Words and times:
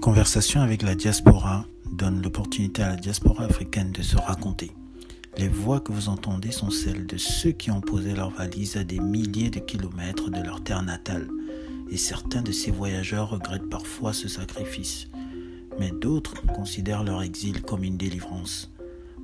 Conversation 0.00 0.60
avec 0.60 0.82
la 0.82 0.94
diaspora 0.94 1.66
donne 1.90 2.22
l'opportunité 2.22 2.82
à 2.84 2.90
la 2.90 2.96
diaspora 2.96 3.44
africaine 3.44 3.90
de 3.90 4.02
se 4.02 4.16
raconter. 4.16 4.70
Les 5.36 5.48
voix 5.48 5.80
que 5.80 5.92
vous 5.92 6.08
entendez 6.08 6.52
sont 6.52 6.70
celles 6.70 7.04
de 7.04 7.16
ceux 7.16 7.50
qui 7.50 7.72
ont 7.72 7.80
posé 7.80 8.14
leurs 8.14 8.30
valises 8.30 8.76
à 8.76 8.84
des 8.84 9.00
milliers 9.00 9.50
de 9.50 9.58
kilomètres 9.58 10.30
de 10.30 10.40
leur 10.40 10.62
terre 10.62 10.82
natale. 10.82 11.28
Et 11.90 11.96
certains 11.96 12.42
de 12.42 12.52
ces 12.52 12.70
voyageurs 12.70 13.30
regrettent 13.30 13.68
parfois 13.68 14.12
ce 14.12 14.28
sacrifice. 14.28 15.08
Mais 15.80 15.90
d'autres 15.90 16.46
considèrent 16.46 17.04
leur 17.04 17.22
exil 17.22 17.62
comme 17.62 17.82
une 17.82 17.96
délivrance. 17.96 18.70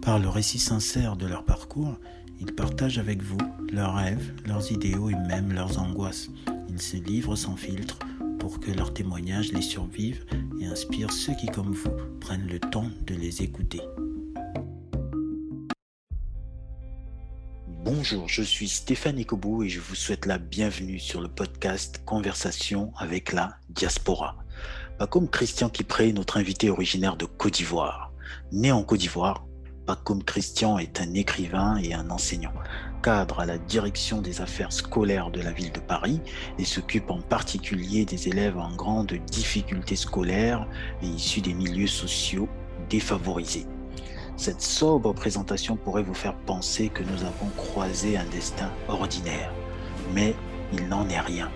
Par 0.02 0.18
le 0.18 0.28
récit 0.28 0.58
sincère 0.58 1.16
de 1.16 1.26
leur 1.26 1.44
parcours, 1.44 1.94
ils 2.40 2.52
partagent 2.52 2.98
avec 2.98 3.22
vous 3.22 3.38
leurs 3.72 3.94
rêves, 3.94 4.32
leurs 4.44 4.72
idéaux 4.72 5.08
et 5.08 5.28
même 5.28 5.52
leurs 5.52 5.78
angoisses. 5.78 6.30
Ils 6.68 6.82
se 6.82 6.96
livrent 6.96 7.36
sans 7.36 7.56
filtre 7.56 7.98
pour 8.44 8.60
que 8.60 8.70
leurs 8.70 8.92
témoignages 8.92 9.52
les 9.52 9.62
survivent 9.62 10.26
et 10.60 10.66
inspirent 10.66 11.10
ceux 11.10 11.32
qui, 11.34 11.46
comme 11.46 11.72
vous, 11.72 11.96
prennent 12.20 12.46
le 12.46 12.60
temps 12.60 12.90
de 13.06 13.14
les 13.14 13.40
écouter. 13.40 13.80
Bonjour, 17.66 18.28
je 18.28 18.42
suis 18.42 18.68
Stéphane 18.68 19.18
Ekobou 19.18 19.62
et 19.62 19.70
je 19.70 19.80
vous 19.80 19.94
souhaite 19.94 20.26
la 20.26 20.36
bienvenue 20.36 20.98
sur 20.98 21.22
le 21.22 21.28
podcast 21.28 22.02
Conversation 22.04 22.92
avec 22.98 23.32
la 23.32 23.56
diaspora. 23.70 24.36
Pas 24.98 25.06
comme 25.06 25.30
Christian 25.30 25.70
Kipré, 25.70 26.12
notre 26.12 26.36
invité 26.36 26.68
originaire 26.68 27.16
de 27.16 27.24
Côte 27.24 27.54
d'Ivoire. 27.54 28.12
Né 28.52 28.70
en 28.70 28.82
Côte 28.82 29.00
d'Ivoire, 29.00 29.46
comme 30.04 30.22
Christian 30.22 30.76
est 30.76 31.00
un 31.00 31.14
écrivain 31.14 31.78
et 31.78 31.94
un 31.94 32.10
enseignant, 32.10 32.52
cadre 33.04 33.40
à 33.40 33.44
la 33.44 33.58
direction 33.58 34.22
des 34.22 34.40
affaires 34.40 34.72
scolaires 34.72 35.30
de 35.30 35.42
la 35.42 35.52
ville 35.52 35.70
de 35.70 35.78
Paris 35.78 36.22
et 36.58 36.64
s'occupe 36.64 37.10
en 37.10 37.20
particulier 37.20 38.06
des 38.06 38.28
élèves 38.28 38.56
en 38.56 38.74
grande 38.74 39.12
difficulté 39.30 39.94
scolaire 39.94 40.66
et 41.02 41.06
issus 41.06 41.42
des 41.42 41.52
milieux 41.52 41.86
sociaux 41.86 42.48
défavorisés. 42.88 43.66
Cette 44.38 44.62
sobre 44.62 45.12
présentation 45.12 45.76
pourrait 45.76 46.02
vous 46.02 46.14
faire 46.14 46.34
penser 46.34 46.88
que 46.88 47.02
nous 47.02 47.24
avons 47.24 47.50
croisé 47.58 48.16
un 48.16 48.24
destin 48.24 48.70
ordinaire, 48.88 49.52
mais 50.14 50.34
il 50.72 50.88
n'en 50.88 51.06
est 51.10 51.20
rien. 51.20 51.50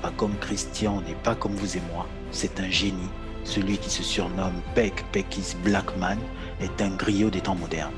Pas 0.00 0.12
comme 0.16 0.38
Christian 0.38 1.02
n'est 1.02 1.22
pas 1.22 1.34
comme 1.34 1.54
vous 1.54 1.76
et 1.76 1.82
moi, 1.92 2.06
c'est 2.30 2.58
un 2.58 2.70
génie 2.70 3.10
celui 3.46 3.78
qui 3.78 3.90
se 3.90 4.02
surnomme 4.02 4.60
Peck 4.74 5.04
Peckis 5.12 5.54
Blackman 5.62 6.18
est 6.60 6.82
un 6.82 6.90
griot 6.90 7.30
des 7.30 7.40
temps 7.40 7.54
modernes. 7.54 7.92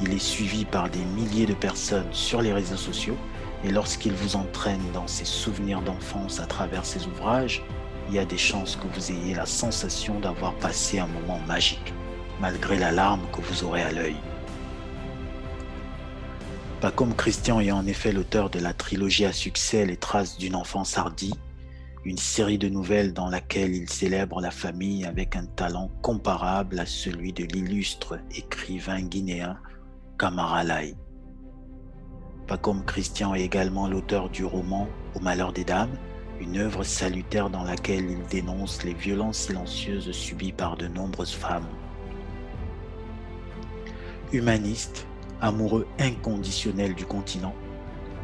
Il 0.00 0.12
est 0.12 0.18
suivi 0.18 0.64
par 0.64 0.88
des 0.88 1.04
milliers 1.04 1.46
de 1.46 1.54
personnes 1.54 2.12
sur 2.12 2.40
les 2.40 2.52
réseaux 2.52 2.76
sociaux 2.76 3.16
et 3.64 3.70
lorsqu'il 3.70 4.12
vous 4.12 4.36
entraîne 4.36 4.92
dans 4.92 5.08
ses 5.08 5.24
souvenirs 5.24 5.82
d'enfance 5.82 6.38
à 6.38 6.46
travers 6.46 6.86
ses 6.86 7.06
ouvrages, 7.06 7.64
il 8.08 8.14
y 8.14 8.18
a 8.18 8.24
des 8.24 8.38
chances 8.38 8.76
que 8.76 8.86
vous 8.86 9.10
ayez 9.10 9.34
la 9.34 9.46
sensation 9.46 10.20
d'avoir 10.20 10.54
passé 10.54 11.00
un 11.00 11.08
moment 11.08 11.40
magique, 11.46 11.92
malgré 12.40 12.78
la 12.78 12.92
larme 12.92 13.26
que 13.32 13.40
vous 13.40 13.64
aurez 13.64 13.82
à 13.82 13.92
l'œil. 13.92 14.16
Pas 16.80 16.92
comme 16.92 17.14
Christian 17.14 17.58
est 17.58 17.72
en 17.72 17.86
effet 17.86 18.12
l'auteur 18.12 18.50
de 18.50 18.60
la 18.60 18.72
trilogie 18.72 19.24
à 19.24 19.32
succès 19.32 19.84
Les 19.84 19.96
traces 19.96 20.38
d'une 20.38 20.54
enfance 20.54 20.96
hardie, 20.96 21.34
une 22.04 22.16
série 22.18 22.56
de 22.56 22.68
nouvelles 22.68 23.12
dans 23.12 23.28
laquelle 23.28 23.74
il 23.74 23.90
célèbre 23.90 24.40
la 24.40 24.52
famille 24.52 25.04
avec 25.04 25.34
un 25.34 25.44
talent 25.44 25.90
comparable 26.02 26.78
à 26.78 26.86
celui 26.86 27.32
de 27.32 27.42
l'illustre 27.42 28.20
écrivain 28.30 29.02
guinéen 29.02 29.58
Kamara 30.18 30.64
Lai. 30.64 30.96
Pas 32.48 32.58
comme 32.58 32.84
Christian 32.84 33.36
est 33.36 33.42
également 33.42 33.86
l'auteur 33.86 34.28
du 34.30 34.44
roman 34.44 34.88
Au 35.14 35.20
malheur 35.20 35.52
des 35.52 35.62
dames, 35.62 35.96
une 36.40 36.58
œuvre 36.58 36.82
salutaire 36.82 37.50
dans 37.50 37.62
laquelle 37.62 38.10
il 38.10 38.26
dénonce 38.26 38.82
les 38.82 38.94
violences 38.94 39.38
silencieuses 39.38 40.10
subies 40.10 40.50
par 40.50 40.76
de 40.76 40.88
nombreuses 40.88 41.34
femmes. 41.34 41.68
Humaniste, 44.32 45.06
amoureux 45.40 45.86
inconditionnel 46.00 46.96
du 46.96 47.06
continent, 47.06 47.54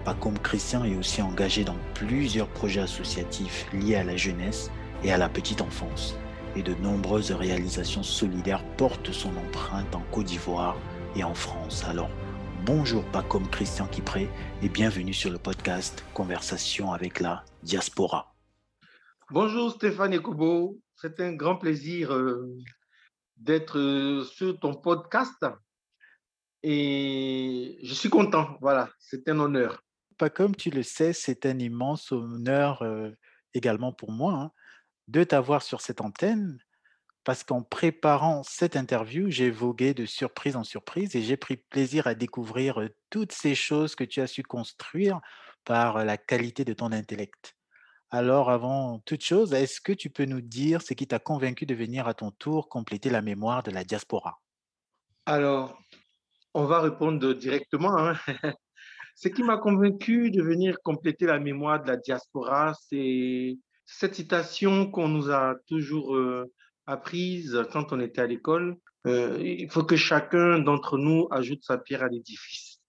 pas 0.05 0.15
comme 0.15 0.41
Christian 0.41 0.83
est 0.83 0.97
aussi 0.97 1.23
engagé 1.23 1.63
dans 1.63 1.79
plusieurs 1.95 2.49
projets 2.49 2.81
associatifs 2.81 3.69
liés 3.73 3.95
à 3.95 4.05
la 4.05 4.17
jeunesse 4.17 4.69
et 5.05 5.13
à 5.13 5.17
la 5.17 5.29
petite 5.29 5.61
enfance. 5.61 6.17
Et 6.57 6.63
de 6.65 6.75
nombreuses 6.75 7.31
réalisations 7.31 8.03
solidaires 8.03 8.65
portent 8.77 9.13
son 9.13 9.31
empreinte 9.37 9.95
en 9.95 10.03
Côte 10.11 10.27
d'Ivoire 10.27 10.77
et 11.17 11.25
en 11.25 11.35
France. 11.35 11.85
Alors, 11.85 12.11
bonjour 12.65 13.05
pas 13.13 13.23
comme 13.23 13.49
Christian 13.49 13.87
Kipré 13.87 14.29
et 14.63 14.69
bienvenue 14.69 15.15
sur 15.15 15.31
le 15.31 15.39
podcast 15.39 16.05
Conversation 16.15 16.93
avec 16.93 17.21
la 17.21 17.45
diaspora. 17.63 18.35
Bonjour 19.31 19.71
Stéphane 19.73 20.13
Ekobo, 20.13 20.79
c'est 20.97 21.21
un 21.21 21.33
grand 21.33 21.57
plaisir 21.57 22.13
euh, 22.13 22.57
d'être 23.37 23.79
euh, 23.79 24.25
sur 24.25 24.59
ton 24.59 24.75
podcast 24.75 25.45
et 26.63 27.79
je 27.83 27.95
suis 27.95 28.11
content, 28.11 28.57
voilà, 28.61 28.89
c'est 28.99 29.29
un 29.29 29.39
honneur 29.39 29.81
pas 30.17 30.31
comme 30.31 30.55
tu 30.55 30.71
le 30.71 30.83
sais, 30.83 31.13
c'est 31.13 31.45
un 31.45 31.59
immense 31.59 32.13
honneur 32.13 32.85
également 33.53 33.93
pour 33.93 34.13
moi 34.13 34.35
hein, 34.35 34.51
de 35.09 35.25
t'avoir 35.25 35.63
sur 35.63 35.81
cette 35.81 36.01
antenne 36.01 36.59
parce 37.25 37.43
qu'en 37.43 37.63
préparant 37.63 38.43
cette 38.43 38.77
interview, 38.77 39.31
j'ai 39.31 39.51
vogué 39.51 39.95
de 39.95 40.05
surprise 40.05 40.57
en 40.57 40.65
surprise 40.65 41.17
et 41.17 41.23
j'ai 41.23 41.39
pris 41.39 41.57
plaisir 41.57 42.07
à 42.07 42.15
découvrir 42.15 42.89
toutes 43.09 43.33
ces 43.33 43.55
choses 43.55 43.95
que 43.95 44.05
tu 44.05 44.21
as 44.21 44.27
su 44.27 44.43
construire 44.43 45.21
par 45.65 46.05
la 46.05 46.19
qualité 46.19 46.65
de 46.65 46.75
ton 46.75 46.93
intellect. 46.93 47.57
Alors, 48.11 48.51
avant 48.51 49.01
toute 49.01 49.25
chose, 49.25 49.55
est-ce 49.55 49.81
que 49.81 49.93
tu 49.93 50.11
peux 50.11 50.27
nous 50.27 50.43
dire 50.43 50.83
ce 50.83 50.93
qui 50.95 51.07
t'a 51.07 51.19
convaincu 51.19 51.67
de 51.67 51.75
venir 51.75 52.07
à 52.07 52.15
ton 52.15 52.31
tour 52.31 52.69
compléter 52.69 53.11
la 53.11 53.23
mémoire 53.23 53.63
de 53.63 53.71
la 53.71 53.83
diaspora? 53.83 54.41
Alors, 55.27 55.81
on 56.53 56.67
va 56.67 56.81
répondre 56.81 57.33
directement. 57.33 57.97
Hein. 57.99 58.15
Ce 59.17 59.29
qui 59.29 59.45
m'a 59.45 59.59
convaincu 59.59 60.33
de 60.33 60.43
venir 60.43 60.77
compléter 60.83 61.25
la 61.25 61.39
mémoire 61.39 61.81
de 61.81 61.87
la 61.87 61.97
diaspora, 61.97 62.75
c'est 62.89 63.57
cette 63.87 64.15
citation 64.17 64.91
qu'on 64.91 65.09
nous 65.09 65.31
a 65.31 65.55
toujours 65.69 66.17
apprise 66.87 67.65
quand 67.73 67.93
on 67.93 68.01
était 68.01 68.21
à 68.21 68.27
l'école. 68.27 68.77
Euh, 69.07 69.39
il 69.43 69.71
faut 69.71 69.85
que 69.85 69.97
chacun 69.97 70.59
d'entre 70.59 70.99
nous 70.99 71.29
ajoute 71.31 71.63
sa 71.63 71.79
pierre 71.79 72.03
à 72.03 72.09
l'édifice. 72.09 72.81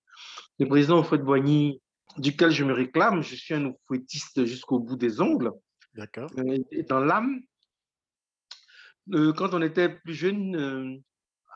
Le 0.59 0.67
président 0.67 1.03
Fouet-Boigny, 1.03 1.81
duquel 2.17 2.51
je 2.51 2.63
me 2.63 2.73
réclame, 2.73 3.21
je 3.21 3.35
suis 3.35 3.53
un 3.53 3.73
fouettiste 3.87 4.45
jusqu'au 4.45 4.79
bout 4.79 4.95
des 4.95 5.19
ongles. 5.19 5.51
D'accord. 5.93 6.29
Euh, 6.37 6.57
dans 6.87 6.99
l'âme, 6.99 7.41
quand 9.11 9.53
on 9.53 9.61
était 9.61 9.89
plus 9.89 10.13
jeune, 10.13 11.03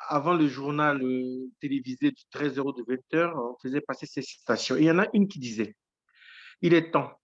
avant 0.08 0.34
le 0.34 0.48
journal 0.48 1.02
euh, 1.04 1.50
télévisé 1.60 2.12
du 2.12 2.24
13 2.32 2.58
h 2.58 2.78
de 2.78 2.84
20h, 2.84 3.34
on 3.38 3.58
faisait 3.62 3.82
passer 3.82 4.06
ces 4.06 4.22
citations. 4.22 4.76
Et 4.76 4.82
il 4.82 4.86
y 4.86 4.92
en 4.92 5.00
a 5.00 5.08
une 5.14 5.28
qui 5.28 5.40
disait 5.40 5.76
Il 6.62 6.74
est 6.74 6.92
temps, 6.92 7.20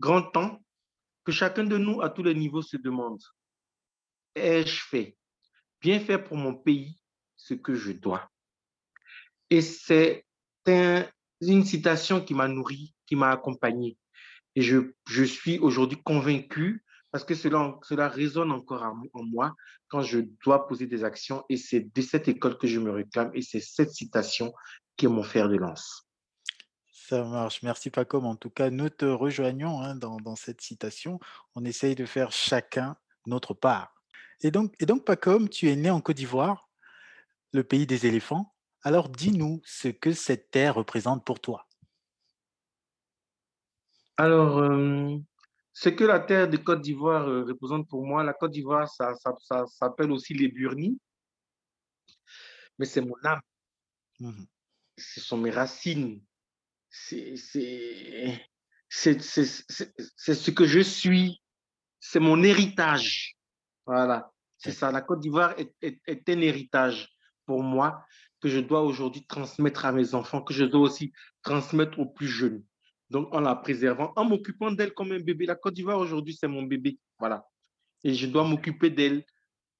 grand 0.00 0.22
temps, 0.22 0.60
que 1.24 1.32
chacun 1.32 1.64
de 1.64 1.76
nous 1.76 2.00
à 2.02 2.10
tous 2.10 2.22
les 2.22 2.34
niveaux 2.34 2.62
se 2.62 2.76
demande 2.76 3.20
Ai-je 4.34 4.82
fait, 4.82 5.16
bien 5.80 6.00
faire 6.00 6.22
pour 6.22 6.36
mon 6.36 6.54
pays 6.54 6.98
ce 7.36 7.54
que 7.54 7.74
je 7.74 7.92
dois 7.92 8.30
Et 9.48 9.60
c'est 9.60 10.24
une 10.66 11.64
citation 11.64 12.20
qui 12.24 12.34
m'a 12.34 12.48
nourri, 12.48 12.94
qui 13.06 13.16
m'a 13.16 13.30
accompagné. 13.30 13.96
Et 14.54 14.62
je, 14.62 14.92
je 15.08 15.24
suis 15.24 15.58
aujourd'hui 15.58 16.00
convaincu 16.02 16.84
parce 17.10 17.24
que 17.24 17.34
cela, 17.34 17.76
cela 17.82 18.08
résonne 18.08 18.52
encore 18.52 18.82
en 18.82 19.24
moi 19.24 19.54
quand 19.88 20.02
je 20.02 20.20
dois 20.44 20.68
poser 20.68 20.86
des 20.86 21.02
actions 21.02 21.44
et 21.48 21.56
c'est 21.56 21.92
de 21.94 22.02
cette 22.02 22.28
école 22.28 22.56
que 22.56 22.68
je 22.68 22.78
me 22.78 22.90
réclame 22.90 23.30
et 23.34 23.42
c'est 23.42 23.60
cette 23.60 23.90
citation 23.90 24.52
qui 24.96 25.06
est 25.06 25.08
mon 25.08 25.22
fer 25.22 25.48
de 25.48 25.56
lance. 25.56 26.06
Ça 26.92 27.24
marche. 27.24 27.62
Merci 27.64 27.90
Pacom. 27.90 28.24
En 28.24 28.36
tout 28.36 28.50
cas, 28.50 28.70
nous 28.70 28.88
te 28.88 29.04
rejoignons 29.04 29.80
hein, 29.80 29.96
dans, 29.96 30.18
dans, 30.18 30.36
cette 30.36 30.60
citation. 30.60 31.18
On 31.56 31.64
essaye 31.64 31.96
de 31.96 32.06
faire 32.06 32.30
chacun 32.30 32.96
notre 33.26 33.52
part. 33.52 33.99
Et 34.42 34.50
donc, 34.50 34.74
et 34.80 34.86
donc 34.86 35.04
Pacom, 35.04 35.48
tu 35.48 35.68
es 35.68 35.76
né 35.76 35.90
en 35.90 36.00
Côte 36.00 36.16
d'Ivoire, 36.16 36.68
le 37.52 37.64
pays 37.64 37.86
des 37.86 38.06
éléphants. 38.06 38.54
Alors 38.82 39.08
dis-nous 39.08 39.60
ce 39.64 39.88
que 39.88 40.12
cette 40.12 40.50
terre 40.50 40.76
représente 40.76 41.24
pour 41.24 41.40
toi. 41.40 41.66
Alors, 44.16 44.58
euh, 44.58 45.16
ce 45.72 45.88
que 45.88 46.04
la 46.04 46.20
terre 46.20 46.48
de 46.48 46.56
Côte 46.56 46.80
d'Ivoire 46.80 47.28
euh, 47.28 47.44
représente 47.44 47.88
pour 47.88 48.04
moi, 48.06 48.22
la 48.22 48.34
Côte 48.34 48.52
d'Ivoire, 48.52 48.88
ça, 48.88 49.14
ça, 49.14 49.66
s'appelle 49.66 50.10
aussi 50.10 50.34
les 50.34 50.48
Burnis, 50.48 50.98
mais 52.78 52.86
c'est 52.86 53.00
mon 53.00 53.16
âme. 53.24 53.40
Mmh 54.20 54.44
ce 55.00 55.20
sont 55.20 55.38
mes 55.38 55.50
racines. 55.50 56.22
C'est 56.88 57.36
ce 57.36 57.70
que 60.50 60.66
je 60.66 60.80
suis. 60.80 61.42
C'est 62.00 62.20
mon 62.20 62.42
héritage. 62.42 63.36
Voilà, 63.90 64.30
c'est 64.56 64.70
ça. 64.70 64.92
La 64.92 65.00
Côte 65.00 65.18
d'Ivoire 65.18 65.52
est, 65.58 65.74
est, 65.82 66.28
un 66.28 66.40
héritage 66.40 67.08
pour 67.44 67.60
moi 67.60 68.04
que 68.40 68.48
je 68.48 68.60
dois 68.60 68.82
aujourd'hui 68.82 69.26
transmettre 69.26 69.84
à 69.84 69.90
mes 69.90 70.14
enfants, 70.14 70.42
que 70.42 70.54
je 70.54 70.64
dois 70.64 70.82
aussi 70.82 71.12
transmettre 71.42 71.98
aux 71.98 72.06
plus 72.06 72.28
jeunes. 72.28 72.62
Donc, 73.08 73.34
en 73.34 73.40
la 73.40 73.56
préservant, 73.56 74.12
en 74.14 74.24
m'occupant 74.24 74.70
d'elle 74.70 74.94
comme 74.94 75.10
un 75.10 75.18
bébé. 75.18 75.44
La 75.44 75.56
Côte 75.56 75.74
d'Ivoire, 75.74 75.98
aujourd'hui, 75.98 76.36
c'est 76.38 76.46
mon 76.46 76.62
bébé. 76.62 77.00
Voilà. 77.18 77.44
et 78.04 78.14
je 78.14 78.28
dois 78.28 78.44
m'occuper 78.44 78.90
d'elle 78.90 79.24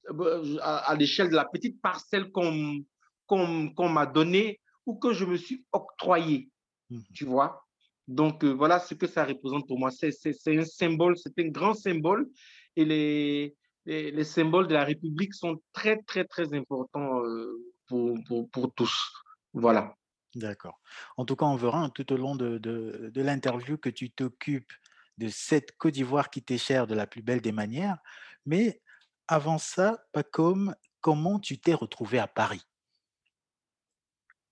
euh, 0.09 0.59
à, 0.61 0.93
l'échelle 0.97 1.31
de 1.31 1.37
la 1.37 1.45
petite 1.45 1.81
parcelle 1.81 2.33
qu'on 2.33 2.85
qu'on 3.29 3.89
m'a 3.89 4.07
donnée 4.07 4.61
ou 4.87 4.99
que 4.99 5.13
je 5.13 5.25
me 5.25 5.37
suis 5.37 5.65
octroyée, 5.71 6.51
mmh. 6.91 6.99
tu 7.15 7.27
vois? 7.27 7.65
Donc, 8.09 8.43
euh, 8.43 8.51
voilà 8.51 8.81
ce 8.81 8.95
que 8.95 9.07
ça 9.07 9.25
représente 9.25 9.69
pour 9.69 9.79
moi. 9.79 9.93
C'est 9.93 10.11
un 10.49 10.65
symbole, 10.65 11.17
c'est 11.17 11.39
un 11.39 11.49
grand 11.49 11.75
symbole. 11.75 12.29
Et 12.75 12.85
les, 12.85 13.57
les, 13.91 14.25
symboles 14.25 14.69
de 14.69 14.75
la 14.75 14.85
République 14.85 15.35
sont 15.35 15.61
très, 15.73 15.97
très, 16.03 16.25
très 16.25 16.55
importants 16.55 17.25
euh, 17.25 17.59
pour, 17.87 18.17
pour, 18.27 18.51
pour, 18.51 18.75
tous. 18.75 19.13
Voilà. 19.53 19.97
D'accord. 20.35 20.81
En 21.17 21.25
tout 21.25 21.35
cas, 21.37 21.47
on 21.47 21.57
verra 21.57 21.81
hein, 21.81 21.91
tout 21.91 22.13
au 22.13 22.17
long 22.17 22.37
de, 22.37 22.59
de, 22.59 23.11
de 23.13 23.23
l'interview 23.23 23.79
que 23.79 23.91
tu 23.91 24.11
t'occupes 24.11 24.73
de 25.19 25.29
cette 25.29 25.77
Côte 25.77 25.95
d'Ivoire 25.95 26.31
qui 26.31 26.43
t'est 26.43 26.59
chère 26.59 26.87
de 26.87 26.95
la 26.95 27.07
plus 27.07 27.23
belle 27.23 27.41
des 27.41 27.53
manières. 27.53 27.99
Mais 28.47 28.81
avant 29.29 29.59
ça, 29.59 30.05
Pacom, 30.13 30.75
comment 31.01 31.41
tu 31.41 31.59
t'es 31.59 31.75
retrouvé 31.75 32.19
à 32.19 32.29
Paris? 32.29 32.63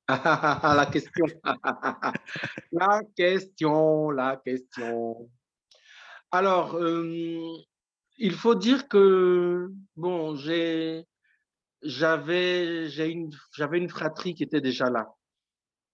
La 0.09 0.89
question. 0.91 1.27
la 2.73 3.03
question, 3.15 4.11
la 4.11 4.37
question. 4.37 5.31
Alors, 6.31 6.77
euh, 6.77 7.57
il 8.19 8.33
faut 8.33 8.55
dire 8.55 8.89
que, 8.89 9.71
bon, 9.97 10.35
j'ai, 10.35 11.05
j'avais, 11.83 12.89
j'ai 12.89 13.09
une, 13.11 13.31
j'avais 13.55 13.79
une 13.79 13.89
fratrie 13.89 14.35
qui 14.35 14.43
était 14.43 14.61
déjà 14.61 14.91
là, 14.91 15.09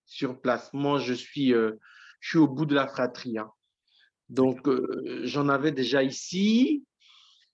sur 0.06 0.40
place. 0.40 0.72
Moi, 0.72 0.98
je 0.98 1.12
suis, 1.12 1.52
euh, 1.52 1.72
je 2.20 2.30
suis 2.30 2.38
au 2.38 2.48
bout 2.48 2.64
de 2.64 2.74
la 2.74 2.88
fratrie. 2.88 3.38
Hein. 3.38 3.50
Donc, 4.30 4.66
euh, 4.68 5.20
j'en 5.24 5.48
avais 5.48 5.70
déjà 5.70 6.02
ici. 6.02 6.84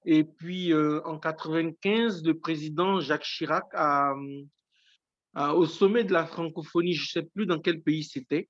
Et 0.07 0.25
puis, 0.25 0.73
euh, 0.73 1.03
en 1.05 1.19
95, 1.19 2.25
le 2.25 2.39
président 2.39 3.01
Jacques 3.01 3.25
Chirac 3.25 3.67
a, 3.75 4.15
au 5.55 5.67
sommet 5.67 6.05
de 6.05 6.13
la 6.13 6.27
francophonie, 6.27 6.95
je 6.95 7.03
ne 7.03 7.23
sais 7.23 7.29
plus 7.29 7.47
dans 7.47 7.61
quel 7.61 7.83
pays 7.83 8.05
c'était, 8.05 8.49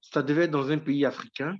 ça 0.00 0.22
devait 0.22 0.44
être 0.44 0.50
dans 0.50 0.70
un 0.70 0.78
pays 0.78 1.04
africain. 1.04 1.56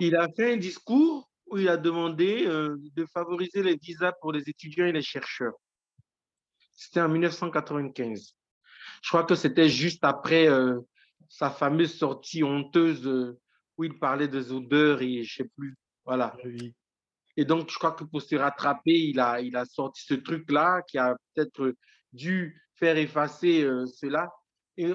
Il 0.00 0.16
a 0.16 0.28
fait 0.36 0.54
un 0.54 0.56
discours 0.58 1.28
où 1.54 1.58
il 1.58 1.68
a 1.68 1.76
demandé 1.76 2.46
euh, 2.48 2.76
de 2.96 3.06
favoriser 3.06 3.62
les 3.62 3.76
visas 3.76 4.12
pour 4.20 4.32
les 4.32 4.48
étudiants 4.48 4.86
et 4.86 4.92
les 4.92 5.02
chercheurs. 5.02 5.54
C'était 6.72 7.00
en 7.00 7.08
1995. 7.08 8.34
Je 9.02 9.08
crois 9.08 9.22
que 9.22 9.36
c'était 9.36 9.68
juste 9.68 10.02
après 10.02 10.48
euh, 10.48 10.80
sa 11.28 11.50
fameuse 11.50 11.96
sortie 11.96 12.42
honteuse 12.42 13.06
où 13.76 13.84
il 13.84 13.96
parlait 14.00 14.26
des 14.26 14.50
odeurs 14.50 15.00
et 15.00 15.22
je 15.22 15.42
ne 15.42 15.44
sais 15.44 15.50
plus. 15.56 15.76
Voilà. 16.04 16.36
Oui. 16.44 16.74
Et 17.36 17.44
donc, 17.44 17.70
je 17.70 17.78
crois 17.78 17.92
que 17.92 18.02
pour 18.02 18.20
se 18.20 18.34
rattraper, 18.34 18.92
il 18.92 19.20
a, 19.20 19.40
il 19.40 19.54
a 19.56 19.64
sorti 19.64 20.02
ce 20.04 20.14
truc-là 20.14 20.82
qui 20.82 20.98
a 20.98 21.16
peut-être 21.34 21.76
dû 22.12 22.60
faire 22.74 22.96
effacer 22.96 23.62
euh, 23.62 23.86
cela. 23.86 24.28
Et 24.76 24.92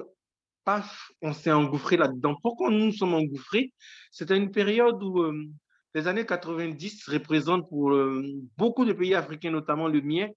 paf, 0.64 1.10
on 1.22 1.32
s'est 1.32 1.52
engouffré 1.52 1.96
là-dedans. 1.96 2.36
Pourquoi 2.42 2.70
nous 2.70 2.84
nous 2.84 2.92
sommes 2.92 3.14
engouffrés? 3.14 3.72
C'était 4.10 4.36
une 4.36 4.50
période 4.50 5.02
où 5.02 5.22
euh, 5.22 5.46
les 5.94 6.06
années 6.06 6.26
90 6.26 7.08
représentent 7.08 7.68
pour 7.68 7.92
euh, 7.92 8.22
beaucoup 8.56 8.84
de 8.84 8.92
pays 8.92 9.14
africains, 9.14 9.50
notamment 9.50 9.88
le 9.88 10.00
mien, 10.00 10.28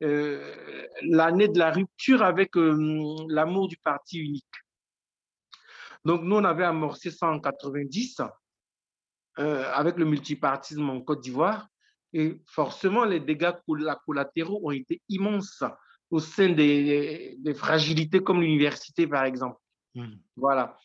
l'année 0.00 1.48
de 1.48 1.58
la 1.58 1.72
rupture 1.72 2.22
avec 2.22 2.50
l'amour 2.54 3.66
du 3.66 3.76
parti 3.78 4.18
unique. 4.18 4.44
Donc, 6.04 6.22
nous, 6.22 6.36
on 6.36 6.44
avait 6.44 6.64
amorcé 6.64 7.10
ça 7.10 7.28
en 7.28 7.40
90 7.40 8.22
euh, 9.38 9.70
avec 9.72 9.96
le 9.98 10.04
multipartisme 10.04 10.88
en 10.88 11.00
Côte 11.00 11.20
d'Ivoire. 11.20 11.68
Et 12.12 12.40
forcément, 12.46 13.04
les 13.04 13.20
dégâts 13.20 13.52
collatéraux 14.06 14.60
ont 14.64 14.70
été 14.70 15.02
immenses 15.08 15.62
au 16.10 16.20
sein 16.20 16.48
des, 16.48 17.36
fragilités 17.54 18.22
comme 18.22 18.40
l'université, 18.40 19.06
par 19.06 19.24
exemple. 19.24 19.60
Mmh. 19.94 20.06
Voilà. 20.36 20.78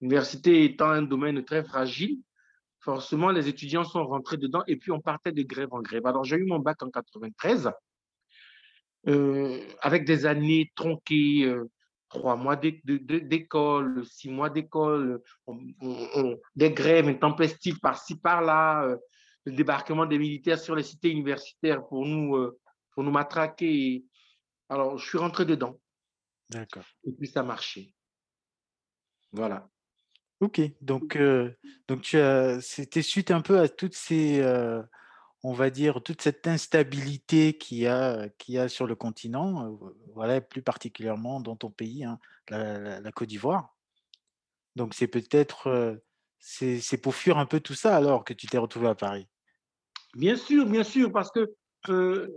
L'université 0.00 0.64
étant 0.64 0.90
un 0.90 1.02
domaine 1.02 1.44
très 1.44 1.62
fragile, 1.62 2.18
forcément, 2.80 3.30
les 3.30 3.48
étudiants 3.48 3.84
sont 3.84 4.04
rentrés 4.04 4.36
dedans 4.36 4.62
et 4.66 4.76
puis 4.76 4.90
on 4.90 5.00
partait 5.00 5.32
de 5.32 5.42
grève 5.42 5.72
en 5.72 5.80
grève. 5.80 6.06
Alors, 6.06 6.24
j'ai 6.24 6.36
eu 6.36 6.44
mon 6.44 6.58
bac 6.58 6.82
en 6.82 6.90
93 6.90 7.70
euh, 9.08 9.60
avec 9.80 10.04
des 10.04 10.26
années 10.26 10.70
tronquées, 10.74 11.44
euh, 11.44 11.70
trois 12.08 12.36
mois 12.36 12.56
d'école, 12.56 14.04
six 14.04 14.30
mois 14.30 14.50
d'école, 14.50 15.22
des 16.56 16.72
grèves 16.72 17.08
intempestives 17.08 17.78
par-ci, 17.80 18.16
par-là, 18.18 18.84
euh, 18.84 18.96
le 19.44 19.52
débarquement 19.52 20.04
des 20.04 20.18
militaires 20.18 20.58
sur 20.58 20.74
les 20.74 20.82
cités 20.82 21.10
universitaires 21.10 21.86
pour 21.86 22.04
nous, 22.04 22.50
pour 22.92 23.02
nous 23.02 23.10
matraquer. 23.10 24.04
Alors, 24.68 24.98
je 24.98 25.08
suis 25.08 25.18
rentré 25.18 25.46
dedans. 25.46 25.80
D'accord. 26.50 26.84
Et 27.04 27.12
puis, 27.12 27.26
ça 27.26 27.40
a 27.40 27.44
marché. 27.44 27.94
Voilà. 29.32 29.66
Ok, 30.40 30.60
donc, 30.80 31.18
donc 31.86 32.00
tu 32.00 32.18
as, 32.18 32.60
c'était 32.62 33.02
suite 33.02 33.30
un 33.30 33.42
peu 33.42 33.58
à 33.58 33.68
toutes 33.68 33.94
ces, 33.94 34.42
on 35.42 35.52
va 35.52 35.70
dire, 35.70 36.02
toute 36.02 36.20
cette 36.20 36.46
instabilité 36.46 37.54
qu'il 37.54 37.78
y 37.78 37.86
a, 37.86 38.28
a 38.56 38.68
sur 38.68 38.86
le 38.86 38.94
continent, 38.94 39.78
voilà, 40.14 40.40
plus 40.40 40.62
particulièrement 40.62 41.40
dans 41.40 41.56
ton 41.56 41.70
pays, 41.70 42.04
hein, 42.04 42.18
la, 42.48 43.12
Côte 43.12 43.28
d'Ivoire. 43.28 43.74
Donc 44.76 44.94
c'est 44.94 45.08
peut-être, 45.08 45.68
euh, 45.68 45.96
c'est, 46.38 47.00
pour 47.00 47.14
fuir 47.14 47.38
un 47.38 47.46
peu 47.46 47.60
tout 47.60 47.74
ça 47.74 47.96
alors 47.96 48.24
que 48.24 48.34
tu 48.34 48.46
t'es 48.46 48.58
retrouvé 48.58 48.88
à 48.88 48.94
Paris? 48.94 49.26
Bien 50.14 50.36
sûr, 50.36 50.66
bien 50.66 50.84
sûr, 50.84 51.10
parce 51.10 51.30
que, 51.30 52.30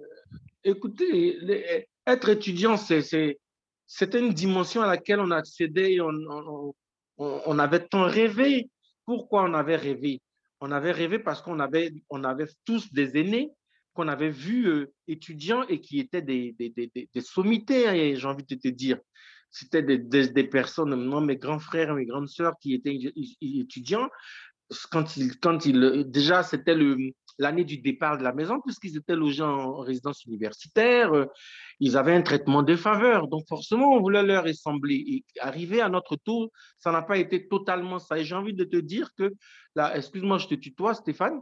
écoutez, 0.64 1.88
être 2.08 2.30
étudiant, 2.30 2.78
c'est, 2.78 3.02
c'est, 3.02 4.16
une 4.16 4.34
dimension 4.34 4.82
à 4.82 4.88
laquelle 4.88 5.20
on 5.20 5.32
accédait, 5.32 6.00
on 6.00 6.74
avait 7.60 7.86
tant 7.88 8.06
rêvé. 8.06 8.70
Pourquoi 9.06 9.44
on 9.44 9.54
avait 9.54 9.76
rêvé? 9.76 10.22
On 10.62 10.72
avait 10.72 10.92
rêvé 10.92 11.20
parce 11.20 11.42
qu'on 11.42 11.60
avait, 11.60 11.92
on 12.10 12.24
tous 12.66 12.92
des 12.94 13.18
aînés 13.18 13.52
qu'on 13.94 14.08
avait 14.08 14.30
vus 14.30 14.68
euh, 14.68 14.94
étudiants 15.08 15.64
et 15.68 15.80
qui 15.80 16.00
étaient 16.00 16.22
des, 16.22 16.56
des, 16.58 16.70
des, 16.70 17.22
sommitaires, 17.22 17.94
j'ai 18.16 18.28
envie 18.28 18.44
de 18.44 18.56
te 18.56 18.68
dire. 18.68 18.98
C'était 19.52 19.84
des, 19.84 20.44
personnes, 20.46 20.96
non, 20.96 21.22
mes 21.22 21.36
grands 21.36 21.60
frères, 21.60 21.94
mes 21.94 22.06
grandes 22.06 22.28
sœurs 22.28 22.54
qui 22.60 22.74
étaient 22.74 22.98
étudiants. 23.42 24.10
Quand 24.90 25.16
ils, 25.16 25.38
ils, 25.66 26.06
déjà, 26.10 26.42
c'était 26.42 26.74
le, 26.74 26.98
l'année 27.38 27.64
du 27.64 27.78
départ 27.78 28.18
de 28.18 28.24
la 28.24 28.34
maison, 28.34 28.60
puisqu'ils 28.62 28.98
étaient 28.98 29.16
logés 29.16 29.44
en 29.44 29.78
résidence 29.78 30.24
universitaire, 30.26 31.14
euh, 31.14 31.26
ils 31.80 31.98
avaient 31.98 32.16
un 32.16 32.22
traitement 32.22 32.64
de 32.64 32.76
faveur. 32.76 33.28
Donc, 33.28 33.48
forcément, 33.48 33.94
on 33.94 34.00
voulait 34.00 34.24
leur 34.24 34.44
ressembler. 34.44 34.96
Et 34.96 35.24
arrivé 35.40 35.82
à 35.82 35.90
notre 35.90 36.16
tour, 36.16 36.50
ça 36.78 36.92
n'a 36.92 37.02
pas 37.02 37.18
été 37.18 37.48
totalement 37.48 38.00
ça. 38.00 38.18
Et 38.18 38.24
j'ai 38.24 38.36
envie 38.36 38.54
de 38.54 38.64
te 38.64 38.78
dire 38.78 39.10
que, 39.18 39.34
là, 39.76 39.96
excuse-moi, 39.98 40.38
je 40.38 40.48
te 40.48 40.56
tutoie, 40.56 40.94
Stéphane. 40.94 41.40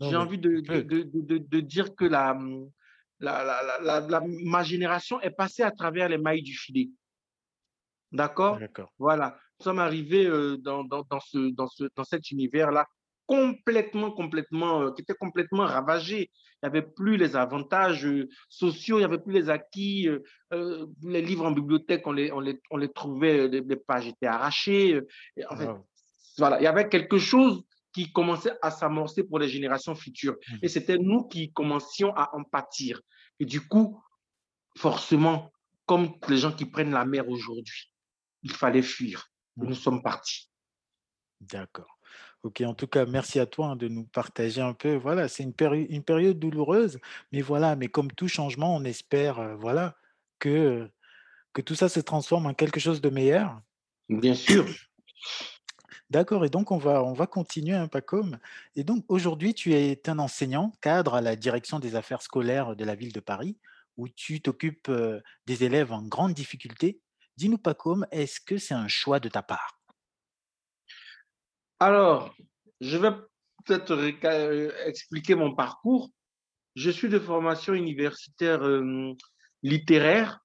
J'ai 0.00 0.16
envie 0.16 0.38
de, 0.38 0.60
de, 0.60 0.80
de, 0.82 1.38
de, 1.38 1.60
dire 1.60 1.94
que 1.94 2.04
la, 2.04 2.36
la, 3.20 4.00
la, 4.00 4.22
ma 4.42 4.62
génération 4.62 5.20
est 5.20 5.30
passée 5.30 5.62
à 5.62 5.70
travers 5.70 6.08
les 6.08 6.18
mailles 6.18 6.42
du 6.42 6.54
filet. 6.54 6.90
D'accord 8.58 8.58
Voilà. 8.98 9.38
Nous 9.58 9.64
sommes 9.64 9.78
arrivés 9.78 10.26
euh, 10.26 10.56
dans, 10.56 10.84
dans, 10.84 11.04
dans, 11.08 11.20
ce, 11.20 11.52
dans, 11.54 11.68
ce, 11.68 11.84
dans 11.94 12.04
cet 12.04 12.30
univers-là 12.30 12.86
complètement, 13.26 14.10
complètement, 14.10 14.82
euh, 14.82 14.90
qui 14.92 15.02
était 15.02 15.14
complètement 15.14 15.64
ravagé. 15.64 16.30
Il 16.62 16.66
n'y 16.66 16.68
avait 16.68 16.82
plus 16.82 17.16
les 17.16 17.36
avantages 17.36 18.06
euh, 18.06 18.28
sociaux, 18.48 18.96
il 18.96 19.00
n'y 19.00 19.04
avait 19.04 19.18
plus 19.18 19.32
les 19.32 19.50
acquis. 19.50 20.08
Euh, 20.52 20.86
les 21.02 21.22
livres 21.22 21.46
en 21.46 21.50
bibliothèque, 21.50 22.06
on 22.06 22.12
les, 22.12 22.32
on 22.32 22.40
les, 22.40 22.60
on 22.70 22.76
les 22.76 22.92
trouvait, 22.92 23.48
les, 23.48 23.76
pages 23.76 24.06
étaient 24.06 24.26
arrachées. 24.26 25.00
en 25.48 25.56
fait, 25.56 25.68
voilà, 26.38 26.60
il 26.60 26.64
y 26.64 26.68
avait 26.68 26.88
quelque 26.88 27.18
chose 27.18 27.64
qui 27.92 28.12
commençait 28.12 28.56
à 28.60 28.70
s'amorcer 28.70 29.24
pour 29.24 29.38
les 29.38 29.48
générations 29.48 29.94
futures. 29.94 30.34
Mmh. 30.34 30.56
Et 30.62 30.68
c'était 30.68 30.98
nous 30.98 31.24
qui 31.28 31.52
commencions 31.52 32.12
à 32.16 32.30
en 32.36 32.42
pâtir. 32.42 33.00
Et 33.40 33.44
du 33.44 33.66
coup, 33.66 34.02
forcément, 34.76 35.52
comme 35.86 36.12
les 36.28 36.38
gens 36.38 36.52
qui 36.52 36.66
prennent 36.66 36.90
la 36.90 37.04
mer 37.04 37.28
aujourd'hui, 37.28 37.92
il 38.42 38.52
fallait 38.52 38.82
fuir. 38.82 39.28
Mmh. 39.56 39.66
nous 39.68 39.74
sommes 39.74 40.02
partis. 40.02 40.50
D'accord. 41.40 41.93
Ok, 42.44 42.60
en 42.60 42.74
tout 42.74 42.86
cas, 42.86 43.06
merci 43.06 43.40
à 43.40 43.46
toi 43.46 43.68
hein, 43.68 43.76
de 43.76 43.88
nous 43.88 44.04
partager 44.04 44.60
un 44.60 44.74
peu. 44.74 44.96
Voilà, 44.96 45.28
c'est 45.28 45.42
une, 45.42 45.54
une 45.88 46.02
période 46.02 46.38
douloureuse, 46.38 46.98
mais 47.32 47.40
voilà, 47.40 47.74
mais 47.74 47.88
comme 47.88 48.12
tout 48.12 48.28
changement, 48.28 48.76
on 48.76 48.84
espère, 48.84 49.38
euh, 49.38 49.56
voilà, 49.56 49.96
que, 50.38 50.86
que 51.54 51.62
tout 51.62 51.74
ça 51.74 51.88
se 51.88 52.00
transforme 52.00 52.44
en 52.44 52.52
quelque 52.52 52.80
chose 52.80 53.00
de 53.00 53.08
meilleur. 53.08 53.58
Bien 54.10 54.34
sûr. 54.34 54.66
D'accord, 56.10 56.44
et 56.44 56.50
donc 56.50 56.70
on 56.70 56.76
va, 56.76 57.02
on 57.02 57.14
va 57.14 57.26
continuer, 57.26 57.74
hein. 57.74 57.88
Et 58.76 58.84
donc 58.84 59.06
aujourd'hui, 59.08 59.54
tu 59.54 59.72
es 59.72 60.06
un 60.06 60.18
enseignant 60.18 60.70
cadre 60.82 61.14
à 61.14 61.22
la 61.22 61.36
direction 61.36 61.78
des 61.78 61.96
affaires 61.96 62.20
scolaires 62.20 62.76
de 62.76 62.84
la 62.84 62.94
ville 62.94 63.14
de 63.14 63.20
Paris, 63.20 63.56
où 63.96 64.06
tu 64.06 64.42
t'occupes 64.42 64.90
euh, 64.90 65.22
des 65.46 65.64
élèves 65.64 65.92
en 65.92 66.02
grande 66.02 66.34
difficulté. 66.34 67.00
Dis-nous, 67.38 67.56
Pacom, 67.56 68.06
est-ce 68.10 68.38
que 68.38 68.58
c'est 68.58 68.74
un 68.74 68.86
choix 68.86 69.18
de 69.18 69.30
ta 69.30 69.42
part? 69.42 69.80
Alors, 71.84 72.34
je 72.80 72.96
vais 72.96 73.10
peut-être 73.66 73.98
expliquer 74.86 75.34
mon 75.34 75.54
parcours. 75.54 76.10
Je 76.76 76.90
suis 76.90 77.10
de 77.10 77.18
formation 77.18 77.74
universitaire 77.74 78.62
littéraire 79.62 80.40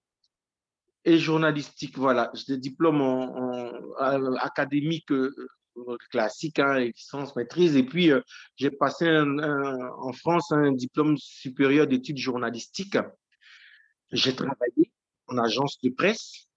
et 1.06 1.18
journalistique. 1.18 1.98
Voilà, 1.98 2.30
j'ai 2.34 2.56
des 2.56 2.60
diplômes 2.60 3.02
en, 3.02 4.36
académique 4.36 5.14
classique, 6.12 6.60
hein, 6.60 6.78
licence, 6.80 7.34
maîtrise. 7.38 7.78
Et 7.78 7.84
puis, 7.84 8.12
j'ai 8.58 8.72
passé 8.72 9.08
en 9.10 10.12
France 10.12 10.52
un 10.52 10.74
diplôme 10.74 11.16
supérieur 11.18 11.88
d'études 11.88 12.18
journalistiques. 12.18 12.98
J'ai 14.12 14.36
travaillé 14.36 14.92
en 15.28 15.38
agence 15.38 15.80
de 15.82 15.90
presse 15.90 16.50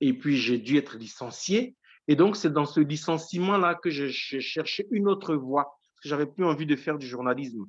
et 0.00 0.12
puis 0.12 0.36
j'ai 0.36 0.58
dû 0.58 0.76
être 0.76 0.96
licencié. 0.96 1.74
Et 2.08 2.16
donc, 2.16 2.36
c'est 2.36 2.52
dans 2.52 2.66
ce 2.66 2.80
licenciement-là 2.80 3.74
que 3.74 3.90
je, 3.90 4.08
cherchais 4.08 4.86
une 4.90 5.08
autre 5.08 5.34
voie, 5.34 5.64
parce 5.64 6.02
que 6.02 6.08
j'avais 6.08 6.26
plus 6.26 6.44
envie 6.44 6.66
de 6.66 6.76
faire 6.76 6.98
du 6.98 7.06
journalisme. 7.06 7.64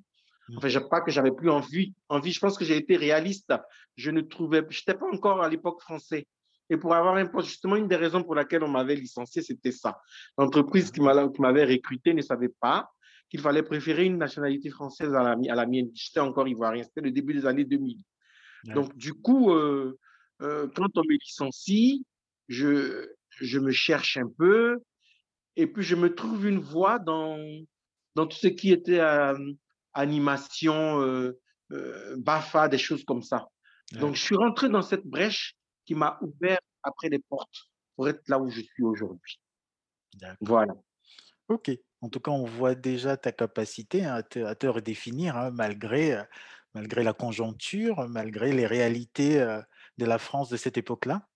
Mmh. 0.49 0.57
Enfin, 0.57 0.67
je 0.67 0.79
pas 0.79 1.01
que 1.01 1.11
j'avais 1.11 1.31
plus 1.31 1.49
envie, 1.49 1.93
envie. 2.09 2.31
Je 2.31 2.39
pense 2.39 2.57
que 2.57 2.65
j'ai 2.65 2.77
été 2.77 2.95
réaliste. 2.97 3.53
Je 3.95 4.11
ne 4.11 4.21
trouvais, 4.21 4.63
je 4.69 4.79
n'étais 4.79 4.93
pas 4.93 5.07
encore 5.11 5.41
à 5.41 5.49
l'époque 5.49 5.81
français. 5.81 6.27
Et 6.69 6.77
pour 6.77 6.93
avoir 6.93 7.15
un 7.15 7.25
poste, 7.25 7.47
justement, 7.47 7.75
une 7.77 7.87
des 7.87 7.95
raisons 7.95 8.23
pour 8.23 8.35
laquelle 8.35 8.63
on 8.63 8.67
m'avait 8.67 8.95
licencié, 8.95 9.41
c'était 9.41 9.71
ça. 9.71 9.99
L'entreprise 10.37 10.91
qui 10.91 11.01
m'avait 11.01 11.65
recruté 11.65 12.13
ne 12.13 12.21
savait 12.21 12.49
pas 12.59 12.89
qu'il 13.29 13.39
fallait 13.39 13.63
préférer 13.63 14.05
une 14.05 14.17
nationalité 14.17 14.69
française 14.69 15.13
à 15.13 15.23
la, 15.23 15.31
à 15.31 15.55
la 15.55 15.65
mienne. 15.65 15.89
J'étais 15.93 16.19
encore 16.19 16.47
ivoirien. 16.47 16.83
C'était 16.83 17.01
le 17.01 17.11
début 17.11 17.33
des 17.33 17.45
années 17.45 17.65
2000. 17.65 17.97
Donc, 18.65 18.95
du 18.97 19.13
coup, 19.13 19.51
euh, 19.51 19.97
euh, 20.41 20.67
quand 20.75 20.89
on 20.97 21.01
me 21.01 21.13
licencie, 21.13 22.05
je, 22.47 23.07
je 23.41 23.59
me 23.59 23.71
cherche 23.71 24.17
un 24.17 24.29
peu 24.37 24.79
et 25.55 25.67
puis 25.67 25.83
je 25.83 25.95
me 25.95 26.13
trouve 26.13 26.45
une 26.45 26.59
voie 26.59 26.99
dans, 26.99 27.37
dans 28.15 28.27
tout 28.27 28.37
ce 28.37 28.47
qui 28.47 28.71
était 28.71 28.99
euh, 28.99 29.37
animation, 29.93 31.33
BAFA, 32.17 32.67
des 32.67 32.77
choses 32.77 33.03
comme 33.03 33.23
ça. 33.23 33.47
Donc, 33.93 34.15
je 34.15 34.21
suis 34.21 34.35
rentré 34.35 34.69
dans 34.69 34.81
cette 34.81 35.05
brèche 35.05 35.55
qui 35.85 35.95
m'a 35.95 36.19
ouvert 36.21 36.59
après 36.83 37.09
les 37.09 37.19
portes 37.19 37.69
pour 37.95 38.07
être 38.07 38.21
là 38.27 38.37
où 38.39 38.49
je 38.49 38.61
suis 38.61 38.83
aujourd'hui. 38.83 39.39
Voilà. 40.41 40.73
Ok. 41.47 41.71
En 42.01 42.09
tout 42.09 42.19
cas, 42.19 42.31
on 42.31 42.45
voit 42.45 42.75
déjà 42.75 43.17
ta 43.17 43.31
capacité 43.31 44.05
à, 44.05 44.21
te, 44.21 44.67
redéfinir 44.67 45.35
hein, 45.35 45.51
malgré 45.51 46.21
malgré 46.73 47.03
la 47.03 47.13
conjoncture, 47.13 48.07
malgré 48.07 48.51
les 48.51 48.67
réalités 48.67 49.39
de 49.97 50.05
la 50.05 50.19
France 50.19 50.49
de 50.49 50.57
cette 50.57 50.77
époque-là. 50.77 51.27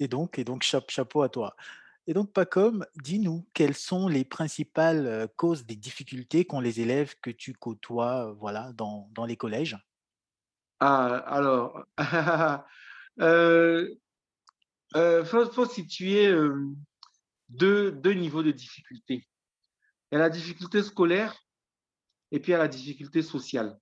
Et 0.00 0.08
donc, 0.08 0.38
et 0.38 0.44
donc 0.44 0.62
chapeau 0.62 1.22
à 1.22 1.28
toi. 1.28 1.56
Et 2.06 2.12
donc, 2.12 2.32
Pacom, 2.32 2.84
dis-nous, 3.02 3.46
quelles 3.54 3.74
sont 3.74 4.08
les 4.08 4.24
principales 4.24 5.28
causes 5.36 5.64
des 5.64 5.76
difficultés 5.76 6.44
qu'ont 6.44 6.60
les 6.60 6.80
élèves 6.80 7.14
que 7.22 7.30
tu 7.30 7.54
côtoies 7.54 8.32
voilà, 8.38 8.72
dans, 8.74 9.08
dans 9.12 9.24
les 9.24 9.36
collèges? 9.36 9.78
Ah, 10.80 11.16
Alors, 11.26 11.86
il 11.98 12.04
euh, 13.22 13.94
euh, 14.96 15.24
faut, 15.24 15.66
situer 15.66 16.34
deux, 17.48 17.90
deux 17.90 18.12
niveaux 18.12 18.42
de 18.42 18.50
difficulté. 18.50 19.26
Il 20.10 20.16
y 20.16 20.16
a 20.16 20.20
la 20.20 20.30
difficulté 20.30 20.82
scolaire 20.82 21.34
et 22.30 22.38
puis 22.38 22.50
il 22.50 22.52
y 22.52 22.56
a 22.56 22.58
la 22.58 22.68
difficulté 22.68 23.22
sociale. 23.22 23.78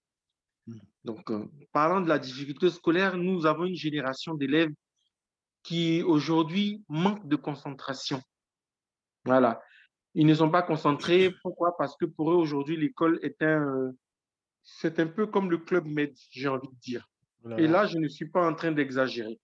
Mmh. 0.68 0.78
Donc, 1.04 1.32
parlant 1.72 2.00
de 2.00 2.08
la 2.08 2.20
difficulté 2.20 2.70
scolaire, 2.70 3.16
nous 3.16 3.46
avons 3.46 3.64
une 3.64 3.74
génération 3.74 4.34
d'élèves 4.34 4.72
qui 5.62 6.02
aujourd'hui 6.02 6.84
manquent 6.88 7.28
de 7.28 7.36
concentration. 7.36 8.20
Voilà. 9.24 9.60
Ils 10.14 10.26
ne 10.26 10.34
sont 10.34 10.50
pas 10.50 10.62
concentrés. 10.62 11.32
Pourquoi? 11.42 11.76
Parce 11.76 11.96
que 11.96 12.04
pour 12.04 12.32
eux, 12.32 12.36
aujourd'hui, 12.36 12.76
l'école 12.76 13.18
est 13.22 13.42
un, 13.42 13.92
c'est 14.62 14.98
un 15.00 15.06
peu 15.06 15.26
comme 15.26 15.50
le 15.50 15.58
club 15.58 15.86
med, 15.86 16.12
j'ai 16.30 16.48
envie 16.48 16.68
de 16.68 16.80
dire. 16.80 17.08
Et 17.58 17.66
là, 17.66 17.86
je 17.86 17.98
ne 17.98 18.06
suis 18.08 18.28
pas 18.28 18.46
en 18.46 18.54
train 18.54 18.70
d'exagérer. 18.70 19.40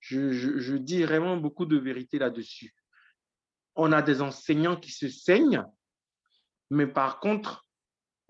Je, 0.00 0.32
je, 0.32 0.74
dis 0.76 1.04
vraiment 1.04 1.36
beaucoup 1.36 1.66
de 1.66 1.76
vérité 1.76 2.18
là-dessus. 2.18 2.74
On 3.76 3.92
a 3.92 4.02
des 4.02 4.20
enseignants 4.20 4.76
qui 4.76 4.90
se 4.90 5.08
saignent, 5.08 5.64
mais 6.70 6.86
par 6.86 7.20
contre, 7.20 7.66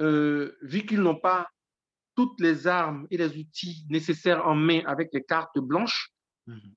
euh, 0.02 0.58
vu 0.62 0.84
qu'ils 0.84 1.00
n'ont 1.00 1.18
pas 1.18 1.48
toutes 2.14 2.40
les 2.40 2.66
armes 2.66 3.06
et 3.10 3.16
les 3.16 3.38
outils 3.38 3.86
nécessaires 3.88 4.46
en 4.46 4.54
main 4.54 4.82
avec 4.84 5.10
les 5.14 5.22
cartes 5.22 5.58
blanches, 5.58 6.12
mhm. 6.46 6.74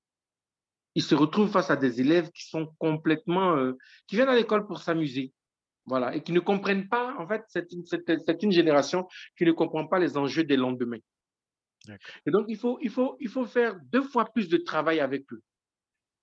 Ils 0.96 1.04
se 1.04 1.16
retrouvent 1.16 1.50
face 1.50 1.70
à 1.70 1.76
des 1.76 2.02
élèves 2.02 2.30
qui 2.32 2.48
sont 2.48 2.74
complètement, 2.78 3.56
euh, 3.56 3.78
qui 4.08 4.16
viennent 4.16 4.30
à 4.30 4.36
l'école 4.36 4.68
pour 4.68 4.82
s'amuser. 4.82 5.34
Voilà, 5.86 6.16
et 6.16 6.24
qui 6.24 6.32
ne 6.32 6.40
comprennent 6.40 6.88
pas, 6.88 7.14
en 7.20 7.28
fait, 7.28 7.44
c'est 7.50 7.74
une, 7.74 7.84
une, 8.42 8.52
génération 8.52 9.06
qui 9.38 9.44
ne 9.44 9.52
comprend 9.52 9.86
pas 9.86 10.00
les 10.00 10.16
enjeux 10.16 10.46
des 10.46 10.56
lendemains. 10.56 11.02
Et 12.26 12.32
donc, 12.32 12.46
il 12.48 12.58
faut, 12.58 12.80
il, 12.82 12.90
faut, 12.90 13.18
il 13.20 13.28
faut 13.28 13.46
faire 13.46 13.78
deux 13.92 14.04
fois 14.04 14.26
plus 14.26 14.48
de 14.48 14.56
travail 14.56 15.02
avec 15.02 15.32
eux. 15.34 15.42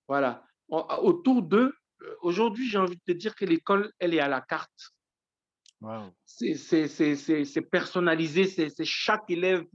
Voilà, 0.07 0.43
autour 0.69 1.43
d'eux, 1.43 1.75
euh, 2.01 2.15
aujourd'hui, 2.21 2.67
j'ai 2.67 2.79
envie 2.79 2.95
de 2.95 3.03
te 3.05 3.11
dire 3.11 3.35
que 3.35 3.45
l'école, 3.45 3.91
elle 3.99 4.15
est 4.15 4.19
à 4.19 4.27
la 4.27 4.41
carte. 4.41 4.93
C'est 6.25 7.69
personnalisé, 7.69 8.45
c'est 8.45 8.85
chaque 8.85 9.29
élève. 9.29 9.65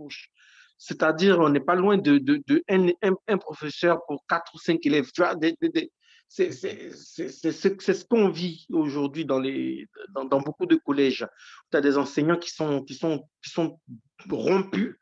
C'est-à-dire, 0.79 1.39
on 1.41 1.49
n'est 1.49 1.61
pas 1.61 1.75
loin 1.75 1.97
de, 1.97 2.19
de, 2.19 2.43
de 2.47 2.63
un, 2.69 2.89
un, 3.29 3.39
professeur 3.39 4.05
pour 4.07 4.25
quatre 4.27 4.55
ou 4.55 4.59
cinq 4.59 4.85
élèves. 4.85 5.11
Tu 5.13 5.23
vois, 5.23 5.35
c'est 6.29 6.53
ce 6.53 8.05
qu'on 8.05 8.29
vit 8.29 8.67
aujourd'hui 8.71 9.25
dans, 9.25 9.41
les, 9.41 9.89
dans, 10.11 10.25
dans, 10.25 10.41
beaucoup 10.41 10.67
de 10.67 10.77
collèges. 10.77 11.27
Tu 11.71 11.77
as 11.77 11.81
des 11.81 11.97
enseignants 11.97 12.37
qui 12.37 12.51
sont, 12.51 12.83
qui, 12.83 12.95
sont, 12.95 13.27
qui 13.43 13.51
sont 13.51 13.81
rompus, 14.31 14.97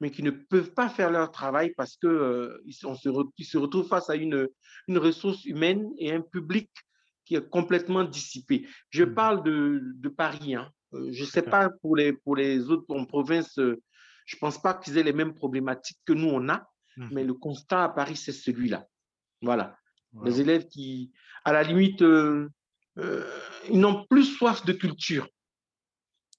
mais 0.00 0.10
qui 0.10 0.22
ne 0.22 0.30
peuvent 0.30 0.72
pas 0.72 0.88
faire 0.88 1.10
leur 1.10 1.30
travail 1.30 1.74
parce 1.76 1.96
qu'ils 1.96 2.08
euh, 2.08 2.62
se, 2.70 2.86
se, 2.94 3.58
retrouvent 3.58 3.88
face 3.88 4.08
à 4.08 4.16
une, 4.16 4.48
une 4.86 4.98
ressource 4.98 5.44
humaine 5.44 5.90
et 5.98 6.12
un 6.12 6.20
public 6.22 6.70
qui 7.24 7.34
est 7.34 7.48
complètement 7.50 8.04
dissipé. 8.04 8.66
Je 8.90 9.04
mmh. 9.04 9.14
parle 9.14 9.42
de, 9.42 9.82
de 9.96 10.08
Paris. 10.08 10.54
Hein. 10.54 10.70
Euh, 10.94 11.08
je 11.12 11.24
ne 11.24 11.28
sais 11.28 11.42
pas 11.42 11.68
pour 11.82 11.96
les, 11.96 12.12
pour 12.12 12.36
les 12.36 12.70
autres 12.70 12.84
en 12.88 13.04
province, 13.04 13.58
euh, 13.58 13.80
je 14.28 14.36
ne 14.36 14.40
pense 14.40 14.60
pas 14.60 14.74
qu'ils 14.74 14.98
aient 14.98 15.02
les 15.02 15.14
mêmes 15.14 15.34
problématiques 15.34 15.98
que 16.04 16.12
nous, 16.12 16.28
on 16.28 16.50
a, 16.50 16.68
mmh. 16.98 17.08
mais 17.12 17.24
le 17.24 17.32
constat 17.32 17.84
à 17.84 17.88
Paris, 17.88 18.16
c'est 18.16 18.32
celui-là. 18.32 18.86
Voilà. 19.40 19.76
Les 20.22 20.40
élèves 20.40 20.66
qui, 20.68 21.12
à 21.44 21.52
la 21.52 21.62
limite, 21.62 22.02
euh, 22.02 22.48
ils 23.70 23.80
n'ont 23.80 24.04
plus 24.06 24.24
soif 24.24 24.64
de 24.66 24.72
culture. 24.72 25.26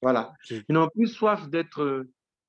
Voilà. 0.03 0.33
Ils 0.49 0.63
n'ont 0.69 0.89
plus 0.89 1.07
soif 1.07 1.49
d'être 1.49 2.05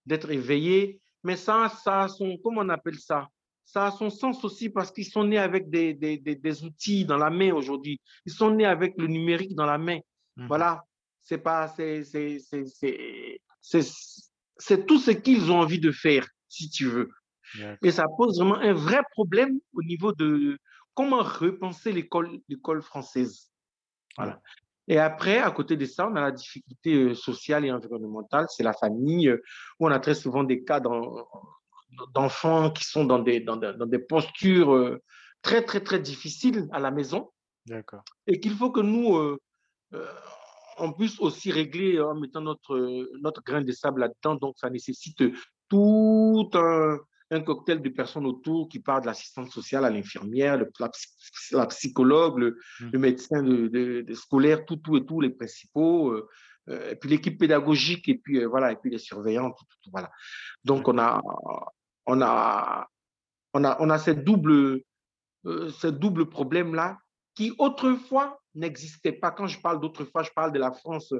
d'être 0.06 0.30
éveillés, 0.30 1.00
mais 1.22 1.36
ça, 1.36 1.68
ça 1.68 2.02
a 2.02 2.08
son, 2.08 2.36
comment 2.42 2.62
on 2.62 2.68
appelle 2.68 2.98
ça? 2.98 3.28
Ça 3.64 3.86
a 3.86 3.90
son 3.90 4.10
sens 4.10 4.42
aussi 4.44 4.68
parce 4.68 4.90
qu'ils 4.90 5.06
sont 5.06 5.24
nés 5.24 5.38
avec 5.38 5.70
des, 5.70 5.94
des, 5.94 6.18
des, 6.18 6.64
outils 6.64 7.04
dans 7.04 7.18
la 7.18 7.30
main 7.30 7.52
aujourd'hui. 7.52 8.00
Ils 8.26 8.32
sont 8.32 8.50
nés 8.50 8.64
avec 8.64 8.94
le 8.98 9.06
numérique 9.06 9.54
dans 9.54 9.66
la 9.66 9.78
main. 9.78 10.00
Mhm. 10.36 10.48
Voilà. 10.48 10.84
C'est 11.22 11.38
pas, 11.38 11.68
c'est, 11.68 12.02
c'est 12.02 12.40
tout 14.86 14.98
ce 14.98 15.10
qu'ils 15.10 15.50
ont 15.50 15.60
envie 15.60 15.80
de 15.80 15.92
faire, 15.92 16.26
si 16.48 16.70
tu 16.70 16.86
veux. 16.86 17.10
Et 17.82 17.90
ça 17.90 18.04
pose 18.16 18.38
vraiment 18.38 18.56
un 18.56 18.72
vrai 18.72 19.02
problème 19.10 19.58
au 19.72 19.82
niveau 19.82 20.12
de 20.12 20.58
comment 20.94 21.22
repenser 21.22 21.92
l'école, 21.92 22.40
l'école 22.48 22.82
française. 22.82 23.50
Voilà. 24.16 24.40
Et 24.86 24.98
après, 24.98 25.38
à 25.38 25.50
côté 25.50 25.76
de 25.76 25.84
ça, 25.84 26.08
on 26.08 26.16
a 26.16 26.20
la 26.20 26.32
difficulté 26.32 26.94
euh, 26.94 27.14
sociale 27.14 27.64
et 27.64 27.72
environnementale, 27.72 28.46
c'est 28.48 28.64
la 28.64 28.72
famille, 28.72 29.28
euh, 29.28 29.42
où 29.78 29.86
on 29.86 29.90
a 29.90 30.00
très 30.00 30.14
souvent 30.14 30.42
des 30.42 30.64
cas 30.64 30.80
dans, 30.80 31.28
d'enfants 32.12 32.70
qui 32.70 32.84
sont 32.84 33.04
dans 33.04 33.20
des, 33.20 33.40
dans, 33.40 33.56
dans 33.56 33.86
des 33.86 33.98
postures 33.98 34.74
euh, 34.74 35.00
très, 35.42 35.62
très, 35.64 35.80
très 35.80 36.00
difficiles 36.00 36.68
à 36.72 36.80
la 36.80 36.90
maison. 36.90 37.30
D'accord. 37.66 38.02
Et 38.26 38.40
qu'il 38.40 38.54
faut 38.54 38.70
que 38.70 38.80
nous, 38.80 39.16
euh, 39.16 39.38
euh, 39.94 40.06
on 40.80 40.92
puisse 40.92 41.18
aussi 41.20 41.52
régler 41.52 42.00
en 42.00 42.14
mettant 42.14 42.40
notre, 42.40 42.76
notre 43.20 43.42
grain 43.42 43.62
de 43.62 43.72
sable 43.72 44.00
là-dedans. 44.00 44.36
Donc, 44.36 44.54
ça 44.58 44.70
nécessite 44.70 45.22
tout 45.68 46.50
un, 46.54 46.98
un 47.30 47.40
cocktail 47.40 47.80
de 47.82 47.88
personnes 47.88 48.26
autour 48.26 48.68
qui 48.68 48.80
partent 48.80 49.02
de 49.02 49.08
l'assistante 49.08 49.50
sociale 49.50 49.84
à 49.84 49.90
l'infirmière, 49.90 50.60
la, 51.52 51.66
psychologue, 51.66 52.38
le, 52.38 52.58
mmh. 52.80 52.98
médecin 52.98 53.42
de, 53.42 53.68
de, 53.68 54.14
scolaire, 54.14 54.64
tout, 54.64 54.76
tout 54.76 54.96
et 54.96 55.04
tout, 55.04 55.20
les 55.20 55.30
principaux, 55.30 56.16
et 56.68 56.96
puis 56.96 57.10
l'équipe 57.10 57.38
pédagogique, 57.38 58.08
et 58.08 58.16
puis 58.16 58.44
voilà, 58.44 58.72
et 58.72 58.76
puis 58.76 58.90
les 58.90 58.98
surveillants, 58.98 59.50
tout, 59.50 59.90
voilà. 59.90 60.10
Donc, 60.64 60.88
on 60.88 60.98
a, 60.98 61.20
on 62.06 62.20
a, 62.20 62.88
on 63.54 63.64
a, 63.64 63.76
on 63.80 63.90
a 63.90 63.98
cette 63.98 64.24
double, 64.24 64.82
euh, 65.46 65.70
ce 65.70 65.86
double 65.86 66.28
problème-là 66.28 66.98
qui 67.34 67.52
autrefois 67.58 68.39
n'existait 68.54 69.12
pas. 69.12 69.30
Quand 69.30 69.46
je 69.46 69.60
parle 69.60 69.80
d'autrefois, 69.80 70.22
je 70.22 70.30
parle 70.34 70.52
de 70.52 70.58
la 70.58 70.72
France 70.72 71.12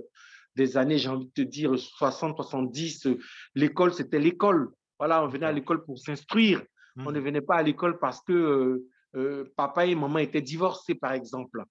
des 0.56 0.76
années, 0.76 0.98
j'ai 0.98 1.08
envie 1.08 1.26
de 1.26 1.32
te 1.32 1.42
dire, 1.42 1.78
60, 1.78 2.36
70. 2.36 3.08
L'école, 3.54 3.94
c'était 3.94 4.18
l'école. 4.18 4.70
Voilà, 4.98 5.24
on 5.24 5.28
venait 5.28 5.46
à 5.46 5.52
l'école 5.52 5.84
pour 5.84 5.98
s'instruire. 5.98 6.62
On 6.96 7.10
ne 7.10 7.20
mmh. 7.20 7.24
venait 7.24 7.40
pas 7.40 7.56
à 7.56 7.62
l'école 7.62 7.98
parce 7.98 8.20
que 8.20 8.32
euh, 8.32 8.88
euh, 9.16 9.44
papa 9.56 9.86
et 9.86 9.94
maman 9.94 10.18
étaient 10.18 10.42
divorcés, 10.42 10.94
par 10.94 11.12
exemple. 11.12 11.62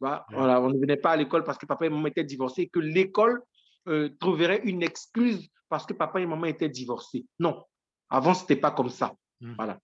Voilà, 0.00 0.60
on 0.60 0.70
ne 0.70 0.78
venait 0.78 0.96
pas 0.96 1.12
à 1.12 1.16
l'école 1.16 1.44
parce 1.44 1.58
que 1.58 1.66
papa 1.66 1.86
et 1.86 1.88
maman 1.88 2.06
étaient 2.06 2.24
divorcés 2.24 2.62
et 2.62 2.68
que 2.68 2.78
l'école 2.78 3.42
euh, 3.88 4.10
trouverait 4.20 4.60
une 4.64 4.82
excuse 4.82 5.48
parce 5.68 5.86
que 5.86 5.92
papa 5.92 6.20
et 6.20 6.26
maman 6.26 6.46
étaient 6.46 6.68
divorcés. 6.68 7.26
Non, 7.38 7.64
avant, 8.08 8.34
ce 8.34 8.42
n'était 8.42 8.56
pas 8.56 8.70
comme 8.70 8.90
ça. 8.90 9.14
Mmh. 9.40 9.54
Voilà. 9.56 9.78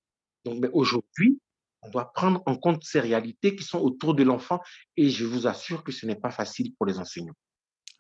Donc, 0.44 0.58
mais 0.60 0.68
aujourd'hui, 0.72 1.38
on 1.84 1.90
doit 1.90 2.12
prendre 2.12 2.42
en 2.46 2.56
compte 2.56 2.82
ces 2.82 3.00
réalités 3.00 3.54
qui 3.54 3.64
sont 3.64 3.78
autour 3.78 4.14
de 4.14 4.22
l'enfant 4.22 4.60
et 4.96 5.10
je 5.10 5.24
vous 5.24 5.46
assure 5.46 5.84
que 5.84 5.92
ce 5.92 6.06
n'est 6.06 6.16
pas 6.16 6.30
facile 6.30 6.74
pour 6.74 6.86
les 6.86 6.98
enseignants. 6.98 7.34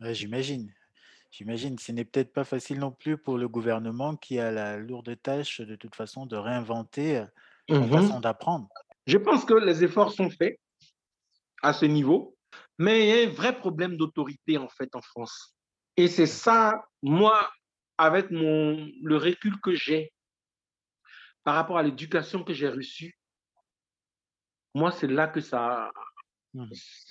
J'imagine. 0.00 0.72
J'imagine. 1.30 1.78
Ce 1.78 1.92
n'est 1.92 2.04
peut-être 2.04 2.32
pas 2.32 2.44
facile 2.44 2.78
non 2.78 2.92
plus 2.92 3.18
pour 3.18 3.38
le 3.38 3.48
gouvernement 3.48 4.16
qui 4.16 4.38
a 4.38 4.50
la 4.50 4.78
lourde 4.78 5.20
tâche, 5.20 5.60
de 5.60 5.76
toute 5.76 5.94
façon, 5.94 6.26
de 6.26 6.36
réinventer 6.36 7.18
euh, 7.18 7.26
la 7.68 7.80
mmh 7.80 7.90
façon 7.90 8.20
d'apprendre. 8.20 8.68
Je 9.06 9.18
pense 9.18 9.44
que 9.44 9.54
les 9.54 9.84
efforts 9.84 10.12
sont 10.12 10.30
faits 10.30 10.58
à 11.62 11.72
ce 11.72 11.84
niveau, 11.84 12.36
mais 12.78 13.02
il 13.02 13.08
y 13.08 13.24
a 13.24 13.28
un 13.28 13.32
vrai 13.32 13.56
problème 13.56 13.96
d'autorité, 13.96 14.58
en 14.58 14.68
fait, 14.68 14.94
en 14.94 15.02
France. 15.02 15.54
Et 15.96 16.08
c'est 16.08 16.26
ça, 16.26 16.84
moi, 17.02 17.50
avec 17.98 18.30
mon, 18.30 18.88
le 19.02 19.16
recul 19.16 19.60
que 19.60 19.74
j'ai 19.74 20.12
par 21.42 21.54
rapport 21.54 21.78
à 21.78 21.82
l'éducation 21.82 22.42
que 22.42 22.54
j'ai 22.54 22.68
reçue, 22.68 23.18
moi, 24.74 24.90
c'est 24.90 25.06
là 25.06 25.28
que 25.28 25.40
ça, 25.40 25.90
mmh. 26.54 26.66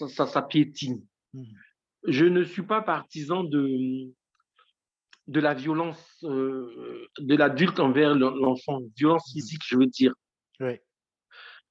ça, 0.08 0.27
ça, 0.27 0.41
piétine. 0.41 1.05
Mmh. 1.34 1.43
Je 2.08 2.25
ne 2.25 2.43
suis 2.43 2.63
pas 2.63 2.82
partisan 2.82 3.43
de, 3.43 4.12
de 5.27 5.39
la 5.39 5.53
violence 5.53 6.24
euh, 6.24 7.08
de 7.20 7.36
l'adulte 7.36 7.79
envers 7.79 8.13
l'enfant, 8.15 8.79
violence 8.98 9.29
mmh. 9.29 9.34
physique, 9.34 9.62
je 9.65 9.77
veux 9.77 9.88
dire. 9.88 10.13
Oui. 10.60 10.79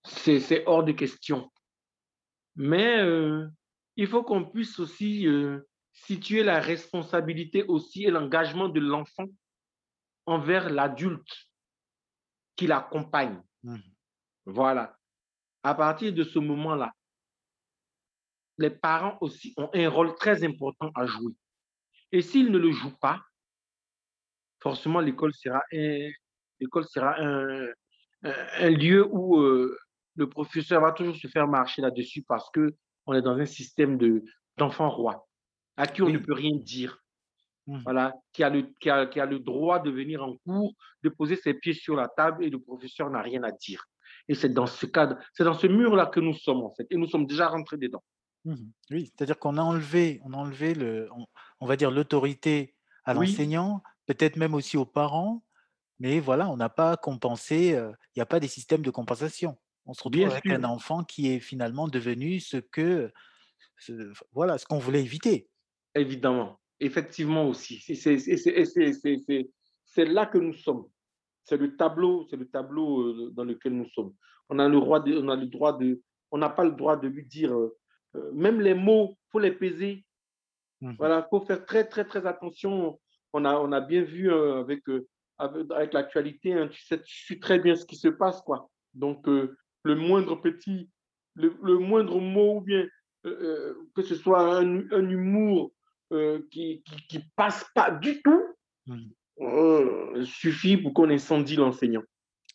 C'est 0.05 0.67
hors 0.67 0.83
de 0.83 0.93
question. 0.93 1.51
Mais 2.57 2.99
euh, 2.99 3.47
il 3.97 4.07
faut 4.07 4.25
qu'on 4.25 4.45
puisse 4.45 4.81
aussi 4.81 5.27
euh, 5.27 5.61
situer 5.93 6.43
la 6.43 6.61
responsabilité 6.61 7.65
aussi 7.65 8.05
et 8.05 8.11
l'engagement 8.11 8.69
de 8.69 8.81
l'enfant 8.81 9.27
envers 10.27 10.71
l'adulte 10.71 11.49
qui 12.57 12.67
l'accompagne. 12.67 13.43
Mmh. 13.63 13.77
Voilà. 14.47 14.99
À 15.63 15.75
partir 15.75 16.13
de 16.13 16.25
ce 16.25 16.39
moment-là, 16.39 16.93
les 18.59 18.71
parents 18.71 19.17
aussi 19.21 19.55
ont 19.57 19.71
un 19.73 19.89
rôle 19.89 20.15
très 20.15 20.45
important 20.45 20.91
à 20.95 21.07
jouer. 21.07 21.33
Et 22.11 22.21
s'ils 22.21 22.51
ne 22.51 22.59
le 22.59 22.71
jouent 22.71 22.99
pas, 23.01 23.21
forcément, 24.61 25.01
l'école 25.01 25.33
sera 25.35 25.63
un, 25.73 26.11
l'école 26.61 26.85
sera 26.85 27.21
un, 27.21 27.67
un, 28.23 28.71
lieu 28.71 29.07
où 29.11 29.39
euh, 29.39 29.77
le 30.17 30.29
professeur 30.29 30.81
va 30.81 30.93
toujours 30.93 31.17
se 31.17 31.27
faire 31.27 31.49
marcher 31.49 31.83
là-dessus 31.83 32.23
parce 32.23 32.49
qu'on 32.51 33.15
est 33.15 33.23
dans 33.23 33.39
un 33.39 33.47
système 33.47 33.97
de, 33.99 34.23
d'enfant 34.57 34.91
roi 34.91 35.27
à 35.77 35.87
qui 35.87 36.03
on 36.03 36.11
ne 36.11 36.19
peut 36.19 36.35
rien 36.35 36.57
dire. 36.57 36.99
Mmh. 37.67 37.83
Voilà, 37.85 38.13
qui 38.33 38.43
a, 38.43 38.51
le, 38.51 38.63
qui, 38.81 38.91
a, 38.91 39.07
qui 39.07 39.21
a 39.21 39.27
le 39.27 39.39
droit 39.39 39.79
de 39.79 39.91
venir 39.91 40.23
en 40.23 40.37
cours, 40.39 40.75
de 41.05 41.09
poser 41.09 41.37
ses 41.37 41.55
pieds 41.55 41.75
sur 41.75 41.95
la 41.95 42.09
table 42.09 42.45
et 42.45 42.51
le 42.51 42.59
professeur 42.59 43.09
n'a 43.09 43.23
rien 43.23 43.43
à 43.45 43.53
dire. 43.53 43.87
Et 44.29 44.35
c'est 44.35 44.51
dans 44.51 44.67
ce 44.67 44.87
cadre, 44.87 45.19
c'est 45.33 45.45
dans 45.45 45.55
ce 45.55 45.67
mur-là 45.67 46.07
que 46.07 46.21
nous 46.21 46.35
sommes 46.35 46.63
en 46.63 46.75
fait, 46.75 46.87
et 46.91 46.97
nous 46.97 47.07
sommes 47.07 47.27
déjà 47.27 47.49
rentrés 47.49 47.77
dedans. 47.77 48.03
Mmh 48.45 48.55
oui, 48.91 49.07
c'est-à-dire 49.07 49.39
qu'on 49.39 49.57
a 49.57 49.63
enlevé, 49.63 50.21
on 50.25 50.33
a 50.33 50.37
enlevé 50.37 50.75
le, 50.75 51.09
on, 51.61 51.67
va 51.67 51.77
dire 51.77 51.91
l'autorité 51.91 52.75
à 53.05 53.15
l'enseignant, 53.15 53.83
peut-être 54.07 54.37
même 54.37 54.55
aussi 54.55 54.77
aux 54.77 54.85
parents, 54.85 55.45
mais 56.01 56.19
voilà, 56.19 56.51
on 56.51 56.57
n'a 56.57 56.69
pas 56.69 56.97
compensé, 56.97 57.75
euh, 57.75 57.93
il 58.15 58.19
n'y 58.19 58.23
a 58.23 58.27
pas 58.27 58.41
des 58.41 58.49
systèmes 58.49 58.83
de 58.83 58.91
compensation. 58.91 59.57
On 59.87 59.95
se 59.95 60.03
retrouve 60.03 60.31
avec 60.31 60.47
un 60.47 60.65
enfant 60.65 61.05
qui 61.05 61.33
est 61.33 61.41
finalement 61.41 61.89
devenu 61.89 62.41
ce 62.41 62.57
que, 62.57 63.13
voilà, 64.33 64.59
ce 64.59 64.67
qu'on 64.67 64.79
voulait 64.79 65.03
éviter. 65.03 65.49
Évidemment, 65.95 66.61
effectivement 66.81 67.49
aussi. 67.49 67.81
C'est 67.81 70.05
là 70.05 70.27
que 70.27 70.39
nous 70.39 70.55
sommes. 70.55 70.87
C'est 71.45 71.57
le 71.57 71.77
tableau, 71.77 72.27
c'est 72.31 72.37
le 72.37 72.49
tableau 72.49 73.01
euh, 73.01 73.31
dans 73.33 73.45
lequel 73.45 73.75
nous 73.75 73.89
sommes. 73.91 74.15
On 74.49 74.59
a 74.59 74.69
le 74.69 74.79
droit 74.79 75.01
de, 75.01 75.19
on 75.19 75.29
a 75.29 75.37
le 75.37 75.47
droit 75.47 75.77
de, 75.77 76.01
on 76.31 76.39
n'a 76.39 76.49
pas 76.49 76.65
le 76.65 76.73
droit 76.73 76.97
de 76.97 77.09
lui 77.09 77.25
dire, 77.27 77.53
euh, 77.55 77.77
même 78.33 78.61
les 78.61 78.75
mots, 78.75 79.17
faut 79.31 79.39
les 79.39 79.53
peser. 79.53 80.05
Mmh 80.81 80.95
voilà, 80.99 81.27
faut 81.31 81.41
faire 81.41 81.65
très 81.65 81.85
très 81.85 82.05
très 82.05 82.27
attention. 82.27 82.99
On 83.33 83.45
a, 83.45 83.55
on 83.55 83.73
a 83.73 83.81
bien 83.81 84.03
vu 84.03 84.33
avec 84.33 84.83
avec, 85.39 85.93
l'actualité, 85.93 86.53
hein, 86.53 86.69
tu 86.69 86.83
sais, 86.83 87.03
tu 87.03 87.27
sais 87.27 87.39
très 87.39 87.59
bien 87.59 87.75
ce 87.75 87.85
qui 87.85 87.97
se 87.97 88.09
passe, 88.09 88.41
quoi. 88.43 88.71
Donc, 88.95 89.27
euh, 89.29 89.57
le 89.83 89.97
moindre 89.97 90.37
petit, 90.37 90.91
le, 91.35 91.79
moindre 91.79 92.21
mot, 92.21 92.59
ou 92.59 92.61
bien 92.61 92.87
euh, 93.25 93.31
euh, 93.31 93.89
que 93.95 94.03
ce 94.03 94.15
soit 94.15 94.59
un, 94.59 95.09
humour 95.09 95.73
qui, 96.51 96.85
qui, 97.09 97.21
passe 97.37 97.65
pas 97.75 97.91
du 97.91 98.21
tout, 98.23 98.45
mmh. 98.87 99.01
Suffit 100.25 100.77
pour 100.77 100.95
qu'on 100.95 101.11
incendie 101.11 101.57
l'enseignant. 101.57 102.03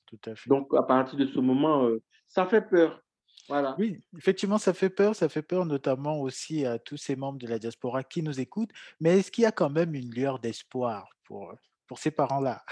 Tout 0.05 0.19
à 0.25 0.35
fait. 0.35 0.49
Donc, 0.49 0.73
à 0.73 0.83
partir 0.83 1.17
de 1.17 1.25
ce 1.25 1.39
moment, 1.39 1.89
ça 2.27 2.45
fait 2.45 2.61
peur. 2.61 3.01
Voilà. 3.47 3.75
Oui, 3.79 4.01
effectivement, 4.17 4.57
ça 4.57 4.73
fait 4.73 4.89
peur. 4.89 5.15
Ça 5.15 5.29
fait 5.29 5.41
peur 5.41 5.65
notamment 5.65 6.19
aussi 6.19 6.65
à 6.65 6.79
tous 6.79 6.97
ces 6.97 7.15
membres 7.15 7.39
de 7.39 7.47
la 7.47 7.59
diaspora 7.59 8.03
qui 8.03 8.21
nous 8.21 8.39
écoutent. 8.39 8.71
Mais 8.99 9.19
est-ce 9.19 9.31
qu'il 9.31 9.43
y 9.43 9.47
a 9.47 9.51
quand 9.51 9.69
même 9.69 9.95
une 9.95 10.13
lueur 10.13 10.39
d'espoir 10.39 11.07
pour, 11.23 11.53
pour 11.87 11.99
ces 11.99 12.11
parents-là? 12.11 12.63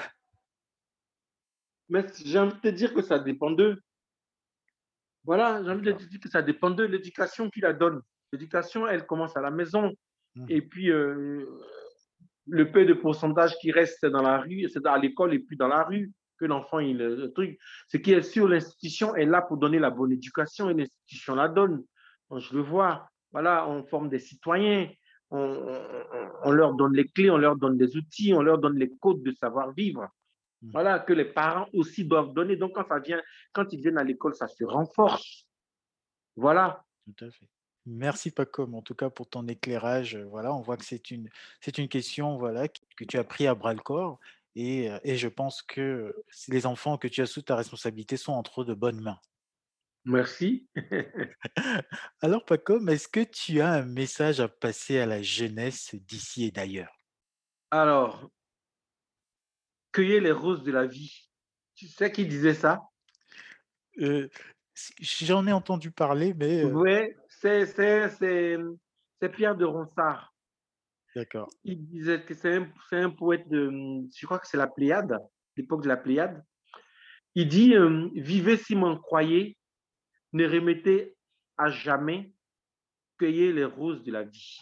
Mais 1.87 2.05
j'ai 2.23 2.39
envie 2.39 2.55
de 2.55 2.59
te 2.59 2.67
dire 2.67 2.93
que 2.93 3.01
ça 3.01 3.19
dépend 3.19 3.51
d'eux. 3.51 3.79
Voilà, 5.23 5.63
j'ai 5.63 5.69
envie 5.69 5.81
de 5.81 5.91
te 5.93 6.03
dire 6.03 6.19
que 6.19 6.29
ça 6.29 6.41
dépend 6.41 6.69
d'eux, 6.69 6.85
l'éducation 6.85 7.49
qu'ils 7.49 7.63
la 7.63 7.73
donnent. 7.73 8.01
L'éducation, 8.31 8.87
elle 8.87 9.05
commence 9.05 9.35
à 9.37 9.41
la 9.41 9.51
maison. 9.51 9.93
Mmh. 10.35 10.45
Et 10.49 10.61
puis, 10.61 10.91
euh, 10.91 11.45
le 12.47 12.71
peu 12.71 12.85
de 12.85 12.93
pourcentage 12.93 13.57
qui 13.57 13.71
reste 13.71 14.05
dans 14.05 14.21
la 14.21 14.39
rue, 14.39 14.67
c'est 14.69 14.85
à 14.85 14.97
l'école 14.97 15.33
et 15.33 15.39
puis 15.39 15.57
dans 15.57 15.67
la 15.67 15.83
rue 15.83 16.11
que 16.37 16.45
l'enfant, 16.45 16.79
il 16.79 16.97
le 16.97 17.31
truc. 17.31 17.57
Ce 17.87 17.97
qui 17.97 18.11
est 18.11 18.21
sûr, 18.21 18.47
l'institution 18.47 19.15
est 19.15 19.25
là 19.25 19.41
pour 19.41 19.57
donner 19.57 19.79
la 19.79 19.89
bonne 19.89 20.11
éducation 20.11 20.69
et 20.69 20.73
l'institution 20.73 21.35
la 21.35 21.47
donne. 21.47 21.83
je 22.37 22.55
le 22.55 22.61
vois. 22.61 23.09
Voilà, 23.31 23.67
on 23.69 23.83
forme 23.85 24.09
des 24.09 24.19
citoyens 24.19 24.89
on, 25.31 26.51
leur 26.51 26.73
donne 26.73 26.93
les 26.93 27.05
clés, 27.05 27.29
on 27.29 27.37
leur 27.37 27.55
donne 27.55 27.77
des 27.77 27.95
outils, 27.97 28.33
on 28.33 28.41
leur 28.41 28.57
donne 28.57 28.77
les 28.77 28.89
codes 28.97 29.23
de 29.23 29.31
savoir-vivre. 29.31 30.07
Mm. 30.61 30.71
Voilà, 30.71 30.99
que 30.99 31.13
les 31.13 31.25
parents 31.25 31.67
aussi 31.73 32.05
doivent 32.05 32.33
donner. 32.33 32.55
Donc, 32.55 32.73
quand, 32.73 32.87
ça 32.87 32.99
vient, 32.99 33.21
quand 33.53 33.71
ils 33.71 33.79
viennent 33.79 33.97
à 33.97 34.03
l'école, 34.03 34.35
ça 34.35 34.47
se 34.47 34.63
renforce. 34.63 35.47
Voilà. 36.35 36.83
Tout 37.05 37.25
à 37.25 37.31
fait. 37.31 37.47
Merci 37.85 38.31
Paco, 38.31 38.67
en 38.73 38.81
tout 38.81 38.95
cas 38.95 39.09
pour 39.09 39.27
ton 39.29 39.47
éclairage. 39.47 40.17
Voilà, 40.29 40.53
on 40.53 40.61
voit 40.61 40.77
que 40.77 40.85
c'est 40.85 41.11
une, 41.11 41.29
c'est 41.61 41.77
une 41.77 41.87
question 41.87 42.37
voilà, 42.37 42.67
que 42.67 43.03
tu 43.03 43.17
as 43.17 43.23
pris 43.23 43.45
à 43.47 43.53
bras 43.53 43.73
le 43.73 43.79
corps 43.79 44.19
et, 44.55 44.89
et 45.03 45.17
je 45.17 45.27
pense 45.27 45.61
que 45.61 46.15
les 46.47 46.65
enfants 46.65 46.97
que 46.97 47.07
tu 47.07 47.21
as 47.21 47.25
sous 47.25 47.41
ta 47.41 47.55
responsabilité 47.55 48.17
sont 48.17 48.33
entre 48.33 48.63
de 48.63 48.73
bonnes 48.73 49.01
mains. 49.01 49.19
Merci. 50.05 50.67
Alors, 52.21 52.45
Paco, 52.45 52.79
est-ce 52.87 53.07
que 53.07 53.23
tu 53.23 53.59
as 53.59 53.71
un 53.71 53.85
message 53.85 54.39
à 54.39 54.47
passer 54.47 54.99
à 54.99 55.07
la 55.07 55.23
jeunesse 55.23 55.95
d'ici 55.95 56.45
et 56.45 56.51
d'ailleurs? 56.51 56.95
Alors, 57.71 58.29
cueillez 59.91 60.19
les 60.19 60.31
roses 60.31 60.63
de 60.63 60.71
la 60.71 60.85
vie. 60.85 61.27
Tu 61.73 61.87
sais 61.87 62.11
qui 62.11 62.25
disait 62.27 62.53
ça? 62.53 62.83
Euh, 63.99 64.29
J'en 64.99 65.47
ai 65.47 65.51
entendu 65.51 65.89
parler, 65.89 66.33
mais. 66.33 66.63
Euh 66.63 66.71
oui, 66.71 67.13
c'est 67.45 69.29
Pierre 69.33 69.55
de 69.55 69.65
Ronsard. 69.65 70.33
D'accord. 71.15 71.49
Il 71.63 71.85
disait 71.87 72.23
que 72.23 72.33
c'est 72.33 72.55
un, 72.55 72.67
un, 72.91 73.09
poète 73.09 73.47
de. 73.47 73.71
Je 74.15 74.25
crois 74.25 74.39
que 74.39 74.47
c'est 74.47 74.57
la 74.57 74.67
Pléiade, 74.67 75.17
l'époque 75.55 75.83
de 75.83 75.87
la 75.87 75.97
Pléiade. 75.97 76.43
Il 77.35 77.47
dit 77.47 77.75
euh, 77.75 78.09
Vivez 78.15 78.57
si 78.57 78.75
m'en 78.75 78.97
croyez, 78.97 79.57
ne 80.33 80.45
remettez 80.45 81.15
à 81.57 81.69
jamais 81.69 82.33
cueillir 83.17 83.53
les 83.53 83.65
roses 83.65 84.03
de 84.03 84.11
la 84.11 84.23
vie. 84.23 84.57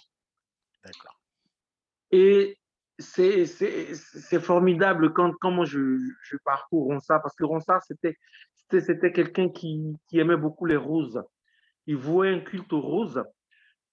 D'accord. 0.83 1.19
Et 2.11 2.57
c'est 2.99 4.39
formidable 4.39 5.13
quand, 5.13 5.33
quand 5.41 5.51
moi 5.51 5.65
je, 5.65 5.97
je 6.23 6.37
parcours 6.45 6.85
Ronsard, 6.85 7.21
parce 7.23 7.35
que 7.35 7.43
Ronsard, 7.43 7.81
c'était 7.83 9.11
quelqu'un 9.11 9.49
qui, 9.49 9.95
qui, 10.07 10.19
aimait 10.19 10.37
beaucoup 10.37 10.65
les 10.65 10.77
roses. 10.77 11.23
Il 11.87 11.97
vouait 11.97 12.29
un 12.29 12.39
culte 12.39 12.71
aux 12.73 12.81
roses. 12.81 13.23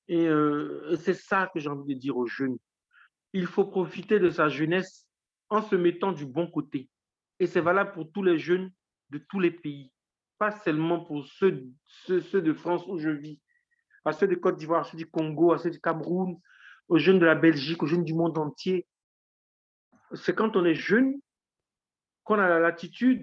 Et 0.09 0.27
euh, 0.27 0.97
c'est 0.97 1.15
ça 1.15 1.51
que 1.53 1.61
j'ai 1.61 1.69
envie 1.69 1.95
de 1.95 2.01
dire 2.01 2.17
aux 2.17 2.27
jeunes. 2.27 2.59
Il 3.33 3.47
faut 3.47 3.65
profiter 3.65 4.19
de 4.19 4.31
sa 4.31 4.49
jeunesse 4.49 5.07
en 5.49 5.63
se 5.63 5.77
mettant 5.77 6.13
du 6.13 6.27
bon 6.27 6.47
côté. 6.49 6.89
Et 7.39 7.47
c'est 7.47 7.61
valable 7.61 7.93
pour 7.93 8.11
tous 8.13 8.23
les 8.23 8.39
jeunes 8.39 8.71
de 9.11 9.19
tous 9.19 9.41
les 9.41 9.51
pays 9.51 9.93
pas 10.41 10.51
seulement 10.51 11.05
pour 11.05 11.27
ceux, 11.27 11.67
ceux, 12.07 12.41
de 12.41 12.55
France 12.55 12.83
où 12.89 12.99
je 12.99 13.11
vis, 13.11 13.39
à 14.07 14.13
ceux 14.13 14.27
de 14.27 14.35
Côte 14.35 14.57
d'Ivoire, 14.57 14.81
à 14.81 14.85
ceux 14.85 14.97
du 14.97 15.07
Congo, 15.07 15.53
à 15.53 15.59
ceux 15.59 15.71
du 15.71 15.79
Cameroun, 15.79 16.41
aux 16.89 16.97
jeunes 16.97 17.19
de 17.19 17.27
la 17.27 17.35
Belgique, 17.35 17.83
aux 17.83 17.87
jeunes 17.87 18.05
du 18.05 18.15
monde 18.15 18.39
entier. 18.39 18.87
C'est 20.15 20.35
quand 20.35 20.57
on 20.57 20.65
est 20.65 20.75
jeune 20.75 21.21
qu'on 22.25 22.39
a 22.39 22.49
la 22.49 22.59
latitude 22.59 23.23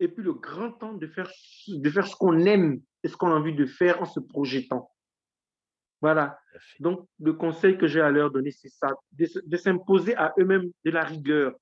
et 0.00 0.08
puis 0.08 0.24
le 0.24 0.34
grand 0.34 0.72
temps 0.72 0.92
de 0.92 1.06
faire, 1.06 1.30
de 1.68 1.88
faire 1.88 2.08
ce 2.08 2.16
qu'on 2.16 2.40
aime 2.40 2.82
et 3.02 3.08
ce 3.08 3.16
qu'on 3.16 3.30
a 3.30 3.34
envie 3.34 3.54
de 3.54 3.66
faire 3.66 4.00
en 4.02 4.04
se 4.04 4.20
projetant. 4.20 4.90
Voilà. 6.00 6.38
Donc, 6.78 7.06
le 7.18 7.34
conseil 7.34 7.76
que 7.76 7.86
j'ai 7.86 8.00
à 8.00 8.10
leur 8.10 8.30
donner, 8.30 8.50
c'est 8.50 8.70
ça, 8.70 8.94
de, 9.12 9.56
s'imposer 9.56 10.16
à 10.16 10.32
eux-mêmes 10.38 10.70
de 10.84 10.90
la 10.90 11.04
rigueur, 11.04 11.54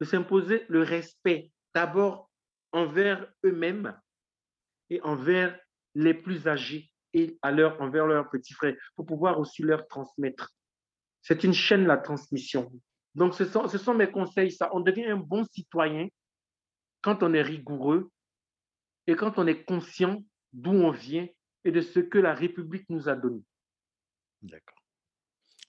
de 0.00 0.06
s'imposer 0.06 0.64
le 0.68 0.82
respect, 0.82 1.50
d'abord 1.74 2.30
envers 2.72 3.26
eux-mêmes 3.44 3.98
et 4.90 5.00
envers 5.02 5.58
les 5.94 6.14
plus 6.14 6.46
âgés 6.46 6.90
et 7.12 7.38
à 7.42 7.50
leur, 7.50 7.80
envers 7.80 8.06
leurs 8.06 8.30
petits 8.30 8.54
frères, 8.54 8.76
pour 8.94 9.06
pouvoir 9.06 9.40
aussi 9.40 9.62
leur 9.62 9.88
transmettre. 9.88 10.50
C'est 11.22 11.42
une 11.42 11.54
chaîne, 11.54 11.86
la 11.86 11.96
transmission. 11.96 12.70
Donc, 13.14 13.34
ce 13.34 13.44
sont, 13.44 13.66
ce 13.66 13.78
sont 13.78 13.94
mes 13.94 14.10
conseils, 14.10 14.52
ça. 14.52 14.70
On 14.72 14.80
devient 14.80 15.06
un 15.06 15.16
bon 15.16 15.44
citoyen 15.44 16.06
quand 17.02 17.22
on 17.22 17.34
est 17.34 17.42
rigoureux 17.42 18.10
et 19.06 19.16
quand 19.16 19.38
on 19.38 19.46
est 19.46 19.64
conscient 19.64 20.24
d'où 20.52 20.72
on 20.72 20.90
vient 20.90 21.26
et 21.64 21.72
de 21.72 21.80
ce 21.80 22.00
que 22.00 22.18
la 22.18 22.34
République 22.34 22.88
nous 22.88 23.08
a 23.08 23.14
donné. 23.14 23.42
D'accord. 24.42 24.76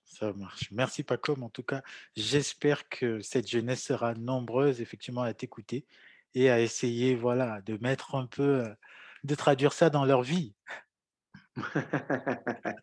Ça 0.05 0.33
marche. 0.33 0.71
Merci 0.71 1.03
Pacom. 1.03 1.43
En 1.43 1.49
tout 1.49 1.63
cas, 1.63 1.83
j'espère 2.15 2.89
que 2.89 3.19
cette 3.21 3.47
jeunesse 3.47 3.83
sera 3.83 4.13
nombreuse 4.15 4.81
effectivement 4.81 5.21
à 5.21 5.33
t'écouter 5.33 5.85
et 6.33 6.49
à 6.49 6.59
essayer 6.59 7.15
voilà, 7.15 7.61
de 7.61 7.77
mettre 7.81 8.15
un 8.15 8.25
peu, 8.25 8.65
euh, 8.65 8.73
de 9.23 9.35
traduire 9.35 9.73
ça 9.73 9.89
dans 9.89 10.05
leur 10.05 10.23
vie. 10.23 10.55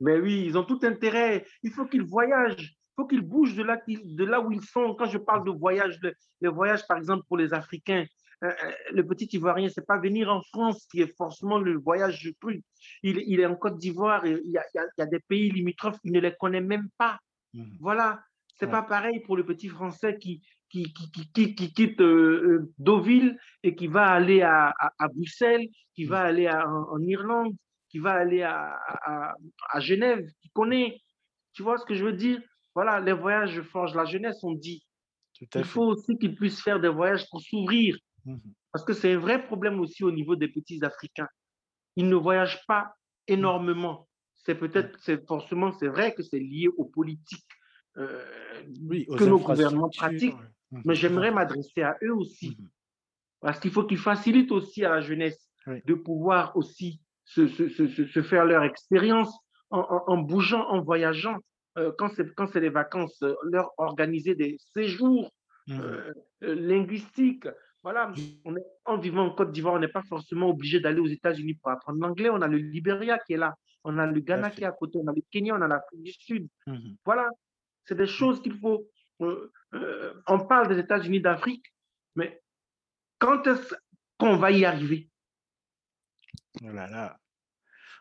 Mais 0.00 0.18
oui, 0.18 0.44
ils 0.46 0.58
ont 0.58 0.64
tout 0.64 0.80
intérêt. 0.82 1.46
Il 1.62 1.72
faut 1.72 1.86
qu'ils 1.86 2.04
voyagent. 2.04 2.72
Il 2.72 2.94
faut 2.96 3.06
qu'ils 3.06 3.22
bougent 3.22 3.56
de 3.56 3.62
là, 3.62 3.80
de 3.86 4.24
là 4.24 4.40
où 4.40 4.52
ils 4.52 4.62
sont. 4.62 4.94
Quand 4.94 5.06
je 5.06 5.18
parle 5.18 5.44
de 5.44 5.50
voyage, 5.50 6.00
le 6.40 6.50
voyage, 6.50 6.86
par 6.86 6.98
exemple, 6.98 7.24
pour 7.26 7.36
les 7.36 7.54
Africains, 7.54 8.04
euh, 8.44 8.48
euh, 8.48 8.72
le 8.92 9.04
petit 9.04 9.28
Ivoirien, 9.32 9.68
c'est 9.68 9.86
pas 9.86 9.98
venir 9.98 10.28
en 10.32 10.42
France 10.42 10.86
qui 10.90 11.00
est 11.00 11.16
forcément 11.16 11.58
le 11.58 11.76
voyage 11.76 12.32
plus. 12.40 12.62
Il, 13.02 13.18
il 13.26 13.40
est 13.40 13.46
en 13.46 13.56
Côte 13.56 13.78
d'Ivoire, 13.78 14.24
il, 14.26 14.40
il, 14.44 14.52
y 14.52 15.02
a 15.02 15.06
des 15.06 15.20
pays 15.20 15.50
limitrophes, 15.50 15.98
il 16.04 16.12
ne 16.12 16.20
les 16.20 16.34
connaît 16.38 16.60
même 16.60 16.88
pas. 16.96 17.18
Mmh. 17.54 17.64
Voilà, 17.80 18.22
c'est 18.54 18.66
n'est 18.66 18.72
pas 18.72 18.82
pareil 18.82 19.20
pour 19.20 19.36
le 19.36 19.44
petit 19.44 19.68
Français 19.68 20.18
qui, 20.18 20.40
qui, 20.70 20.92
qui, 20.92 21.54
qui 21.54 21.72
quitte 21.72 22.00
euh, 22.00 22.72
Deauville 22.78 23.36
et 23.64 23.74
qui 23.74 23.88
va 23.88 24.06
aller 24.06 24.42
à, 24.42 24.72
à, 24.78 25.08
Bruxelles, 25.08 25.66
qui 25.94 26.04
va 26.04 26.22
mmh. 26.22 26.26
aller 26.26 26.48
en, 26.48 27.02
Irlande, 27.02 27.56
qui 27.88 27.98
va 27.98 28.12
aller 28.12 28.42
à, 28.42 29.34
Genève, 29.80 30.24
qui 30.40 30.50
connaît. 30.50 31.00
Tu 31.54 31.64
vois 31.64 31.78
ce 31.78 31.84
que 31.84 31.94
je 31.94 32.04
veux 32.04 32.12
dire? 32.12 32.40
Voilà, 32.72 33.00
les 33.00 33.14
voyages 33.14 33.60
forgent 33.62 33.96
la 33.96 34.04
jeunesse, 34.04 34.38
on 34.44 34.52
dit. 34.52 34.84
Il 35.54 35.64
faut 35.64 35.86
aussi 35.86 36.16
qu'ils 36.18 36.36
puissent 36.36 36.62
faire 36.62 36.78
des 36.78 36.88
voyages 36.88 37.28
pour 37.30 37.40
s'ouvrir 37.40 37.96
Parce 38.72 38.84
que 38.84 38.92
c'est 38.92 39.12
un 39.14 39.18
vrai 39.18 39.42
problème 39.42 39.80
aussi 39.80 40.04
au 40.04 40.12
niveau 40.12 40.36
des 40.36 40.48
petits 40.48 40.84
Africains. 40.84 41.28
Ils 41.96 42.08
ne 42.08 42.16
voyagent 42.16 42.64
pas 42.66 42.94
énormément. 43.26 44.08
C'est 44.34 44.54
peut-être, 44.54 44.98
c'est 45.00 45.26
forcément, 45.26 45.72
c'est 45.72 45.88
vrai 45.88 46.14
que 46.14 46.22
c'est 46.22 46.38
lié 46.38 46.68
aux 46.76 46.84
politiques 46.84 47.46
euh, 47.96 48.24
que 49.18 49.24
nos 49.24 49.38
gouvernements 49.38 49.90
pratiquent, 49.90 50.36
mais 50.70 50.94
j'aimerais 50.94 51.30
m'adresser 51.30 51.82
à 51.82 51.96
eux 52.02 52.14
aussi. 52.14 52.56
Parce 53.40 53.58
qu'il 53.60 53.70
faut 53.70 53.84
qu'ils 53.84 53.98
facilitent 53.98 54.52
aussi 54.52 54.84
à 54.84 54.90
la 54.90 55.00
jeunesse 55.00 55.50
de 55.66 55.94
pouvoir 55.94 56.56
aussi 56.56 57.00
se, 57.24 57.46
se, 57.48 57.68
se, 57.68 58.06
se 58.06 58.22
faire 58.22 58.44
leur 58.44 58.64
expérience 58.64 59.32
en, 59.70 60.02
en, 60.06 60.18
bougeant, 60.18 60.66
en 60.68 60.80
voyageant. 60.80 61.38
Euh, 61.76 61.92
quand 61.96 62.10
c'est 62.16 62.60
les 62.60 62.70
vacances, 62.70 63.22
euh, 63.22 63.34
leur 63.42 63.70
organiser 63.76 64.34
des 64.34 64.56
séjours 64.74 65.30
euh, 65.70 66.12
linguistiques, 66.40 67.46
voilà, 67.82 68.12
on 68.44 68.56
est, 68.56 68.64
en 68.84 68.98
vivant 68.98 69.26
en 69.26 69.30
Côte 69.30 69.52
d'Ivoire, 69.52 69.74
on 69.74 69.78
n'est 69.78 69.88
pas 69.88 70.02
forcément 70.02 70.48
obligé 70.48 70.80
d'aller 70.80 71.00
aux 71.00 71.06
États-Unis 71.06 71.54
pour 71.54 71.70
apprendre 71.70 72.00
l'anglais. 72.00 72.28
On 72.30 72.42
a 72.42 72.48
le 72.48 72.58
Libéria 72.58 73.18
qui 73.18 73.34
est 73.34 73.36
là, 73.36 73.54
on 73.84 73.98
a 73.98 74.06
le 74.06 74.20
Ghana 74.20 74.50
qui 74.50 74.62
est 74.62 74.66
à 74.66 74.72
côté, 74.72 74.98
on 75.02 75.06
a 75.06 75.12
le 75.12 75.22
Kenya, 75.30 75.54
on 75.54 75.62
a 75.62 75.68
l'Afrique 75.68 76.02
du 76.02 76.12
Sud. 76.12 76.48
Mmh 76.66 76.94
voilà, 77.04 77.28
c'est 77.84 77.96
des 77.96 78.06
choses 78.06 78.42
qu'il 78.42 78.58
faut. 78.58 78.88
Euh, 79.20 79.50
euh, 79.74 80.14
on 80.26 80.40
parle 80.40 80.68
des 80.68 80.78
États-Unis 80.78 81.20
d'Afrique, 81.20 81.72
mais 82.16 82.42
quand 83.18 83.46
est-ce 83.46 83.74
qu'on 84.18 84.36
va 84.36 84.50
y 84.50 84.64
arriver? 84.64 85.08
Oh 86.62 86.66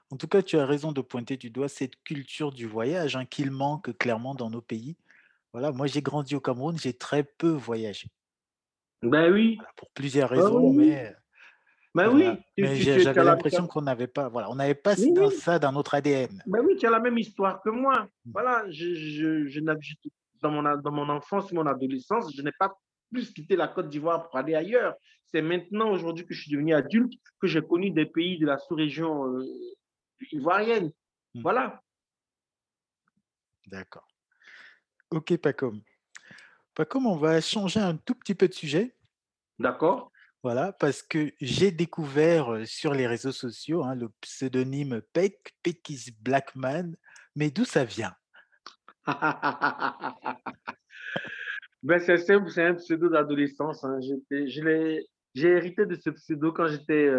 en 0.10 0.18
tout 0.18 0.28
cas, 0.28 0.42
tu 0.42 0.58
as 0.58 0.66
raison 0.66 0.92
de 0.92 1.02
pointer 1.02 1.38
du 1.38 1.50
doigt 1.50 1.68
cette 1.68 2.02
culture 2.04 2.52
du 2.52 2.66
voyage 2.66 3.16
hein, 3.16 3.26
qu'il 3.26 3.52
manque 3.52 3.96
clairement 3.98 4.36
dans 4.36 4.50
nos 4.50 4.62
pays. 4.62 4.96
Voilà, 5.54 5.72
moi 5.72 5.88
j'ai 5.88 6.02
grandi 6.02 6.36
au 6.36 6.40
Cameroun, 6.40 6.78
j'ai 6.78 6.94
très 6.94 7.24
peu 7.24 7.50
voyagé. 7.50 8.10
Ben 9.04 9.32
oui. 9.32 9.58
pour 9.76 9.90
plusieurs 9.92 10.30
ben 10.30 10.36
raisons, 10.38 10.74
mais, 10.74 11.16
ben 11.98 12.10
oui. 12.14 12.82
j'avais 12.82 13.24
l'impression 13.24 13.66
qu'on 13.66 13.82
n'avait 13.82 14.08
pas, 14.08 14.30
voilà, 14.30 14.52
on 14.52 14.56
n'avait 14.56 14.76
pas 14.76 14.96
ça 14.96 15.58
dans 15.58 15.72
notre 15.72 15.96
ADN. 15.96 16.44
Ben 16.46 16.60
oui, 16.64 16.76
tu 16.78 16.86
as 16.86 16.92
la 16.92 17.00
même 17.00 17.18
histoire 17.18 17.62
que 17.62 17.70
moi. 17.70 18.04
Mmh. 18.26 18.32
Voilà, 18.32 18.66
je, 18.70 18.94
je, 18.94 19.48
je, 19.48 19.60
dans, 20.42 20.52
mon, 20.52 20.78
dans 20.78 20.92
mon 20.92 21.10
enfance, 21.10 21.52
mon 21.52 21.66
adolescence, 21.66 22.32
je 22.36 22.42
n'ai 22.44 22.52
pas 22.60 22.78
plus 23.12 23.34
quitté 23.34 23.56
la 23.56 23.68
Côte 23.68 23.90
d'Ivoire 23.90 24.28
pour 24.28 24.38
aller 24.38 24.54
ailleurs. 24.54 24.94
C'est 25.26 25.42
maintenant, 25.42 25.92
aujourd'hui, 25.92 26.26
que 26.26 26.36
je 26.36 26.42
suis 26.44 26.52
devenu 26.52 26.76
adulte, 26.76 27.14
que 27.42 27.48
j'ai 27.48 27.62
connu 27.62 27.90
des 27.90 28.06
pays 28.06 28.38
de 28.38 28.46
la 28.46 28.60
sous-région 28.60 29.34
euh, 29.34 29.44
ivoirienne. 30.32 30.92
Mmh. 31.34 31.42
Voilà. 31.42 31.82
D'accord. 33.66 34.08
Ok, 35.10 35.36
Pacom. 35.38 35.82
Comme 36.86 37.08
on 37.08 37.18
va 37.18 37.42
changer 37.42 37.80
un 37.80 37.96
tout 37.96 38.16
petit 38.16 38.36
peu 38.36 38.48
de 38.48 38.54
sujet. 38.54 38.96
D'accord. 39.60 40.12
Voilà, 40.44 40.72
parce 40.72 41.02
que 41.02 41.34
j'ai 41.42 41.72
découvert 41.72 42.62
sur 42.66 42.94
les 42.94 43.08
réseaux 43.08 43.32
sociaux 43.32 43.84
hein, 43.84 43.96
le 43.96 44.10
pseudonyme 44.22 45.02
Peck, 45.14 45.56
Pekis 45.64 46.16
Blackman, 46.22 46.94
mais 47.36 47.50
d'où 47.50 47.66
ça 47.66 47.84
vient? 47.84 48.16
Ben, 51.84 52.00
c'est 52.00 52.32
un, 52.32 52.44
un, 52.44 52.74
pseudo 52.74 53.08
d'adolescence. 53.08 53.84
Hein. 53.84 54.00
J'ai 54.02 55.48
hérité 55.48 55.86
de 55.86 55.96
ce 55.96 56.10
pseudo 56.10 56.52
quand 56.52 56.68
j'étais 56.68 57.10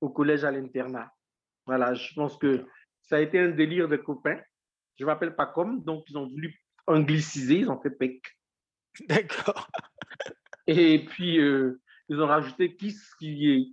au 0.00 0.10
collège 0.10 0.44
à 0.44 0.50
l'internat. 0.50 1.10
Voilà, 1.64 1.94
je 1.94 2.12
pense 2.14 2.36
que 2.36 2.66
ça 3.02 3.16
a 3.16 3.20
été 3.20 3.38
un 3.38 3.50
délire 3.50 3.88
de 3.88 3.96
copains. 3.96 4.40
Je 4.98 5.04
m'appelle 5.04 5.34
pas 5.36 5.46
comme, 5.46 5.82
donc 5.84 6.04
ils 6.08 6.18
ont 6.18 6.28
voulu 6.28 6.54
angliciser, 6.86 7.60
ils 7.60 7.70
ont 7.70 7.80
fait 7.80 7.90
Peck. 7.90 8.20
D'accord. 9.08 9.68
Et 10.66 11.04
puis, 11.04 11.38
euh, 11.38 11.80
ils 12.08 12.20
ont 12.20 12.26
rajouté 12.26 12.76
Kiss 12.76 13.14
qui 13.16 13.50
est, 13.50 13.66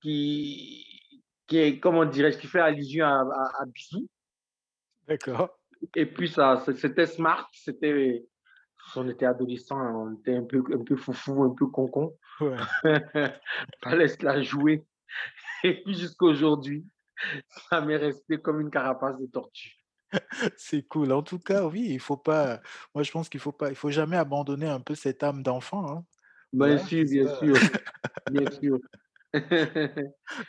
qui, 0.00 1.12
qui 1.46 1.58
est 1.58 1.80
comment 1.80 2.04
dirais-je, 2.04 2.38
qui 2.38 2.46
fait 2.46 2.60
allusion 2.60 3.06
à, 3.06 3.20
à, 3.60 3.64
Bisou. 3.66 4.08
D'accord. 5.06 5.58
Et 5.94 6.06
puis, 6.06 6.28
ça, 6.28 6.62
c'était 6.76 7.06
smart, 7.06 7.48
c'était, 7.52 8.24
on 8.96 9.08
était 9.08 9.26
adolescent, 9.26 9.78
on 9.78 10.14
était 10.14 10.36
un 10.36 10.44
peu, 10.44 10.62
un 10.72 10.82
peu 10.82 10.96
foufou, 10.96 11.44
un 11.44 11.54
peu 11.54 11.66
concon. 11.66 12.16
Ouais. 12.40 12.56
Fallait 13.82 14.08
se 14.08 14.24
la 14.24 14.42
jouer. 14.42 14.84
Et 15.62 15.82
puis, 15.82 15.94
jusqu'à 15.94 16.26
aujourd'hui, 16.26 16.86
ça 17.70 17.80
m'est 17.80 17.96
resté 17.96 18.38
comme 18.38 18.60
une 18.60 18.70
carapace 18.70 19.18
de 19.18 19.26
tortue. 19.26 19.83
C'est 20.56 20.86
cool. 20.88 21.12
En 21.12 21.22
tout 21.22 21.38
cas, 21.38 21.64
oui, 21.64 21.86
il 21.90 22.00
faut 22.00 22.16
pas. 22.16 22.60
Moi, 22.94 23.02
je 23.02 23.10
pense 23.10 23.28
qu'il 23.28 23.40
faut 23.40 23.52
pas. 23.52 23.70
Il 23.70 23.76
faut 23.76 23.90
jamais 23.90 24.16
abandonner 24.16 24.68
un 24.68 24.80
peu 24.80 24.94
cette 24.94 25.22
âme 25.22 25.42
d'enfant. 25.42 25.90
Hein. 25.90 26.04
Bien 26.52 26.78
sûr, 26.78 27.04
bien 27.04 27.26
sûr, 27.38 27.56
bien 28.30 28.50
sûr. 28.60 28.78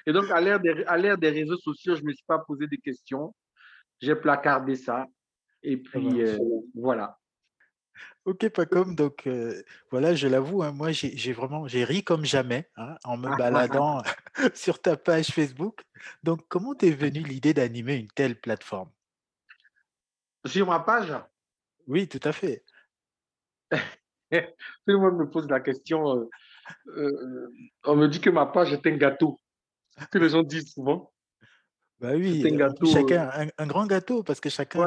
Et 0.05 0.13
donc, 0.13 0.29
à 0.29 0.39
l'ère 0.41 0.59
des, 0.59 0.83
à 0.85 0.97
l'ère 0.97 1.17
des 1.17 1.29
réseaux 1.29 1.57
sociaux, 1.57 1.95
je 1.95 2.03
me 2.03 2.13
suis 2.13 2.25
pas 2.27 2.39
posé 2.39 2.67
des 2.67 2.77
questions. 2.77 3.33
J'ai 4.01 4.15
placardé 4.15 4.75
ça. 4.75 5.05
Et 5.63 5.77
puis, 5.77 6.21
euh, 6.21 6.37
voilà. 6.75 7.17
Ok, 8.25 8.49
pas 8.49 8.65
comme 8.65 8.95
donc 8.95 9.27
euh, 9.27 9.61
voilà, 9.91 10.15
je 10.15 10.27
l'avoue, 10.27 10.63
hein, 10.63 10.71
moi 10.71 10.91
j'ai 10.91 11.31
vraiment 11.31 11.67
j'ai 11.67 11.83
ri 11.83 12.03
comme 12.03 12.25
jamais 12.25 12.69
hein, 12.75 12.97
en 13.03 13.17
me 13.17 13.35
baladant 13.37 14.01
sur 14.55 14.81
ta 14.81 14.97
page 14.97 15.27
Facebook. 15.27 15.81
Donc, 16.23 16.41
comment 16.47 16.73
t'es 16.75 16.91
venue 16.91 17.21
l'idée 17.21 17.53
d'animer 17.53 17.95
une 17.95 18.07
telle 18.07 18.39
plateforme? 18.39 18.89
Sur 20.45 20.67
ma 20.67 20.79
page? 20.79 21.13
Oui, 21.87 22.07
tout 22.07 22.19
à 22.23 22.31
fait. 22.31 22.63
Tout 24.31 24.39
le 24.87 24.97
monde 24.97 25.17
me 25.17 25.29
pose 25.29 25.47
la 25.49 25.59
question. 25.59 26.17
Euh, 26.17 26.29
euh, 26.87 27.51
on 27.85 27.95
me 27.95 28.07
dit 28.07 28.19
que 28.19 28.29
ma 28.29 28.45
page 28.45 28.73
est 28.73 28.85
un 28.87 28.97
gâteau. 28.97 29.39
Que 30.11 30.17
les 30.17 30.29
gens 30.29 30.43
disent 30.43 30.73
souvent. 30.73 31.11
Bah 31.99 32.11
oui, 32.13 32.43
un, 32.45 32.57
gâteau, 32.57 32.85
chacun, 32.87 33.29
euh, 33.37 33.45
un, 33.57 33.67
grand 33.67 33.85
gâteau 33.85 34.21
parce 34.21 34.41
que 34.41 34.49
chacun, 34.49 34.85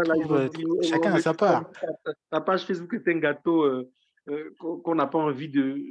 chacun 0.83 1.15
a 1.15 1.21
sa 1.21 1.33
part. 1.33 1.71
Ta 2.31 2.43
page 2.43 2.67
Facebook 2.67 2.93
est 2.95 3.09
un 3.09 3.19
gâteau 3.19 3.87
qu'on 4.59 4.95
n'a 4.95 5.07
pas 5.07 5.19
envie 5.19 5.49
de, 5.49 5.83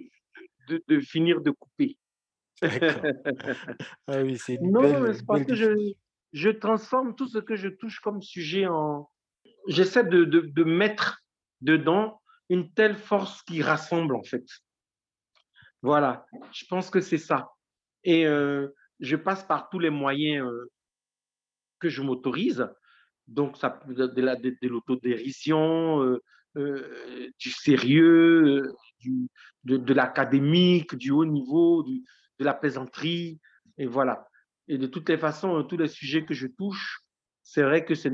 de, 0.67 0.99
finir 0.99 1.41
de 1.41 1.49
couper. 1.49 1.97
ah 2.62 4.21
oui, 4.21 4.38
c'est 4.38 4.60
Non, 4.62 5.12
c'est 5.12 5.25
parce 5.25 5.43
que 5.43 5.56
je, 5.56 5.93
je 6.34 6.49
transforme 6.49 7.15
tout 7.15 7.27
ce 7.27 7.39
que 7.39 7.56
je 7.56 7.69
touche 7.69 7.99
comme 7.99 8.21
sujet 8.21 8.67
en, 8.67 9.10
j'essaie 9.67 10.03
de, 10.03 10.63
mettre 10.63 11.23
dedans 11.62 12.21
une 12.49 12.71
telle 12.73 12.95
force 12.95 13.43
qui 13.43 13.62
rassemble, 13.62 14.15
en 14.15 14.23
fait. 14.23 14.45
Voilà, 15.82 16.25
je 16.53 16.65
pense 16.65 16.89
que 16.89 17.01
c'est 17.01 17.17
ça. 17.17 17.51
Et 18.03 18.25
euh, 18.25 18.69
je 18.99 19.15
passe 19.15 19.43
par 19.43 19.69
tous 19.69 19.80
les 19.80 19.89
moyens 19.89 20.45
euh, 20.47 20.71
que 21.80 21.89
je 21.89 22.01
m'autorise 22.01 22.67
Donc, 23.27 23.58
ça, 23.58 23.80
de, 23.88 24.67
l'autodérision, 24.67 26.03
euh, 26.03 26.23
euh, 26.58 27.30
du 27.38 27.51
sérieux, 27.51 28.73
de, 29.63 29.93
l'académique, 29.93 30.95
du 30.95 31.12
haut 31.12 31.25
niveau, 31.25 31.84
de 31.84 32.45
la 32.45 32.53
plaisanterie. 32.53 33.39
Et 33.77 33.86
voilà. 33.86 34.27
Et 34.67 34.77
de 34.77 34.88
toutes 34.88 35.10
les 35.10 35.17
façons, 35.17 35.63
tous 35.63 35.77
les 35.77 35.88
sujets 35.88 36.25
que 36.25 36.34
je 36.34 36.47
touche, 36.47 37.01
c'est 37.49 37.63
vrai 37.63 37.86
que 37.86 37.95
c'est 37.95 38.12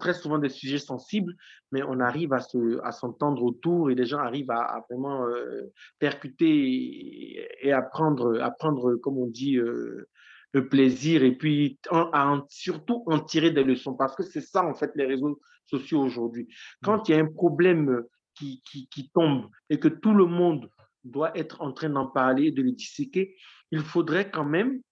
très 0.00 0.12
souvent 0.12 0.38
des 0.38 0.48
sujets 0.48 0.80
sensibles, 0.80 1.36
mais 1.70 1.84
on 1.84 2.00
arrive 2.00 2.32
à, 2.32 2.40
se, 2.40 2.80
à 2.82 2.90
s'entendre 2.90 3.40
autour 3.44 3.92
et 3.92 3.94
les 3.94 4.06
gens 4.06 4.18
arrivent 4.18 4.50
à, 4.50 4.60
à 4.60 4.80
vraiment 4.90 5.24
euh, 5.28 5.72
percuter 6.00 6.50
et, 6.50 7.48
et, 7.68 7.72
à, 7.72 7.80
prendre, 7.80 8.42
à 8.42 8.50
prendre, 8.50 8.96
comme 8.96 9.18
on 9.18 9.28
dit, 9.28 9.56
euh, 9.56 10.08
le 10.52 10.68
plaisir 10.68 11.22
et 11.22 11.30
puis 11.30 11.78
en, 11.90 12.10
à 12.12 12.44
surtout 12.48 13.04
en 13.06 13.20
tirer 13.20 13.52
des 13.52 13.62
leçons 13.62 13.94
parce 13.94 14.16
que 14.16 14.24
c'est 14.24 14.40
ça, 14.40 14.64
en 14.64 14.74
fait, 14.74 14.90
les 14.96 15.06
réseaux 15.06 15.40
sociaux 15.66 16.00
aujourd'hui. 16.00 16.48
Quand 16.82 17.08
il 17.08 17.12
y 17.12 17.14
a 17.14 17.20
un 17.20 17.32
problème 17.32 18.02
qui, 18.34 18.62
qui, 18.68 18.88
qui 18.88 19.10
tombe 19.10 19.48
et 19.70 19.78
que 19.78 19.86
tout 19.86 20.12
le 20.12 20.26
monde 20.26 20.68
doit 21.04 21.38
être 21.38 21.62
en 21.62 21.70
train 21.70 21.90
d'en 21.90 22.08
parler, 22.08 22.50
de 22.50 22.62
le 22.62 22.72
disséquer, 22.72 23.36
il 23.70 23.82
faudrait 23.82 24.28
quand 24.28 24.44
même 24.44 24.82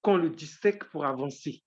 qu'on 0.00 0.16
le 0.16 0.30
dissèque 0.30 0.84
pour 0.84 1.04
avancer. 1.04 1.62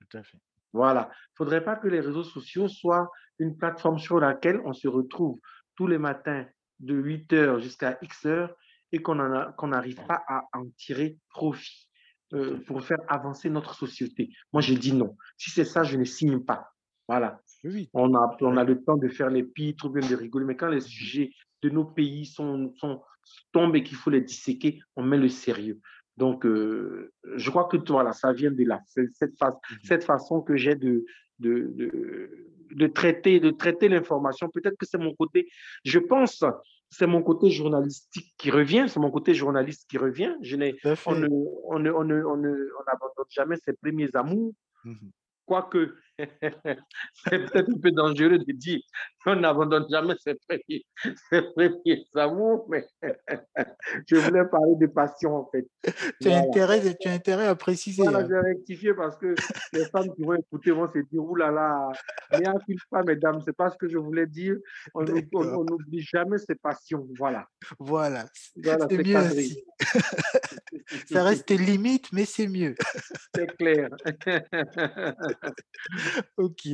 Tout 0.00 0.16
à 0.16 0.22
fait. 0.22 0.38
Voilà. 0.74 1.08
Il 1.08 1.32
ne 1.32 1.36
faudrait 1.36 1.64
pas 1.64 1.76
que 1.76 1.88
les 1.88 2.00
réseaux 2.00 2.24
sociaux 2.24 2.68
soient 2.68 3.08
une 3.38 3.56
plateforme 3.56 3.98
sur 3.98 4.18
laquelle 4.18 4.60
on 4.64 4.72
se 4.72 4.88
retrouve 4.88 5.38
tous 5.76 5.86
les 5.86 5.98
matins 5.98 6.44
de 6.80 6.94
8 6.94 7.32
heures 7.32 7.60
jusqu'à 7.60 7.96
X 8.02 8.26
heures 8.26 8.54
et 8.92 9.00
qu'on 9.00 9.14
n'arrive 9.14 10.04
pas 10.06 10.22
à 10.28 10.42
en 10.52 10.66
tirer 10.76 11.16
profit 11.30 11.88
euh, 12.32 12.58
pour 12.66 12.82
faire 12.82 12.98
avancer 13.08 13.48
notre 13.50 13.74
société. 13.74 14.30
Moi, 14.52 14.62
je 14.62 14.74
dis 14.74 14.92
non. 14.92 15.16
Si 15.36 15.50
c'est 15.50 15.64
ça, 15.64 15.84
je 15.84 15.96
ne 15.96 16.04
signe 16.04 16.40
pas. 16.40 16.68
Voilà. 17.08 17.40
Oui. 17.62 17.88
On, 17.92 18.14
a, 18.14 18.36
on 18.40 18.56
a 18.56 18.64
le 18.64 18.82
temps 18.82 18.96
de 18.96 19.08
faire 19.08 19.30
les 19.30 19.44
pitres, 19.44 19.88
bien 19.88 20.06
de 20.06 20.14
rigoler, 20.16 20.44
mais 20.44 20.56
quand 20.56 20.68
les 20.68 20.80
sujets 20.80 21.30
de 21.62 21.70
nos 21.70 21.84
pays 21.84 22.26
sont, 22.26 22.74
sont, 22.78 23.00
tombent 23.52 23.76
et 23.76 23.84
qu'il 23.84 23.96
faut 23.96 24.10
les 24.10 24.20
disséquer, 24.20 24.80
on 24.96 25.02
met 25.04 25.18
le 25.18 25.28
sérieux. 25.28 25.80
Donc, 26.16 26.46
euh, 26.46 27.12
je 27.36 27.50
crois 27.50 27.64
que 27.64 27.76
voilà, 27.88 28.12
ça 28.12 28.32
vient 28.32 28.50
de 28.50 28.64
là, 28.64 28.80
cette, 28.86 29.36
fa 29.38 29.50
mmh 29.50 29.76
cette 29.82 30.04
façon 30.04 30.40
que 30.42 30.56
j'ai 30.56 30.76
de, 30.76 31.04
de, 31.40 31.72
de, 31.74 32.30
de, 32.70 32.86
traiter, 32.86 33.40
de 33.40 33.50
traiter 33.50 33.88
l'information. 33.88 34.48
Peut-être 34.48 34.76
que 34.78 34.86
c'est 34.86 34.98
mon 34.98 35.14
côté, 35.14 35.48
je 35.84 35.98
pense, 35.98 36.44
c'est 36.90 37.06
mon 37.08 37.22
côté 37.22 37.50
journalistique 37.50 38.32
qui 38.38 38.50
revient, 38.50 38.86
c'est 38.88 39.00
mon 39.00 39.10
côté 39.10 39.34
journaliste 39.34 39.88
qui 39.90 39.98
revient. 39.98 40.34
Je 40.42 40.56
on 41.06 41.14
ne, 41.16 41.26
on 41.64 41.78
ne, 41.80 41.90
on 41.90 42.04
ne, 42.04 42.22
on 42.22 42.36
n'abandonne 42.36 43.30
jamais 43.30 43.56
ses 43.56 43.72
premiers 43.72 44.14
amours. 44.14 44.54
Mmh 44.84 44.94
Quoique, 45.46 45.94
c'est 46.18 47.38
peut-être 47.38 47.70
un 47.70 47.78
peu 47.80 47.90
dangereux 47.90 48.38
de 48.38 48.52
dire 48.52 48.80
qu'on 49.24 49.36
n'abandonne 49.36 49.86
jamais 49.90 50.14
ses 50.22 50.34
premiers, 50.34 50.84
ses 51.30 51.42
premiers 51.42 52.04
amours, 52.14 52.66
mais 52.68 52.86
je 54.06 54.16
voulais 54.16 54.44
parler 54.46 54.76
de 54.76 54.86
passion 54.86 55.36
en 55.36 55.50
fait. 55.50 55.66
Tu 56.20 56.30
as, 56.30 56.38
intérêt, 56.38 56.80
tu 57.00 57.08
as 57.08 57.12
intérêt 57.12 57.46
à 57.46 57.54
préciser. 57.54 58.02
Voilà, 58.02 58.18
hein. 58.18 58.26
je 58.28 58.34
vais 58.34 58.40
rectifier 58.40 58.94
parce 58.94 59.16
que 59.16 59.34
les 59.72 59.84
femmes 59.86 60.14
qui 60.14 60.22
vont 60.22 60.34
écouter 60.34 60.70
vont 60.70 60.90
se 60.92 60.98
dire 60.98 61.24
Ouh 61.24 61.36
là 61.36 61.50
là, 61.50 61.90
mais 62.32 62.44
pas, 62.90 63.02
mesdames, 63.02 63.40
c'est 63.44 63.56
pas 63.56 63.70
ce 63.70 63.76
que 63.76 63.88
je 63.88 63.98
voulais 63.98 64.26
dire. 64.26 64.56
On 64.94 65.02
n'oublie 65.02 66.00
jamais 66.00 66.38
ses 66.38 66.54
passions. 66.54 67.06
Voilà. 67.18 67.46
Voilà, 67.78 68.26
voilà 68.56 68.86
c'est 68.88 68.98
mieux. 68.98 69.14
Ça 71.10 71.24
reste 71.24 71.50
limite, 71.50 72.12
mais 72.12 72.24
c'est 72.24 72.46
mieux. 72.46 72.74
C'est 73.34 73.56
clair. 73.56 73.88
Ok, 76.36 76.68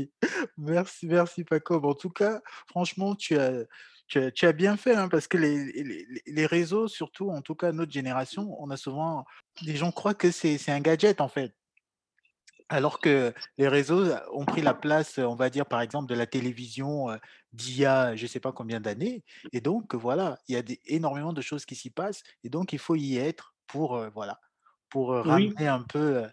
merci, 0.58 1.06
merci 1.06 1.44
Paco. 1.44 1.80
En 1.82 1.94
tout 1.94 2.10
cas, 2.10 2.40
franchement, 2.68 3.14
tu 3.14 3.36
as, 3.38 3.64
tu 4.08 4.18
as, 4.18 4.30
tu 4.30 4.46
as 4.46 4.52
bien 4.52 4.76
fait 4.76 4.94
hein, 4.94 5.08
parce 5.08 5.28
que 5.28 5.38
les, 5.38 5.72
les, 5.72 6.06
les, 6.26 6.46
réseaux, 6.46 6.88
surtout, 6.88 7.30
en 7.30 7.42
tout 7.42 7.54
cas 7.54 7.72
notre 7.72 7.92
génération, 7.92 8.56
on 8.60 8.70
a 8.70 8.76
souvent, 8.76 9.24
les 9.62 9.76
gens 9.76 9.92
croient 9.92 10.14
que 10.14 10.30
c'est 10.30 10.68
un 10.68 10.80
gadget 10.80 11.20
en 11.20 11.28
fait. 11.28 11.54
Alors 12.68 13.00
que 13.00 13.34
les 13.58 13.66
réseaux 13.66 14.04
ont 14.32 14.44
pris 14.44 14.62
la 14.62 14.74
place, 14.74 15.18
on 15.18 15.34
va 15.34 15.50
dire 15.50 15.66
par 15.66 15.80
exemple, 15.80 16.08
de 16.08 16.14
la 16.14 16.26
télévision 16.26 17.08
d'il 17.52 17.78
y 17.78 17.84
a 17.84 18.14
je 18.14 18.22
ne 18.22 18.28
sais 18.28 18.38
pas 18.38 18.52
combien 18.52 18.78
d'années. 18.80 19.24
Et 19.52 19.60
donc, 19.60 19.94
voilà, 19.96 20.38
il 20.46 20.54
y 20.54 20.58
a 20.58 20.62
des, 20.62 20.80
énormément 20.86 21.32
de 21.32 21.40
choses 21.40 21.64
qui 21.64 21.74
s'y 21.74 21.90
passent. 21.90 22.22
Et 22.44 22.48
donc, 22.48 22.72
il 22.72 22.78
faut 22.78 22.94
y 22.94 23.16
être 23.16 23.56
pour, 23.66 24.00
voilà, 24.14 24.38
pour 24.88 25.08
ramener 25.10 25.66
un 25.66 25.82
peu 25.82 26.24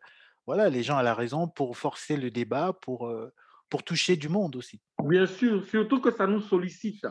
voilà, 0.47 0.69
les 0.69 0.81
gens 0.81 0.97
à 0.97 1.03
la 1.03 1.13
raison, 1.13 1.47
pour 1.47 1.77
forcer 1.77 2.17
le 2.17 2.31
débat, 2.31 2.73
pour, 2.73 3.13
pour 3.69 3.83
toucher 3.83 4.15
du 4.15 4.29
monde 4.29 4.55
aussi. 4.55 4.81
Bien 5.03 5.27
sûr, 5.27 5.63
surtout 5.65 6.01
que 6.01 6.09
ça 6.09 6.25
nous 6.25 6.41
sollicite. 6.41 7.05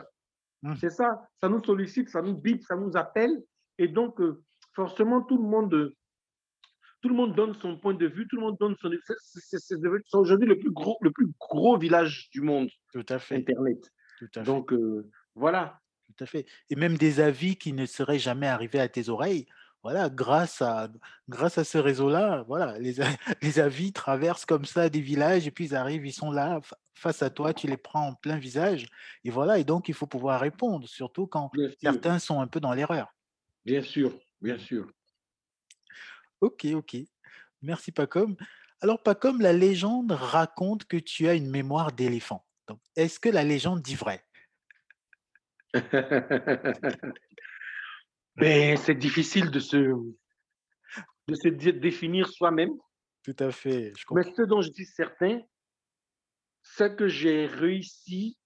Mmh. 0.63 0.75
C'est 0.81 0.89
ça, 0.89 1.29
ça 1.39 1.47
nous 1.47 1.63
sollicite, 1.63 2.09
ça 2.09 2.21
nous 2.21 2.35
bip, 2.35 2.63
ça 2.63 2.75
nous 2.75 2.97
appelle. 2.97 3.43
Et 3.77 3.87
donc, 3.87 4.19
forcément, 4.73 5.21
tout 5.21 5.37
le 5.37 5.47
monde 5.47 5.93
tout 7.01 7.09
le 7.09 7.15
monde 7.15 7.35
donne 7.35 7.53
son 7.53 7.77
point 7.77 7.93
de 7.93 8.07
vue, 8.07 8.27
tout 8.27 8.37
le 8.37 8.41
monde 8.41 8.57
donne 8.59 8.75
son. 8.81 8.91
C'est 9.07 9.75
aujourd'hui 10.13 10.47
le 10.47 10.57
plus 10.57 10.71
gros, 10.71 10.97
le 11.01 11.11
plus 11.11 11.27
gros 11.39 11.77
village 11.77 12.29
du 12.31 12.41
monde. 12.41 12.69
Tout 12.91 13.05
à 13.09 13.19
fait. 13.19 13.35
Internet. 13.35 13.79
Tout 14.19 14.29
à 14.35 14.39
fait. 14.39 14.45
Donc 14.45 14.73
euh, 14.73 15.09
voilà. 15.35 15.79
Tout 16.07 16.23
à 16.23 16.25
fait. 16.25 16.45
Et 16.69 16.75
même 16.75 16.97
des 16.97 17.19
avis 17.19 17.57
qui 17.57 17.73
ne 17.73 17.85
seraient 17.85 18.19
jamais 18.19 18.47
arrivés 18.47 18.79
à 18.79 18.87
tes 18.87 19.09
oreilles. 19.09 19.45
Voilà, 19.83 20.09
grâce 20.09 20.61
à, 20.61 20.89
grâce 21.29 21.57
à 21.57 21.63
ce 21.63 21.77
réseau-là, 21.77 22.43
voilà, 22.47 22.77
les, 22.79 22.95
les 23.41 23.59
avis 23.59 23.93
traversent 23.93 24.45
comme 24.45 24.65
ça 24.65 24.89
des 24.89 25.01
villages 25.01 25.47
et 25.47 25.51
puis 25.51 25.65
ils 25.65 25.75
arrivent, 25.75 26.05
ils 26.05 26.13
sont 26.13 26.31
là 26.31 26.59
face 26.93 27.21
à 27.21 27.29
toi, 27.29 27.53
tu 27.53 27.67
les 27.67 27.77
prends 27.77 28.07
en 28.07 28.13
plein 28.15 28.37
visage. 28.37 28.87
Et 29.23 29.29
voilà, 29.29 29.59
et 29.59 29.63
donc 29.63 29.87
il 29.87 29.93
faut 29.93 30.07
pouvoir 30.07 30.41
répondre, 30.41 30.87
surtout 30.87 31.27
quand 31.27 31.51
certains 31.81 32.19
sont 32.19 32.41
un 32.41 32.47
peu 32.47 32.59
dans 32.59 32.73
l'erreur. 32.73 33.13
Bien 33.65 33.81
sûr, 33.81 34.17
bien 34.41 34.57
sûr. 34.57 34.91
Ok, 36.41 36.65
ok. 36.73 36.97
Merci 37.61 37.91
Pacom. 37.91 38.35
Alors 38.81 39.01
Pacom, 39.01 39.41
la 39.41 39.53
légende 39.53 40.11
raconte 40.11 40.85
que 40.85 40.97
tu 40.97 41.27
as 41.27 41.33
une 41.33 41.49
mémoire 41.49 41.91
d'éléphant. 41.91 42.45
Est-ce 42.95 43.19
que 43.19 43.29
la 43.29 43.43
légende 43.43 43.81
dit 43.81 43.95
vrai? 43.95 44.23
ben, 48.37 48.77
C'est 48.77 48.95
difficile 48.95 49.51
de 49.51 49.59
se, 49.59 49.77
de 49.77 51.35
se 51.35 51.47
définir 51.47 52.29
soi-même. 52.29 52.71
Tout 53.23 53.35
à 53.39 53.51
fait. 53.51 53.93
Je 53.97 54.05
Mais 54.11 54.23
ce 54.23 54.43
dont 54.43 54.61
je 54.61 54.71
suis 54.71 54.85
certain, 54.85 55.41
c'est 56.63 56.95
que 56.95 57.07
j'ai 57.07 57.45
réussi 57.45 58.37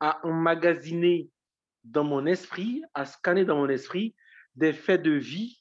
à 0.00 0.24
emmagasiner 0.26 1.28
dans 1.84 2.04
mon 2.04 2.26
esprit, 2.26 2.82
à 2.94 3.04
scanner 3.04 3.44
dans 3.44 3.56
mon 3.56 3.68
esprit 3.68 4.14
des 4.54 4.72
faits 4.72 5.02
de 5.02 5.12
vie 5.12 5.60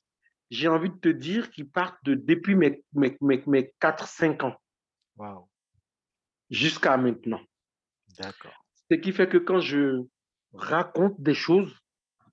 j'ai 0.49 0.67
envie 0.67 0.89
de 0.89 0.97
te 0.97 1.10
dire 1.10 1.52
qu'ils 1.52 1.69
partent 1.69 2.04
de, 2.04 2.15
depuis 2.15 2.56
mes, 2.56 2.84
mes, 2.93 3.17
mes, 3.21 3.73
4-5 3.82 4.43
ans. 4.43 4.56
Wow. 5.17 5.49
Jusqu'à 6.49 6.97
maintenant. 6.97 7.41
D'accord. 8.17 8.65
Ce 8.89 8.95
qui 8.95 9.12
fait 9.12 9.30
que 9.30 9.38
quand 9.38 9.60
je 9.60 10.04
raconte 10.54 11.21
des 11.21 11.36
choses, 11.36 11.78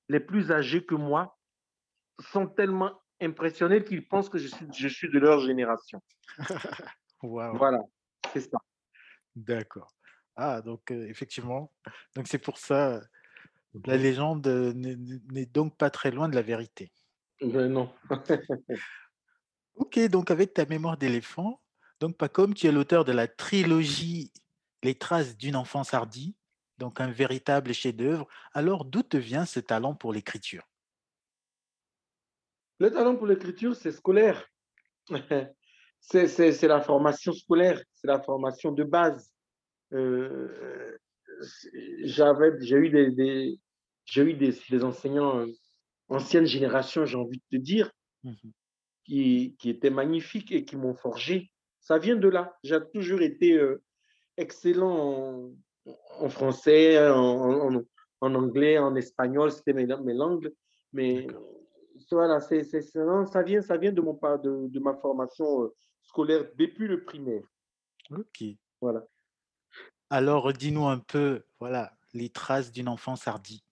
les 0.09 0.21
plus 0.21 0.51
âgés 0.51 0.85
que 0.85 0.95
moi 0.95 1.36
sont 2.19 2.47
tellement 2.47 3.03
impressionnés 3.21 3.85
qu'ils 3.85 4.07
pensent 4.07 4.29
que 4.29 4.39
je 4.39 4.49
suis, 4.49 4.67
je 4.73 4.89
suis 4.89 5.11
de 5.11 5.19
leur 5.19 5.41
génération. 5.41 6.03
wow. 7.23 7.57
Voilà, 7.57 7.83
c'est 8.33 8.41
ça. 8.41 8.59
D'accord. 9.35 9.93
Ah, 10.37 10.61
donc 10.61 10.91
euh, 10.91 11.09
effectivement, 11.09 11.73
donc 12.15 12.29
c'est 12.29 12.39
pour 12.39 12.59
ça, 12.59 13.01
la 13.87 13.97
légende 13.97 14.47
euh, 14.47 14.73
n'est 14.75 15.47
donc 15.47 15.77
pas 15.77 15.91
très 15.91 16.11
loin 16.11 16.29
de 16.29 16.35
la 16.35 16.43
vérité. 16.43 16.93
Ben 17.41 17.69
non. 17.69 17.93
ok, 19.75 19.99
donc 20.09 20.31
avec 20.31 20.55
ta 20.55 20.67
mémoire 20.67 20.97
d'éléphant, 20.97 21.61
donc 22.01 22.17
pas 22.17 22.29
comme 22.29 22.55
tu 22.55 22.67
es 22.67 22.73
l'auteur 22.73 23.05
de 23.05 23.13
la 23.13 23.29
trilogie 23.29 24.33
Les 24.83 24.95
traces 24.95 25.37
d'une 25.37 25.57
enfance 25.57 25.95
hardie, 25.95 26.37
donc 26.79 27.01
un 27.01 27.11
véritable 27.11 27.73
chef-d'œuvre. 27.73 28.27
Alors 28.53 28.85
d'où 28.85 29.03
te 29.03 29.17
vient 29.17 29.47
ce 29.47 29.61
talent 29.61 29.95
pour 29.95 30.13
l'écriture? 30.13 30.65
Le 32.79 32.91
talent 32.91 33.17
pour 33.17 33.27
l'écriture, 33.27 33.75
c'est 33.75 33.93
scolaire. 33.93 34.47
c'est 36.01 36.63
la 36.63 36.81
formation 36.81 37.33
scolaire, 37.33 37.83
c'est 37.95 38.07
la 38.07 38.21
formation 38.21 38.73
de 38.73 38.85
base. 38.85 39.31
Euh, 39.93 40.97
j'avais, 42.05 42.53
j'ai 42.61 42.77
eu 42.77 42.91
des, 42.91 43.59
j'ai 44.05 44.23
eu 44.23 44.35
des, 44.35 44.55
des 44.71 44.85
enseignants 44.85 45.47
ancienne 46.09 46.47
génération, 46.47 47.05
j'ai 47.05 47.17
envie 47.17 47.39
de 47.51 47.59
te 47.59 47.63
dire, 47.63 47.91
mmh 48.23 48.33
qui, 49.07 49.57
qui 49.59 49.71
étaient 49.71 49.91
magnifiques 49.91 50.53
et 50.53 50.65
qui 50.65 50.77
m'ont 50.77 50.95
forgé. 50.95 51.51
Ça 51.81 51.99
vient 51.99 52.17
de 52.17 52.29
là. 52.29 52.57
J'ai 52.65 52.79
toujours 52.93 53.23
été 53.23 53.53
euh, 53.53 53.83
excellent 54.37 55.53
en, 56.19 56.29
français, 56.29 57.09
en, 57.09 57.85
en, 58.21 58.35
anglais, 58.35 58.79
en 58.79 58.97
espagnol, 58.97 59.53
c'était 59.53 59.73
mes, 59.73 59.87
mes, 59.87 60.15
langues. 60.15 60.53
Mais 60.93 61.29
voilà, 62.11 62.41
c'est, 62.41 62.63
ça, 62.65 63.43
vient, 63.43 63.63
ça 63.63 63.77
vient 63.77 63.93
de, 63.93 64.01
mon, 64.01 64.15
de, 64.15 64.69
de 64.69 64.81
ma 64.81 64.95
formation 64.95 65.65
euh, 65.65 65.75
scolaire 66.03 66.47
depuis 66.57 66.87
le 66.87 67.05
primaire. 67.05 67.43
Ok. 68.11 68.45
Voilà. 68.81 69.07
Alors, 70.11 70.53
dis-nous 70.53 70.87
un 70.87 70.99
peu, 70.99 71.43
voilà, 71.59 71.93
les 72.15 72.31
traces 72.31 72.71
d'une 72.71 72.89
enfance 72.89 73.27
hardie. 73.27 73.65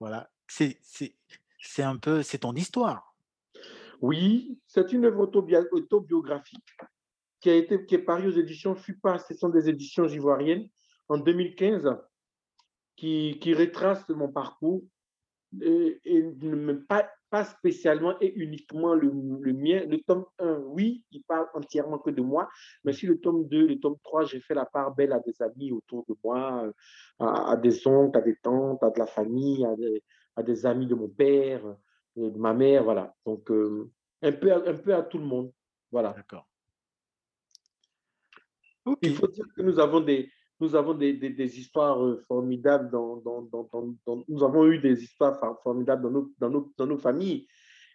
Voilà, 0.00 0.30
c'est 0.46 0.78
c'est 0.82 1.16
c'est 1.58 1.82
un 1.82 1.96
peu 1.96 2.22
c'est 2.22 2.38
ton 2.38 2.52
histoire. 2.54 3.16
Oui, 4.02 4.60
c'est 4.66 4.92
une 4.92 5.06
œuvre 5.06 5.20
autobiographique 5.20 6.76
qui 7.40 7.48
a 7.48 7.54
été 7.54 7.86
qui 7.86 7.94
est 7.94 8.04
parue 8.04 8.28
aux 8.28 8.38
éditions 8.38 8.74
FUPA, 8.74 9.18
ce 9.18 9.34
sont 9.34 9.48
des 9.48 9.70
éditions 9.70 10.06
ivoiriennes, 10.06 10.68
en 11.08 11.16
2015, 11.16 11.88
qui, 12.96 13.38
qui 13.40 13.54
retrace 13.54 14.08
mon 14.08 14.28
parcours 14.28 14.82
et, 15.60 16.00
et 16.04 16.24
pas, 16.88 17.10
pas 17.30 17.44
spécialement 17.44 18.14
et 18.20 18.32
uniquement 18.34 18.94
le, 18.94 19.10
le, 19.40 19.52
mien. 19.52 19.84
Le 19.86 20.00
tome 20.02 20.24
1, 20.38 20.58
oui, 20.66 21.04
il 21.10 21.22
parle 21.24 21.48
entièrement 21.54 21.98
que 21.98 22.10
de 22.10 22.22
moi, 22.22 22.48
mais 22.84 22.92
si 22.92 23.06
le 23.06 23.18
tome 23.20 23.46
2, 23.48 23.66
le 23.66 23.80
tome 23.80 23.96
3, 24.02 24.24
j'ai 24.24 24.40
fait 24.40 24.54
la 24.54 24.66
part 24.66 24.94
belle 24.94 25.12
à 25.12 25.20
des 25.20 25.40
amis 25.42 25.72
autour 25.72 26.04
de 26.08 26.14
moi, 26.22 26.70
à, 27.18 27.52
à, 27.52 27.56
des 27.56 27.86
oncles, 27.86 28.18
à 28.18 28.22
des 28.22 28.36
tantes, 28.36 28.82
à 28.82 28.90
de 28.90 28.98
la 28.98 29.06
famille, 29.06 29.64
à 29.64 29.74
des, 29.76 30.02
à 30.36 30.42
des 30.42 30.66
amis 30.66 30.86
de 30.86 30.94
mon 30.94 31.08
père, 31.08 31.62
de 32.16 32.38
ma 32.38 32.54
mère, 32.54 32.84
voilà. 32.84 33.14
Donc, 33.24 33.50
euh, 33.50 33.90
un, 34.22 34.32
peu, 34.32 34.52
un 34.52 34.74
peu 34.74 34.94
à 34.94 35.02
tout 35.02 35.18
le 35.18 35.24
monde. 35.24 35.52
Voilà. 35.90 36.12
D'accord. 36.12 36.46
Okay. 38.84 39.08
Il 39.08 39.16
faut 39.16 39.26
dire 39.26 39.44
que 39.56 39.62
nous 39.62 39.80
avons 39.80 40.00
des, 40.00 40.30
nous 40.60 40.74
avons 40.74 40.94
des, 40.94 41.12
des, 41.12 41.30
des 41.30 41.58
histoires 41.58 42.02
euh, 42.04 42.22
formidables 42.26 42.90
dans, 42.90 43.16
dans, 43.16 43.42
dans, 43.42 43.68
dans, 43.72 44.24
nous 44.28 44.42
avons 44.42 44.66
eu 44.66 44.78
des 44.78 45.02
histoires 45.02 45.38
formidables 45.62 46.02
dans 46.02 46.10
nos, 46.10 46.32
dans 46.38 46.50
nos, 46.50 46.72
dans 46.76 46.86
nos 46.86 46.98
familles. 46.98 47.46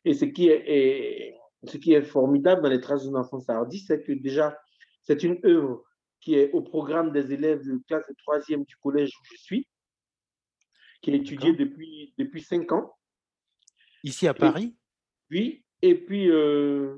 Et 0.06 0.14
ce 0.14 0.26
qui 0.26 0.48
est, 0.48 0.64
est, 0.68 1.38
ce 1.64 1.78
qui 1.78 1.94
est 1.94 2.04
formidable 2.04 2.62
dans 2.62 2.70
les 2.70 2.82
traces 2.82 3.04
d'une 3.04 3.18
enfance 3.18 3.50
hardie, 3.50 3.80
c'est 3.80 4.04
que 4.04 4.12
déjà, 4.12 4.58
c'est 5.02 5.24
une 5.24 5.40
œuvre 5.46 5.84
qui 6.20 6.36
est 6.36 6.52
au 6.52 6.62
programme 6.62 7.12
des 7.12 7.34
élèves 7.34 7.64
de 7.66 7.80
classe 7.88 8.08
de 8.08 8.16
troisième 8.18 8.64
du 8.64 8.76
collège 8.78 9.10
où 9.10 9.24
je 9.32 9.38
suis, 9.38 9.68
qui 11.02 11.12
est 11.12 11.18
étudiée 11.18 11.54
depuis, 11.54 12.14
depuis 12.18 12.42
cinq 12.44 12.72
ans. 12.72 12.94
Ici 14.04 14.28
à 14.28 14.34
Paris? 14.34 14.76
Et, 15.32 15.36
Oui, 15.36 15.66
et 15.82 15.96
puis 15.96 16.30
euh, 16.30 16.98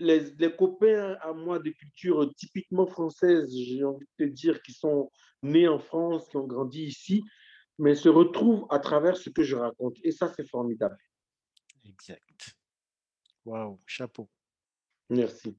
les, 0.00 0.30
les, 0.38 0.56
copains 0.56 1.16
à 1.20 1.32
moi 1.32 1.58
de 1.58 1.70
culture 1.70 2.28
typiquement 2.36 2.86
française, 2.86 3.48
j'ai 3.54 3.84
envie 3.84 4.06
de 4.18 4.26
te 4.26 4.30
dire, 4.30 4.60
qui 4.62 4.72
sont 4.72 5.10
nés 5.42 5.68
en 5.68 5.78
France, 5.78 6.28
qui 6.28 6.36
ont 6.36 6.46
grandi 6.46 6.84
ici, 6.84 7.22
mais 7.78 7.94
se 7.94 8.08
retrouvent 8.08 8.66
à 8.70 8.78
travers 8.78 9.16
ce 9.16 9.30
que 9.30 9.42
je 9.42 9.56
raconte. 9.56 9.96
Et 10.02 10.10
ça, 10.10 10.32
c'est 10.34 10.48
formidable. 10.48 10.96
Exact. 11.84 12.56
Waouh, 13.44 13.80
chapeau. 13.86 14.28
Merci. 15.08 15.56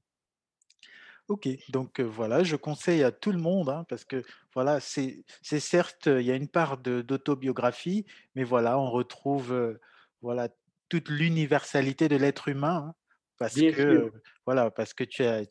Ok, 1.28 1.48
donc 1.70 2.00
euh, 2.00 2.02
voilà, 2.02 2.42
je 2.42 2.56
conseille 2.56 3.02
à 3.02 3.12
tout 3.12 3.32
le 3.32 3.38
monde, 3.38 3.68
hein, 3.68 3.86
parce 3.88 4.04
que 4.04 4.22
voilà, 4.54 4.80
c'est 4.80 5.24
certes, 5.42 6.06
il 6.06 6.22
y 6.22 6.30
a 6.30 6.34
une 6.34 6.48
part 6.48 6.78
d'autobiographie, 6.78 8.04
mais 8.34 8.44
voilà, 8.44 8.78
on 8.78 8.90
retrouve 8.90 9.52
euh, 9.52 9.80
voilà, 10.20 10.48
toute 10.88 11.08
l'universalité 11.08 12.08
de 12.08 12.16
l'être 12.16 12.48
humain. 12.48 12.88
Hein, 12.88 12.94
parce 13.42 13.54
Bien 13.54 13.72
que 13.72 13.98
sûr. 13.98 14.12
voilà, 14.46 14.70
parce 14.70 14.94
que 14.94 15.02
tu 15.02 15.24
as, 15.24 15.44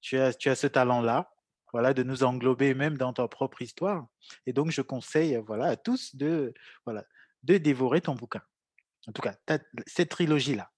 tu 0.00 0.16
as, 0.16 0.32
tu 0.32 0.48
as 0.48 0.54
ce 0.54 0.68
talent-là, 0.68 1.32
voilà, 1.72 1.92
de 1.92 2.04
nous 2.04 2.22
englober 2.22 2.72
même 2.74 2.96
dans 2.96 3.12
ta 3.12 3.26
propre 3.26 3.62
histoire. 3.62 4.06
Et 4.46 4.52
donc, 4.52 4.70
je 4.70 4.80
conseille, 4.80 5.42
voilà, 5.44 5.66
à 5.66 5.76
tous 5.76 6.14
de, 6.14 6.54
voilà, 6.84 7.04
de 7.42 7.58
dévorer 7.58 8.00
ton 8.00 8.14
bouquin. 8.14 8.42
En 9.08 9.12
tout 9.12 9.22
cas, 9.22 9.34
cette 9.88 10.10
trilogie-là. 10.10 10.70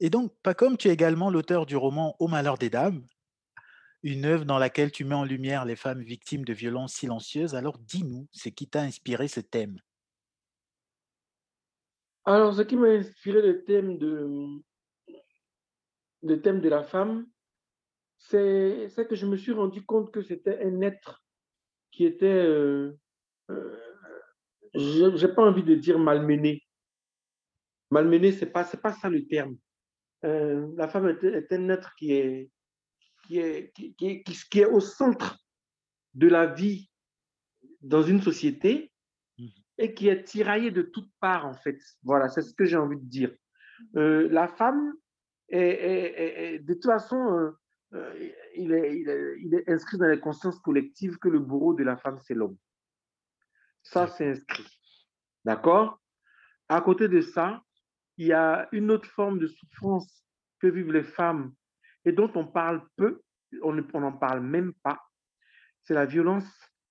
Et 0.00 0.10
donc, 0.10 0.34
Pacom, 0.42 0.76
tu 0.76 0.88
es 0.88 0.92
également 0.92 1.30
l'auteur 1.30 1.66
du 1.66 1.76
roman 1.76 2.16
Au 2.18 2.26
malheur 2.26 2.58
des 2.58 2.70
dames, 2.70 3.06
une 4.02 4.24
œuvre 4.24 4.44
dans 4.44 4.58
laquelle 4.58 4.90
tu 4.90 5.04
mets 5.04 5.14
en 5.14 5.24
lumière 5.24 5.64
les 5.64 5.76
femmes 5.76 6.02
victimes 6.02 6.44
de 6.44 6.52
violences 6.52 6.94
silencieuses. 6.94 7.54
Alors, 7.54 7.78
dis-nous, 7.78 8.26
ce 8.32 8.48
qui 8.48 8.68
t'a 8.68 8.80
inspiré 8.80 9.28
ce 9.28 9.38
thème? 9.38 9.78
Alors, 12.26 12.54
ce 12.54 12.62
qui 12.62 12.76
m'a 12.76 12.88
inspiré 12.88 13.42
le 13.42 13.64
thème 13.64 13.98
de, 16.60 16.68
la 16.68 16.82
femme, 16.82 17.26
c'est 18.16 18.88
que 19.08 19.14
je 19.14 19.26
me 19.26 19.36
suis 19.36 19.52
rendu 19.52 19.84
compte 19.84 20.10
que 20.10 20.22
c'était 20.22 20.64
un 20.64 20.80
être 20.80 21.22
qui 21.90 22.06
était, 22.06 22.26
euh, 22.26 22.98
euh, 23.50 23.78
je 24.74 25.26
n'ai 25.26 25.34
pas 25.34 25.42
envie 25.42 25.62
de 25.62 25.74
dire 25.74 25.98
malmené. 25.98 26.62
Malmené, 27.90 28.32
ce 28.32 28.46
n'est 28.46 28.50
pas, 28.50 28.64
pas 28.64 28.92
ça 28.92 29.10
le 29.10 29.26
terme. 29.26 29.58
Euh, 30.24 30.72
la 30.76 30.88
femme 30.88 31.08
est, 31.08 31.52
un 31.52 31.68
être 31.68 31.94
qui 31.96 32.12
est, 32.12 32.50
qui, 33.26 33.38
est, 33.38 33.72
qui 34.50 34.60
est 34.60 34.64
au 34.64 34.80
centre 34.80 35.38
de 36.14 36.28
la 36.28 36.46
vie 36.46 36.88
dans 37.82 38.02
une 38.02 38.22
société 38.22 38.93
et 39.78 39.94
qui 39.94 40.08
est 40.08 40.24
tiraillé 40.24 40.70
de 40.70 40.82
toutes 40.82 41.10
parts, 41.20 41.46
en 41.46 41.54
fait. 41.54 41.78
Voilà, 42.02 42.28
c'est 42.28 42.42
ce 42.42 42.54
que 42.54 42.64
j'ai 42.64 42.76
envie 42.76 42.98
de 42.98 43.08
dire. 43.08 43.34
Euh, 43.96 44.28
la 44.30 44.48
femme, 44.48 44.94
est, 45.48 45.58
est, 45.58 46.54
est, 46.54 46.58
de 46.60 46.74
toute 46.74 46.86
façon, 46.86 47.52
euh, 47.94 48.14
il, 48.56 48.70
il, 48.72 49.36
il, 49.40 49.54
est, 49.54 49.68
inscrit 49.68 49.98
dans 49.98 50.06
les 50.06 50.20
consciences 50.20 50.58
collectives 50.60 51.18
que 51.18 51.28
le 51.28 51.38
bourreau 51.38 51.74
de 51.74 51.84
la 51.84 51.96
femme, 51.96 52.18
c'est 52.20 52.34
l'homme. 52.34 52.56
Ça, 53.82 54.06
c'est 54.06 54.30
inscrit. 54.30 54.66
D'accord? 55.44 56.00
À 56.68 56.80
côté 56.80 57.08
de 57.08 57.20
ça, 57.20 57.62
il 58.16 58.26
y 58.26 58.32
a 58.32 58.68
une 58.72 58.90
autre 58.90 59.08
forme 59.08 59.38
de 59.38 59.46
souffrance 59.46 60.24
que 60.60 60.66
vivent 60.66 60.92
les 60.92 61.02
femmes 61.02 61.52
et 62.04 62.12
dont 62.12 62.30
on 62.34 62.46
parle 62.46 62.86
peu, 62.96 63.22
on 63.62 63.72
n'en 63.72 64.12
parle 64.12 64.40
même 64.40 64.72
pas. 64.82 65.00
C'est 65.82 65.94
la 65.94 66.06
violence 66.06 66.46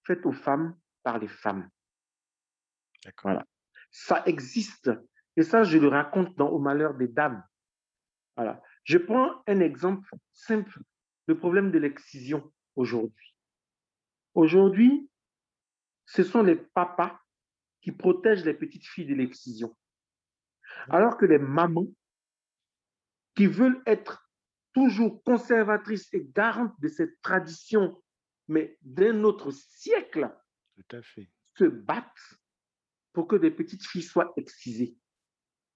faite 0.06 0.26
aux 0.26 0.34
femmes 0.34 0.78
par 1.02 1.18
les 1.18 1.28
femmes. 1.28 1.70
Voilà. 3.24 3.46
Ça 3.92 4.24
existe. 4.26 4.92
Et 5.36 5.44
ça, 5.44 5.64
je 5.64 5.78
le 5.78 5.88
raconte 5.88 6.36
dans 6.38 6.50
Au 6.50 6.60
malheur 6.60 6.94
des 6.96 7.08
dames. 7.08 7.44
Voilà. 8.36 8.62
Je 8.84 8.98
prends 8.98 9.44
un 9.48 9.60
exemple 9.60 10.10
simple, 10.32 10.80
le 11.28 11.38
problème 11.38 11.72
de 11.72 11.80
l'excision 11.80 12.52
aujourd'hui. 12.76 13.36
Aujourd'hui, 14.34 15.10
ce 16.06 16.24
sont 16.24 16.44
les 16.44 16.56
papas 16.56 17.20
qui 17.82 17.92
protègent 17.92 18.46
les 18.46 18.54
petites 18.54 18.86
filles 18.86 19.06
de 19.06 19.16
l'excision. 19.16 19.76
Alors 20.90 21.18
que 21.18 21.26
les 21.26 21.38
mamans 21.38 21.88
qui 23.36 23.48
veulent 23.48 23.82
être 23.86 24.30
toujours 24.74 25.24
conservatrices 25.24 26.12
et 26.14 26.26
garantes 26.26 26.74
de 26.80 26.88
cette 26.88 27.22
tradition, 27.22 28.02
mais 28.48 28.78
d'un 28.82 29.24
autre 29.24 29.52
siècle, 29.52 30.30
Tout 30.76 30.96
à 30.96 31.02
fait. 31.02 31.30
se 31.58 31.66
battent 31.66 32.40
pour 33.14 33.28
que 33.28 33.36
des 33.36 33.52
petites 33.52 33.86
filles 33.86 34.04
soient 34.04 34.34
excisées. 34.36 34.98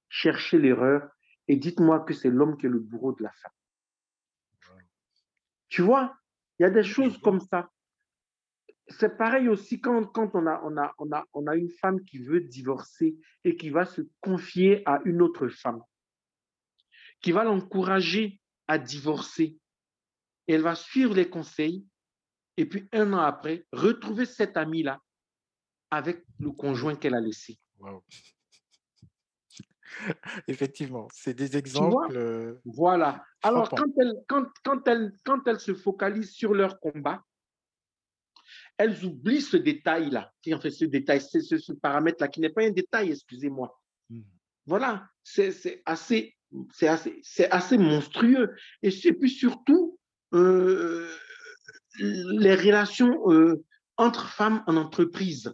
Cherchez 0.09 0.57
l'erreur 0.57 1.09
et 1.47 1.55
dites-moi 1.55 2.01
que 2.01 2.13
c'est 2.13 2.29
l'homme 2.29 2.57
qui 2.57 2.65
est 2.65 2.69
le 2.69 2.79
bourreau 2.79 3.13
de 3.13 3.23
la 3.23 3.31
femme. 3.31 3.51
Tu 5.69 5.81
vois, 5.81 6.17
il 6.59 6.63
y 6.63 6.65
a 6.65 6.69
des 6.69 6.83
choses 6.83 7.17
comme 7.19 7.39
ça. 7.39 7.69
C'est 8.89 9.17
pareil 9.17 9.49
aussi 9.49 9.81
quand, 9.81 10.05
quand 10.05 10.33
on, 10.33 10.47
a, 10.47 10.61
on, 10.63 10.77
a, 10.77 10.93
on, 10.97 11.11
a, 11.11 11.25
on 11.33 11.45
a 11.47 11.55
une 11.55 11.69
femme 11.69 12.03
qui 12.05 12.19
veut 12.19 12.39
divorcer 12.39 13.17
et 13.43 13.57
qui 13.57 13.69
va 13.69 13.85
se 13.85 14.01
confier 14.21 14.81
à 14.87 15.01
une 15.03 15.21
autre 15.21 15.49
femme, 15.49 15.81
qui 17.21 17.33
va 17.33 17.43
l'encourager 17.43 18.39
à 18.67 18.77
divorcer. 18.77 19.59
Et 20.47 20.53
elle 20.53 20.61
va 20.61 20.75
suivre 20.75 21.13
les 21.13 21.29
conseils 21.29 21.85
et 22.55 22.65
puis 22.65 22.87
un 22.93 23.11
an 23.13 23.19
après, 23.19 23.67
retrouver 23.73 24.25
cette 24.25 24.55
amie-là 24.55 25.01
avec 25.91 26.25
le 26.39 26.51
conjoint 26.51 26.95
qu'elle 26.95 27.15
a 27.15 27.21
laissé. 27.21 27.57
Wow. 27.79 28.03
Effectivement, 30.47 31.07
c'est 31.13 31.33
des 31.33 31.57
exemples. 31.57 32.15
Euh, 32.15 32.55
voilà. 32.65 33.23
Alors, 33.41 33.69
quand 33.69 33.87
elles, 33.99 34.13
quand, 34.27 34.45
quand, 34.63 34.87
elles, 34.87 35.13
quand 35.23 35.47
elles 35.47 35.59
se 35.59 35.73
focalisent 35.73 36.33
sur 36.33 36.53
leur 36.53 36.79
combat, 36.79 37.23
elles 38.77 39.03
oublient 39.03 39.41
ce 39.41 39.57
détail-là, 39.57 40.31
en 40.53 40.59
fait, 40.59 40.71
ce 40.71 40.85
détail, 40.85 41.21
ce, 41.21 41.39
ce, 41.39 41.57
ce 41.57 41.73
paramètre-là, 41.73 42.27
qui 42.27 42.41
n'est 42.41 42.49
pas 42.49 42.63
un 42.63 42.69
détail, 42.69 43.11
excusez-moi. 43.11 43.79
Mmh. 44.09 44.21
Voilà, 44.65 45.09
c'est 45.23 45.81
assez, 45.85 46.35
assez, 46.81 47.21
assez 47.49 47.77
monstrueux. 47.77 48.55
Et, 48.83 48.89
et 48.89 49.13
puis 49.13 49.29
surtout, 49.29 49.97
euh, 50.33 51.09
les 51.99 52.55
relations 52.55 53.31
euh, 53.31 53.63
entre 53.97 54.29
femmes 54.29 54.63
en 54.67 54.77
entreprise 54.77 55.51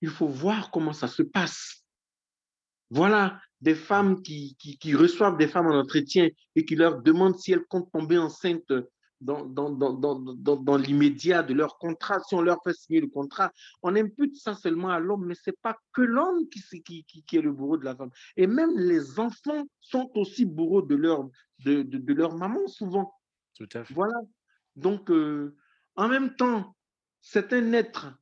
il 0.00 0.10
faut 0.10 0.28
voir 0.28 0.70
comment 0.70 0.92
ça 0.92 1.08
se 1.08 1.22
passe. 1.22 1.84
Voilà 2.90 3.40
des 3.60 3.74
femmes 3.74 4.22
qui, 4.22 4.56
qui, 4.58 4.78
qui, 4.78 4.94
reçoivent 4.94 5.36
des 5.36 5.48
femmes 5.48 5.66
en 5.66 5.78
entretien 5.78 6.28
et 6.54 6.64
qui 6.64 6.76
leur 6.76 7.02
demandent 7.02 7.38
si 7.38 7.52
elles 7.52 7.66
comptent 7.66 7.90
tomber 7.92 8.16
enceintes 8.16 8.72
dans, 9.20 9.44
dans, 9.44 9.70
dans, 9.70 9.92
dans, 9.92 10.56
dans 10.56 10.76
l'immédiat 10.76 11.42
de 11.42 11.54
leur 11.54 11.78
contrat, 11.78 12.20
si 12.20 12.34
on 12.34 12.40
leur 12.40 12.62
fait 12.62 12.72
signer 12.72 13.00
le 13.00 13.08
contrat. 13.08 13.52
On 13.82 13.96
impute 13.96 14.36
ça 14.36 14.54
seulement 14.54 14.90
à 14.90 15.00
l'homme, 15.00 15.26
mais 15.26 15.34
ce 15.34 15.50
n'est 15.50 15.56
pas 15.60 15.76
que 15.92 16.02
l'homme 16.02 16.48
qui, 16.48 16.62
qui, 16.82 17.04
qui, 17.04 17.36
est 17.36 17.42
le 17.42 17.52
bourreau 17.52 17.76
de 17.76 17.84
la 17.84 17.96
femme. 17.96 18.10
Et 18.36 18.46
même 18.46 18.78
les 18.78 19.18
enfants 19.18 19.64
sont 19.80 20.10
aussi 20.14 20.44
bourreaux 20.44 20.82
de 20.82 20.94
leur, 20.94 21.28
de, 21.64 21.82
de, 21.82 21.98
de 21.98 22.14
leur 22.14 22.36
maman, 22.36 22.66
souvent. 22.68 23.12
Tout 23.54 23.68
à 23.74 23.84
fait. 23.84 23.94
Voilà. 23.94 24.14
Donc, 24.76 25.10
euh, 25.10 25.56
en 25.96 26.08
même 26.08 26.36
temps, 26.36 26.76
c'est 27.20 27.52
un 27.52 27.72
être 27.72 28.16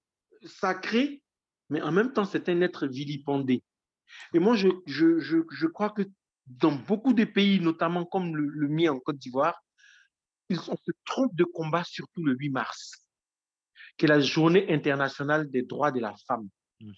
sacré, 0.44 1.22
mais 1.70 1.80
en 1.82 1.92
même 1.92 2.12
temps, 2.12 2.24
c'est 2.24 2.48
un 2.48 2.60
être 2.60 2.86
vilipendé. 2.86 3.62
Et 4.34 4.38
moi, 4.38 4.56
je, 4.56 4.68
je, 4.86 5.18
je, 5.18 5.38
je, 5.50 5.66
crois 5.66 5.90
que 5.90 6.02
dans 6.46 6.72
beaucoup 6.72 7.12
de 7.12 7.24
pays, 7.24 7.60
notamment 7.60 8.04
comme 8.04 8.36
le, 8.36 8.46
le 8.46 8.68
mien 8.68 8.92
en 8.92 9.00
Côte 9.00 9.18
d'Ivoire, 9.18 9.60
ils, 10.48 10.58
on 10.58 10.76
se 10.76 10.92
trompe 11.04 11.34
de 11.34 11.44
combat 11.44 11.82
surtout 11.84 12.24
le 12.24 12.36
8 12.36 12.50
mars, 12.50 12.92
qui 13.96 14.04
est 14.04 14.08
la 14.08 14.20
journée 14.20 14.72
internationale 14.72 15.50
des 15.50 15.62
droits 15.62 15.90
de 15.90 16.00
la 16.00 16.14
femme. 16.26 16.48
Mmh. 16.80 16.92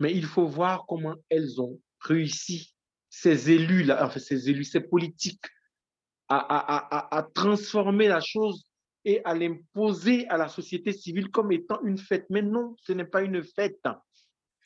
Mais 0.00 0.12
il 0.12 0.26
faut 0.26 0.46
voir 0.46 0.84
comment 0.86 1.14
elles 1.28 1.60
ont 1.60 1.80
réussi, 2.00 2.74
ces 3.08 3.50
élus-là, 3.50 4.04
enfin 4.04 4.18
ces 4.18 4.50
élus, 4.50 4.64
ces 4.64 4.80
politiques, 4.80 5.44
à, 6.28 6.38
à, 6.38 6.96
à, 6.96 7.18
à 7.18 7.22
transformer 7.22 8.08
la 8.08 8.20
chose 8.20 8.69
et 9.04 9.24
à 9.24 9.34
l'imposer 9.34 10.28
à 10.28 10.36
la 10.36 10.48
société 10.48 10.92
civile 10.92 11.30
comme 11.30 11.52
étant 11.52 11.80
une 11.82 11.98
fête. 11.98 12.26
Mais 12.30 12.42
non, 12.42 12.74
ce 12.78 12.92
n'est 12.92 13.04
pas 13.04 13.22
une 13.22 13.42
fête. 13.42 13.80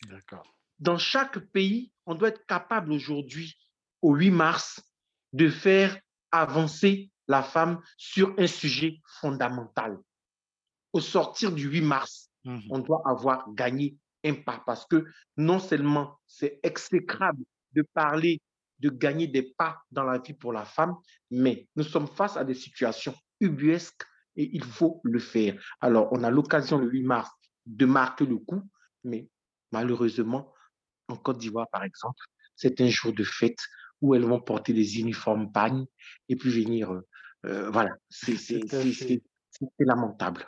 D'accord. 0.08 0.54
Dans 0.78 0.98
chaque 0.98 1.38
pays, 1.38 1.92
on 2.06 2.14
doit 2.14 2.28
être 2.28 2.44
capable 2.46 2.92
aujourd'hui, 2.92 3.56
au 4.02 4.14
8 4.14 4.30
mars, 4.30 4.82
de 5.32 5.48
faire 5.48 5.98
avancer 6.32 7.10
la 7.28 7.42
femme 7.42 7.80
sur 7.96 8.34
un 8.38 8.46
sujet 8.46 9.00
fondamental. 9.20 9.98
Au 10.92 11.00
sortir 11.00 11.52
du 11.52 11.68
8 11.68 11.80
mars, 11.80 12.30
mmh. 12.44 12.58
on 12.70 12.78
doit 12.80 13.02
avoir 13.06 13.52
gagné 13.54 13.96
un 14.24 14.34
pas 14.34 14.62
parce 14.64 14.86
que 14.86 15.06
non 15.36 15.58
seulement 15.58 16.18
c'est 16.26 16.58
exécrable 16.62 17.44
de 17.72 17.82
parler 17.82 18.40
de 18.80 18.90
gagner 18.90 19.26
des 19.26 19.42
pas 19.42 19.82
dans 19.90 20.04
la 20.04 20.18
vie 20.18 20.34
pour 20.34 20.52
la 20.52 20.64
femme, 20.64 20.96
mais 21.30 21.68
nous 21.76 21.84
sommes 21.84 22.08
face 22.08 22.36
à 22.36 22.44
des 22.44 22.54
situations 22.54 23.14
ubuesques 23.40 24.04
et 24.36 24.50
il 24.52 24.64
faut 24.64 25.00
le 25.04 25.18
faire. 25.18 25.60
Alors, 25.80 26.08
on 26.12 26.22
a 26.24 26.30
l'occasion 26.30 26.78
le 26.78 26.90
8 26.90 27.02
mars 27.02 27.30
de 27.66 27.86
marquer 27.86 28.26
le 28.26 28.36
coup, 28.36 28.62
mais 29.04 29.28
malheureusement, 29.72 30.52
en 31.08 31.16
Côte 31.16 31.38
d'Ivoire, 31.38 31.68
par 31.70 31.84
exemple, 31.84 32.20
c'est 32.56 32.80
un 32.80 32.88
jour 32.88 33.12
de 33.12 33.24
fête 33.24 33.60
où 34.00 34.14
elles 34.14 34.24
vont 34.24 34.40
porter 34.40 34.72
des 34.72 34.98
uniformes 34.98 35.50
pagnes 35.50 35.86
et 36.28 36.36
puis 36.36 36.50
venir. 36.50 36.92
Euh, 36.92 37.00
euh 37.46 37.70
voilà, 37.70 37.96
c'est 38.08 38.38
lamentable. 39.78 40.46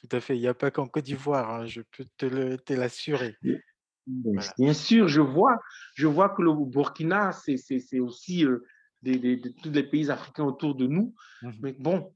Tout 0.00 0.16
à 0.16 0.20
fait. 0.20 0.36
Il 0.36 0.40
n'y 0.40 0.48
a 0.48 0.54
pas 0.54 0.70
qu'en 0.70 0.86
Côte 0.86 1.04
d'Ivoire, 1.04 1.50
hein, 1.50 1.66
je 1.66 1.82
peux 1.96 2.04
te 2.16 2.72
l'assurer. 2.72 3.36
Voilà. 4.24 4.52
Bien 4.58 4.72
sûr, 4.72 5.08
je 5.08 5.20
vois, 5.20 5.58
je 5.94 6.06
vois 6.06 6.28
que 6.28 6.42
le 6.42 6.52
Burkina, 6.52 7.32
c'est 7.32 8.00
aussi 8.00 8.44
euh, 8.44 8.64
des, 9.02 9.18
des, 9.18 9.36
de 9.36 9.48
tous 9.48 9.70
les 9.70 9.82
pays 9.82 10.10
africains 10.10 10.44
autour 10.44 10.76
de 10.76 10.86
nous. 10.86 11.14
Mmh 11.42 11.50
Mais 11.60 11.72
bon, 11.72 12.14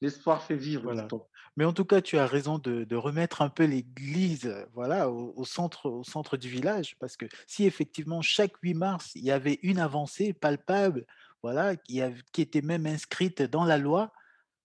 l'espoir 0.00 0.42
fait 0.42 0.56
vivre. 0.56 0.84
Voilà. 0.84 1.08
Mais 1.56 1.64
en 1.64 1.72
tout 1.72 1.84
cas, 1.84 2.00
tu 2.02 2.18
as 2.18 2.26
raison 2.26 2.58
de, 2.58 2.84
de 2.84 2.96
remettre 2.96 3.40
un 3.40 3.48
peu 3.48 3.64
l'église 3.64 4.54
voilà, 4.74 5.10
au, 5.10 5.32
au, 5.36 5.44
centre, 5.44 5.88
au 5.88 6.04
centre 6.04 6.36
du 6.36 6.48
village, 6.48 6.96
parce 6.98 7.16
que 7.16 7.26
si 7.46 7.64
effectivement 7.64 8.20
chaque 8.20 8.56
8 8.62 8.74
mars, 8.74 9.12
il 9.14 9.24
y 9.24 9.30
avait 9.30 9.58
une 9.62 9.78
avancée 9.78 10.32
palpable, 10.34 11.06
voilà, 11.42 11.76
qui, 11.76 12.02
a, 12.02 12.10
qui 12.32 12.42
était 12.42 12.62
même 12.62 12.86
inscrite 12.86 13.42
dans 13.42 13.64
la 13.64 13.78
loi, 13.78 14.12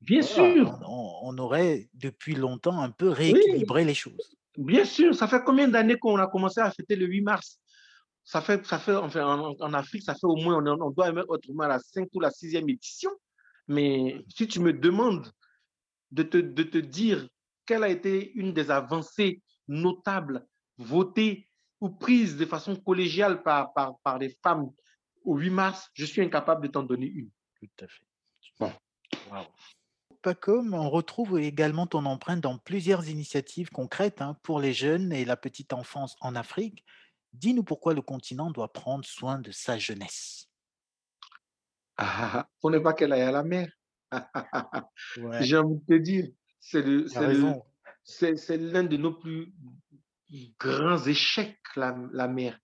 Bien 0.02 0.22
voilà, 0.22 0.54
sûr, 0.54 0.80
on, 0.88 1.20
on, 1.22 1.38
aurait 1.38 1.88
depuis 1.94 2.34
longtemps 2.34 2.82
un 2.82 2.90
peu 2.90 3.10
rééquilibré 3.10 3.82
oui. 3.82 3.88
les 3.88 3.94
choses. 3.94 4.36
Bien 4.58 4.84
sûr, 4.84 5.14
ça 5.14 5.28
fait 5.28 5.44
combien 5.46 5.68
d'années 5.68 5.98
qu'on 5.98 6.18
a 6.18 6.28
commencé 6.28 6.60
à 6.60 6.72
fêter 6.72 6.96
le 6.96 7.06
8 7.06 7.22
mars? 7.22 7.60
Ça 8.24 8.42
fait, 8.42 8.66
ça 8.66 8.80
fait 8.80 8.96
enfin, 8.96 9.26
en, 9.26 9.56
en, 9.60 9.74
Afrique, 9.74 10.04
ça 10.04 10.16
fait 10.16 10.26
au 10.26 10.36
moins, 10.36 10.58
on, 10.58 10.82
on 10.82 10.90
doit 10.90 11.12
mettre 11.12 11.30
autrement 11.30 11.68
la 11.68 11.78
5 11.80 12.08
ou 12.14 12.20
la 12.20 12.30
6e 12.30 12.68
édition. 12.70 13.12
Mais 13.72 14.26
si 14.28 14.49
tu 14.49 14.59
me 14.59 14.74
demandes 14.74 15.32
de 16.11 16.24
te, 16.24 16.38
de 16.38 16.63
te 16.63 16.78
dire 16.78 17.26
quelle 17.65 17.86
a 17.86 17.89
été 17.89 18.34
une 18.34 18.53
des 18.53 18.69
avancées 18.69 19.41
notables 19.69 20.45
votées 20.78 21.47
ou 21.80 21.89
prises 21.89 22.36
de 22.36 22.45
façon 22.45 22.76
collégiale 22.76 23.43
par, 23.43 23.72
par, 23.74 23.97
par 24.03 24.17
les 24.17 24.38
femmes 24.43 24.69
au 25.24 25.38
8 25.38 25.49
mars, 25.51 25.89
je 25.93 26.03
suis 26.03 26.22
incapable 26.22 26.67
de 26.67 26.72
t'en 26.72 26.84
donner 26.84 27.07
une. 27.07 27.30
Tout 27.61 27.86
à 27.86 27.88
fait. 27.88 28.05
Bon. 28.59 28.72
Wow. 29.32 29.45
Pacom, 30.22 30.74
on 30.74 30.89
retrouve 30.89 31.39
également 31.39 31.88
ton 31.88 32.05
empreinte 32.05 32.41
dans 32.41 32.57
plusieurs 32.57 33.07
initiatives 33.07 33.69
concrètes 33.69 34.22
hein, 34.22 34.36
pour 34.43 34.59
les 34.59 34.74
jeunes 34.74 35.13
et 35.13 35.24
la 35.24 35.38
petite 35.38 35.72
enfance 35.72 36.17
en 36.19 36.36
Afrique. 36.36 36.84
Dis-nous 37.32 37.63
pourquoi 37.63 37.93
le 37.93 38.01
continent 38.01 38.51
doit 38.51 38.74
prendre 38.74 39.05
soin 39.05 39.39
de 39.39 39.51
sa 39.51 39.78
jeunesse. 39.78 40.51
Ah, 41.98 42.48
pour 42.60 42.72
ne 42.72 42.80
pas 42.80 42.94
qu'elle 42.94 43.14
aille 43.14 43.22
à 43.22 43.32
la 43.32 43.44
mer. 43.44 43.70
ouais. 45.18 45.44
J'ai 45.44 45.58
envie 45.58 45.76
de 45.76 45.86
te 45.86 46.02
dire, 46.02 46.28
c'est 46.60 48.58
l'un 48.58 48.84
de 48.84 48.98
nos 48.98 49.14
plus 49.14 49.54
grands 50.60 51.04
échecs, 51.06 51.60
la, 51.76 51.98
la, 52.14 52.28
mer. 52.28 52.58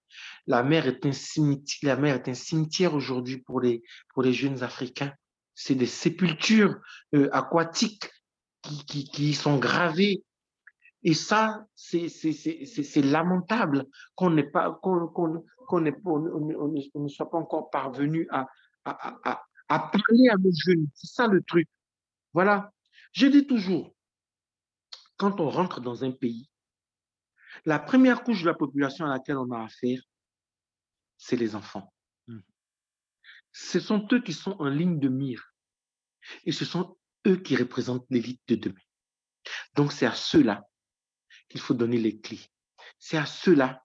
La 0.46 0.64
mer 0.64 0.88
est 0.88 1.06
un 1.06 1.12
cimetière, 1.12 1.96
la 1.96 2.02
mer 2.02 2.16
est 2.16 2.30
un 2.30 2.34
cimetière 2.34 2.94
aujourd'hui 2.94 3.38
pour 3.38 3.62
les, 3.62 3.84
pour 4.14 4.24
les 4.24 4.34
jeunes 4.34 4.64
Africains 4.64 5.14
c'est 5.58 5.76
des 5.76 5.88
sépultures 5.88 6.80
euh, 7.16 7.30
aquatiques 7.34 8.10
qui, 8.62 8.86
qui, 8.86 9.04
qui, 9.06 9.34
sont 9.34 9.58
gravées. 9.58 10.24
Et 11.04 11.16
ça, 11.16 11.66
c'est 11.76 13.02
lamentable 13.02 13.86
qu'on 14.14 14.36
qu'on 14.82 15.44
qu 15.70 15.92
qu 15.92 17.00
ne 17.00 17.08
soit 17.08 17.30
pas 17.30 17.38
encore 17.38 17.70
parvenu 17.72 18.28
à, 18.32 18.48
à, 18.92 19.32
à, 19.32 19.46
à 19.70 19.80
parler 19.80 20.30
à 20.30 20.38
nos 20.38 20.52
jeunes. 20.52 20.88
C'est 20.94 21.08
ça 21.08 21.28
le 21.28 21.42
truc. 21.44 21.68
Voilà. 22.34 22.74
Je 23.14 23.28
dis 23.28 23.48
toujours, 23.48 23.96
quand 25.18 25.40
on 25.40 25.50
rentre 25.50 25.82
dans 25.82 26.04
un 26.04 26.12
pays, 26.12 26.50
la 27.66 27.80
première 27.80 28.24
couche 28.24 28.42
de 28.42 28.48
la 28.48 28.54
population 28.54 29.06
à 29.06 29.10
laquelle 29.10 29.38
on 29.38 29.52
a 29.52 29.64
affaire, 29.64 30.02
c'est 31.18 31.36
les 31.36 31.56
enfants 31.56 31.92
ce 33.60 33.80
sont 33.80 34.08
eux 34.12 34.22
qui 34.22 34.34
sont 34.34 34.56
en 34.60 34.70
ligne 34.70 35.00
de 35.00 35.10
mire. 35.10 35.52
Et 36.46 36.52
ce 36.52 36.64
sont 36.64 36.98
eux 37.26 37.38
qui 37.38 37.56
représentent 37.56 38.06
l'élite 38.10 38.42
de 38.48 38.56
demain. 38.56 38.82
Donc 39.74 39.92
c'est 39.92 40.06
à 40.06 40.14
ceux-là 40.14 40.64
qu'il 41.50 41.62
faut 41.62 41.74
donner 41.74 41.98
les 41.98 42.20
clés. 42.20 42.46
C'est 43.00 43.18
à 43.18 43.26
ceux-là 43.26 43.84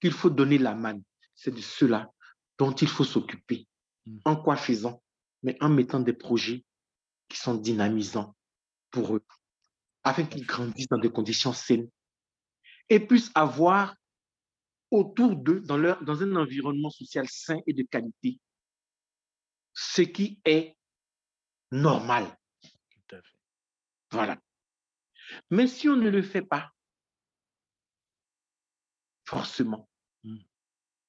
qu'il 0.00 0.12
faut 0.12 0.30
donner 0.30 0.56
la 0.56 0.74
manne. 0.74 1.02
C'est 1.34 1.50
de 1.50 1.60
ceux-là 1.60 2.10
dont 2.58 2.72
il 2.72 2.88
faut 2.88 3.04
s'occuper. 3.04 3.68
Mmh. 4.06 4.18
En 4.24 4.36
quoi 4.36 4.56
faisant 4.56 5.02
Mais 5.42 5.56
en 5.60 5.68
mettant 5.68 6.00
des 6.00 6.12
projets 6.12 6.64
qui 7.28 7.38
sont 7.38 7.54
dynamisants 7.54 8.34
pour 8.90 9.16
eux, 9.16 9.24
afin 10.02 10.24
qu'ils 10.24 10.46
grandissent 10.46 10.88
dans 10.88 10.98
des 10.98 11.10
conditions 11.10 11.52
saines 11.52 11.88
et 12.88 13.00
puissent 13.00 13.30
avoir 13.34 13.94
autour 14.90 15.36
d'eux, 15.36 15.60
dans, 15.60 15.76
leur, 15.76 16.02
dans 16.02 16.22
un 16.22 16.34
environnement 16.36 16.90
social 16.90 17.28
sain 17.28 17.60
et 17.66 17.72
de 17.72 17.84
qualité, 17.84 18.40
ce 19.72 20.02
qui 20.02 20.40
est 20.44 20.76
normal. 21.70 22.36
Tout 22.62 23.16
à 23.16 23.22
fait. 23.22 23.36
Voilà. 24.10 24.38
Mais 25.50 25.68
si 25.68 25.88
on 25.88 25.96
ne 25.96 26.10
le 26.10 26.22
fait 26.22 26.42
pas, 26.42 26.72
forcément, 29.24 29.88
mmh. 30.24 30.38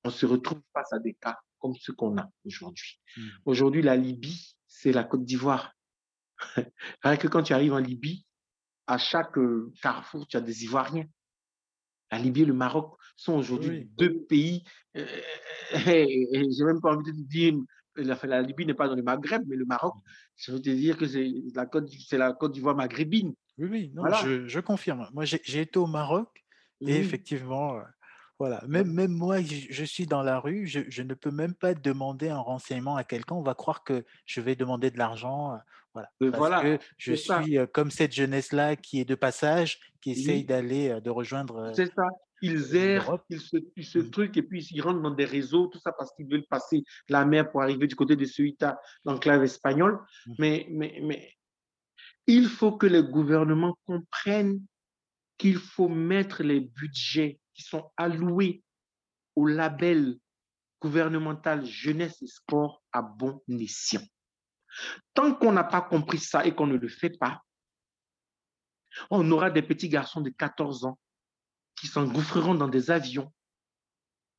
on 0.04 0.10
se 0.12 0.28
retrouve 0.28 0.62
face 0.74 0.94
à 0.94 1.00
des 1.00 1.16
cas 1.16 1.40
comme 1.62 1.76
ceux 1.80 1.94
qu'on 1.94 2.18
a 2.18 2.30
aujourd'hui. 2.46 3.00
Mmh. 3.16 3.22
Aujourd'hui, 3.46 3.82
la 3.82 3.96
Libye, 3.96 4.56
c'est 4.68 4.92
la 4.92 5.04
Côte 5.04 5.24
d'Ivoire. 5.24 5.74
Rien 7.04 7.18
que 7.18 7.28
quand 7.28 7.44
tu 7.44 7.54
arrives 7.54 7.74
en 7.74 7.80
Libye, 7.80 8.26
à 8.88 8.98
chaque 8.98 9.38
euh, 9.38 9.72
carrefour, 9.82 10.28
tu 10.28 10.38
as 10.38 10.42
des 10.42 10.64
Ivoiriens. 10.64 11.06
La 12.12 12.20
Libye 12.20 12.42
et 12.42 12.46
le 12.46 12.54
Maroc 12.54 12.98
sont 13.16 13.34
aujourd'hui 13.34 13.70
oui. 13.70 13.92
deux 13.98 14.22
pays. 14.24 14.64
Euh, 14.98 15.06
J'ai 15.74 16.66
même 16.66 16.82
pas 16.82 16.94
envie 16.94 17.12
de 17.14 17.28
dire 17.28 17.54
la, 17.96 18.18
la 18.24 18.42
Libye 18.42 18.66
n'est 18.66 18.74
pas 18.74 18.88
dans 18.88 18.96
le 18.96 19.04
Maghreb, 19.04 19.44
mais 19.48 19.56
le 19.56 19.66
Maroc, 19.66 19.94
je 20.36 20.52
veux 20.52 20.62
te 20.62 20.70
dire 20.70 20.98
que 20.98 21.08
c'est 21.08 21.32
la 21.56 21.66
Côte, 21.66 21.90
c'est 22.08 22.18
la 22.18 22.34
Côte 22.34 22.54
d'Ivoire 22.54 22.76
maghrébine. 22.76 23.34
Oui, 23.58 23.68
oui, 23.70 23.92
non, 23.94 24.04
voilà. 24.04 24.18
je, 24.24 24.48
je, 24.48 24.60
confirme. 24.60 25.08
Moi, 25.14 25.26
j'ai 25.26 25.62
été 25.62 25.78
au 25.78 25.88
Maroc 25.88 26.30
et 26.82 26.86
oui. 26.86 26.92
effectivement, 26.94 27.76
euh, 27.76 27.82
voilà, 28.42 28.64
même, 28.68 28.92
même 28.92 29.12
moi, 29.12 29.40
je, 29.40 29.68
je, 29.70 29.84
suis 29.84 30.08
dans 30.08 30.24
la 30.24 30.40
rue, 30.40 30.66
je, 30.66 30.80
je, 30.90 31.04
ne 31.04 31.14
peux 31.14 31.30
même 31.30 31.54
pas 31.54 31.76
demander 31.76 32.30
un 32.30 32.40
renseignement 32.40 32.96
à 32.96 33.04
quelqu'un. 33.04 33.36
On 33.36 33.44
va 33.44 33.54
croire 33.54 33.84
que 33.84 34.04
je 34.26 34.42
vais 34.42 34.56
demander 34.56 34.90
de 34.90 34.98
l'argent. 34.98 35.54
Euh, 35.54 35.58
voilà. 35.94 36.10
Parce 36.20 36.38
voilà, 36.38 36.62
que 36.62 36.80
je 36.98 37.14
suis 37.14 37.28
ça. 37.28 37.44
Euh, 37.48 37.68
comme 37.68 37.92
cette 37.92 38.14
jeunesse-là 38.14 38.78
qui 38.78 39.00
est 39.00 39.06
de 39.06 39.14
passage, 39.14 39.80
qui 40.02 40.14
essaye 40.14 40.40
oui. 40.40 40.46
d'aller, 40.46 41.00
de 41.02 41.10
rejoindre. 41.12 41.72
C'est 41.76 41.94
ça 41.94 42.08
ils 42.42 42.76
errent, 42.76 43.20
ils 43.30 43.40
se, 43.40 43.58
ils 43.76 43.86
se 43.86 44.00
truquent 44.00 44.38
et 44.38 44.42
puis 44.42 44.68
ils 44.72 44.82
rentrent 44.82 45.04
dans 45.04 45.12
des 45.12 45.26
réseaux, 45.26 45.68
tout 45.68 45.78
ça 45.78 45.92
parce 45.92 46.12
qu'ils 46.16 46.28
veulent 46.28 46.48
passer 46.50 46.84
la 47.10 47.24
mer 47.26 47.52
pour 47.52 47.62
arriver 47.62 47.86
du 47.86 47.96
côté 47.96 48.16
de 48.16 48.26
Ceuta, 48.26 48.82
l'enclave 49.06 49.44
espagnole. 49.44 50.00
Mmh. 50.26 50.34
Mais, 50.40 50.68
mais, 50.72 51.00
mais 51.04 51.32
il 52.26 52.48
faut 52.48 52.72
que 52.72 52.88
les 52.88 53.04
gouvernements 53.04 53.78
comprennent 53.86 54.60
qu'il 55.38 55.58
faut 55.58 55.90
mettre 55.90 56.44
les 56.44 56.62
budgets 56.62 57.40
sont 57.62 57.92
alloués 57.98 58.64
au 59.36 59.48
label 59.48 60.18
gouvernemental 60.82 61.66
jeunesse 61.66 62.22
et 62.22 62.28
sport 62.28 62.84
à 62.92 63.02
bon 63.02 63.42
escient. 63.48 64.02
Tant 65.14 65.36
qu'on 65.36 65.52
n'a 65.52 65.64
pas 65.64 65.82
compris 65.82 66.20
ça 66.20 66.46
et 66.46 66.56
qu'on 66.56 66.68
ne 66.68 66.78
le 66.78 66.88
fait 66.88 67.18
pas, 67.18 67.42
On 69.10 69.30
aura 69.32 69.50
des 69.50 69.62
petits 69.62 69.90
garçons 69.90 70.22
de 70.22 70.30
14 70.30 70.86
ans 70.86 71.00
qui 71.76 71.88
s'engouffreront 71.88 72.56
dans 72.56 72.68
des 72.68 72.92
avions 72.92 73.34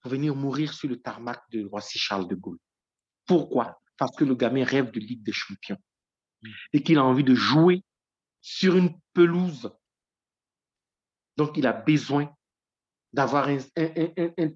pour 0.01 0.11
venir 0.11 0.35
mourir 0.35 0.73
sur 0.73 0.89
le 0.89 1.01
tarmac 1.01 1.43
de 1.51 1.65
Roissy-Charles 1.65 2.29
de 2.29 2.35
Gaulle. 2.35 2.59
Pourquoi? 3.27 3.81
Parce 3.97 4.17
que 4.17 4.25
le 4.25 4.35
gamin 4.35 4.65
rêve 4.65 4.91
de 4.91 5.01
Ligue 5.01 5.23
des 5.23 5.33
Champions 5.33 5.79
et 6.73 6.83
qu'il 6.83 6.99
a 6.99 7.05
envie 7.05 7.25
de 7.25 7.35
jouer 7.35 7.85
sur 8.41 8.77
une 8.77 8.99
pelouse. 9.13 9.71
Donc, 11.37 11.57
il 11.57 11.67
a 11.67 11.73
besoin 11.73 12.35
d'avoir 13.13 13.49
un, 13.49 13.59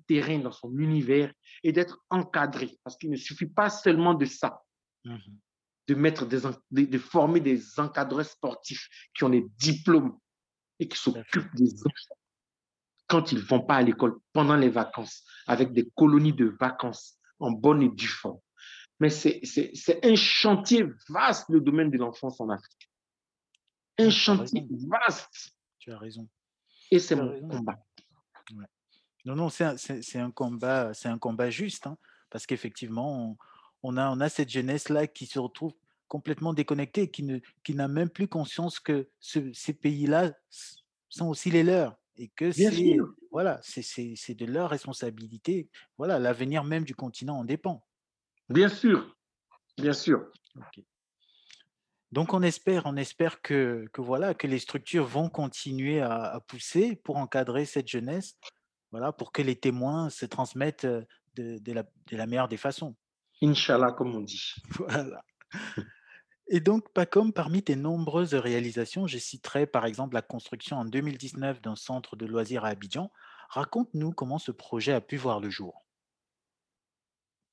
terrain 0.07 0.39
dans 0.39 0.53
son 0.53 0.77
univers 0.79 1.33
et 1.63 1.73
d'être 1.73 2.05
encadré. 2.11 2.79
Parce 2.83 2.97
qu'il 2.97 3.11
ne 3.11 3.17
suffit 3.17 3.47
pas 3.47 3.71
seulement 3.71 4.15
de 4.15 4.25
ça, 4.25 4.63
mhm. 5.05 5.19
de, 5.89 5.95
mettre 5.95 6.27
des, 6.27 6.87
de, 6.87 6.99
former 6.99 7.41
des 7.41 7.79
encadreurs 7.79 8.27
sportifs 8.27 8.89
qui 9.15 9.25
ont 9.25 9.31
des 9.31 9.47
diplômes 9.59 10.19
et 10.79 10.89
qui 10.89 10.99
s'occupent 10.99 11.55
des 11.55 11.73
enfants 11.81 12.17
quand 13.09 13.33
ils 13.33 13.39
ne 13.39 13.43
vont 13.45 13.61
pas 13.61 13.77
à 13.77 13.83
l'école 13.83 14.19
pendant 14.33 14.57
les 14.57 14.69
vacances, 14.69 15.25
avec 15.47 15.73
des 15.73 15.89
colonies 15.95 16.33
de 16.33 16.57
vacances 16.61 17.19
en 17.39 17.53
bonne 17.53 17.83
et 17.83 17.89
due 17.89 18.09
forme. 18.09 18.41
Mais 18.99 19.11
c'est 19.11 20.05
un 20.05 20.15
chantier 20.15 20.87
vaste, 21.09 21.49
le 21.51 21.61
domaine 21.61 21.91
de 21.91 21.99
l'enfance 21.99 22.41
en 22.41 22.49
Afrique. 22.49 22.91
Un 23.99 24.11
chantier 24.11 24.67
vaste. 24.89 25.57
Tu 25.79 25.93
as 25.93 25.99
raison. 25.99 26.29
Et 26.91 26.99
c'est 26.99 27.17
mon 27.17 27.49
combat. 27.49 27.79
Non, 29.25 29.35
non, 29.35 29.49
c'est 29.49 29.65
un, 29.65 30.25
un, 30.25 30.31
combat, 30.31 30.95
c'est 30.95 31.09
un 31.09 31.19
combat 31.19 31.51
juste, 31.51 31.87
hein, 31.87 31.99
parce 32.31 32.47
qu'effectivement, 32.47 33.37
on, 33.83 33.97
a, 33.97 34.11
on 34.11 34.21
a 34.21 34.29
cette 34.29 34.51
jeunesse-là 34.51 35.07
qui 35.09 35.27
se 35.27 35.39
retrouve 35.39 35.73
complètement 36.09 36.55
déconnectée, 36.55 37.11
qui, 37.11 37.25
ne, 37.25 37.41
qui 37.65 37.75
n'a 37.75 37.89
même 37.89 38.11
plus 38.11 38.29
conscience 38.29 38.79
que 38.79 39.09
ces 39.21 39.73
pays-là 39.73 40.33
sont 41.09 41.29
aussi 41.29 41.51
les 41.51 41.65
leurs 41.65 41.97
et 42.17 42.29
que 42.29 42.51
c'est 42.53 42.99
voilà, 43.31 43.61
c'est 43.63 44.35
de 44.35 44.47
leur 44.47 44.71
responsabilité. 44.71 45.69
Voilà, 45.99 46.19
l'avenir 46.19 46.65
même 46.65 46.85
du 46.85 46.95
continent 46.95 47.39
en 47.39 47.45
dépend. 47.45 47.85
Bien 48.49 48.69
sûr, 48.69 49.15
bien 49.77 49.93
sûr. 49.93 50.31
Donc 52.13 52.35
on 52.35 52.43
espère, 52.43 52.87
on 52.87 52.97
espère 52.97 53.43
que, 53.43 53.87
que, 53.93 54.01
voilà 54.01 54.35
que 54.35 54.47
les 54.47 54.59
structures 54.59 55.07
vont 55.07 55.29
continuer 55.29 56.01
à, 56.01 56.41
pousser 56.47 56.97
pour 56.97 57.17
encadrer 57.17 57.65
cette 57.65 57.89
jeunesse, 57.89 58.37
voilà, 58.93 59.13
pour 59.13 59.33
que 59.33 59.43
les 59.43 59.57
témoins 59.57 60.09
se 60.09 60.25
transmettent 60.25 60.87
de, 60.87 61.59
de, 61.59 61.73
la, 61.73 61.83
de 61.83 62.17
la, 62.17 62.27
meilleure 62.27 62.49
des 62.49 62.57
façons. 62.57 62.95
Inch'Allah, 63.43 63.93
comme 63.93 64.15
on 64.15 64.21
dit. 64.21 64.55
Voilà. 64.79 65.23
Et 66.49 66.61
donc, 66.61 66.93
pas 66.93 67.07
comme 67.07 67.33
parmi 67.33 67.63
tes 67.63 67.75
nombreuses 67.75 68.35
réalisations, 68.35 69.09
je 69.09 69.19
citerai 69.19 69.67
par 69.67 69.85
exemple 69.85 70.15
la 70.15 70.23
construction 70.23 70.77
en 70.77 70.85
2019 70.85 71.61
d'un 71.61 71.75
centre 71.75 72.15
de 72.15 72.25
loisirs 72.25 72.65
à 72.65 72.69
Abidjan. 72.69 73.11
Raconte-nous 73.49 74.13
comment 74.13 74.39
ce 74.39 74.53
projet 74.53 74.93
a 74.93 75.01
pu 75.01 75.17
voir 75.17 75.41
le 75.41 75.51
jour. 75.51 75.85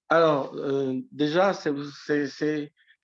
Alors, 0.10 0.54
euh, 0.56 1.02
déjà, 1.12 1.54
ce 1.54 1.70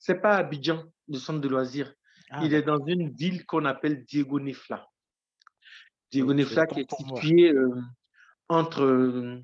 n'est 0.07 0.19
pas 0.19 0.37
Abidjan, 0.37 0.83
le 1.09 1.17
centre 1.17 1.39
de 1.39 1.47
loisirs. 1.47 1.93
Ah, 2.29 2.41
Il 2.43 2.53
est 2.53 2.61
dans 2.61 2.83
une 2.85 3.09
ville 3.09 3.45
qu'on 3.45 3.65
appelle 3.65 4.05
Diego 4.05 4.39
Nefla. 4.39 4.87
Diego 6.11 6.33
Nefla 6.33 6.65
qui 6.67 6.81
est 6.81 6.95
située 6.95 7.51
euh, 7.51 7.81
entre, 8.47 9.41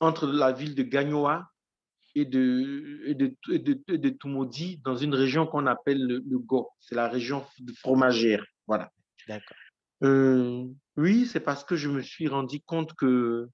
entre 0.00 0.26
la 0.26 0.52
ville 0.52 0.74
de 0.74 0.82
Gagnoa 0.82 1.50
et 2.14 2.24
de, 2.24 3.02
et 3.04 3.14
de, 3.14 3.36
de, 3.48 3.96
de 3.96 4.08
Tumodi 4.10 4.80
dans 4.84 4.96
une 4.96 5.14
région 5.14 5.46
qu'on 5.46 5.66
appelle 5.66 6.04
le, 6.04 6.38
Go. 6.38 6.68
C'est 6.80 6.94
la 6.94 7.08
région 7.08 7.44
de 7.58 7.72
fromagère. 7.72 8.44
Voilà. 8.66 8.90
D'accord. 9.28 9.56
Euh, 10.02 10.64
oui, 10.96 11.26
c'est 11.26 11.40
parce 11.40 11.64
que 11.64 11.76
je 11.76 11.88
me 11.88 12.00
suis 12.00 12.28
rendu 12.28 12.60
compte 12.60 12.94
que 12.94 13.48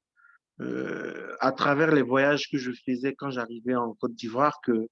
euh, 0.60 1.36
à 1.40 1.52
travers 1.52 1.92
les 1.92 2.02
voyages 2.02 2.48
que 2.50 2.56
je 2.56 2.72
faisais 2.72 3.14
quand 3.14 3.30
j'arrivais 3.30 3.74
en 3.74 3.92
Côte 3.94 4.14
d'Ivoire, 4.14 4.60
qu'il 4.64 4.86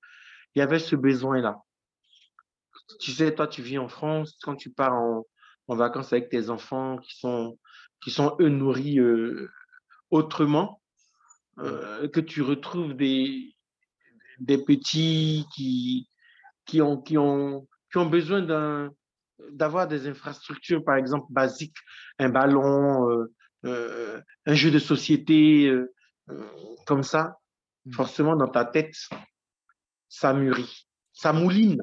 y 0.56 0.60
avait 0.60 0.78
ce 0.78 0.96
besoin-là. 0.96 1.56
Tu 3.00 3.12
sais, 3.12 3.34
toi, 3.34 3.46
tu 3.46 3.62
vis 3.62 3.78
en 3.78 3.88
France, 3.88 4.38
quand 4.42 4.56
tu 4.56 4.70
pars 4.70 4.94
en, 4.94 5.26
en 5.68 5.76
vacances 5.76 6.12
avec 6.12 6.28
tes 6.28 6.50
enfants 6.50 6.98
qui 6.98 7.18
sont, 7.18 7.58
qui 8.02 8.10
sont 8.10 8.36
eux 8.40 8.48
nourris 8.48 8.98
euh, 8.98 9.50
autrement, 10.10 10.80
que 11.56 12.18
tu 12.18 12.42
retrouves 12.42 12.94
des, 12.94 13.54
des 14.40 14.58
petits 14.58 15.46
qui, 15.54 16.08
qui, 16.66 16.82
ont, 16.82 17.00
qui, 17.00 17.18
ont, 17.18 17.66
qui 17.90 17.98
ont 17.98 18.06
besoin 18.06 18.42
d'un, 18.42 18.90
d'avoir 19.50 19.88
des 19.88 20.06
infrastructures, 20.06 20.84
par 20.84 20.96
exemple, 20.96 21.26
basiques, 21.30 21.76
un 22.18 22.28
ballon, 22.28 23.10
euh, 23.10 23.32
euh, 23.64 24.20
un 24.46 24.54
jeu 24.54 24.70
de 24.70 24.78
société, 24.78 25.66
euh, 25.66 25.92
comme 26.86 27.02
ça, 27.02 27.38
mmh. 27.86 27.92
forcément, 27.92 28.36
dans 28.36 28.48
ta 28.48 28.64
tête, 28.64 28.94
ça 30.08 30.32
mûrit, 30.32 30.88
ça 31.12 31.32
mouline. 31.32 31.82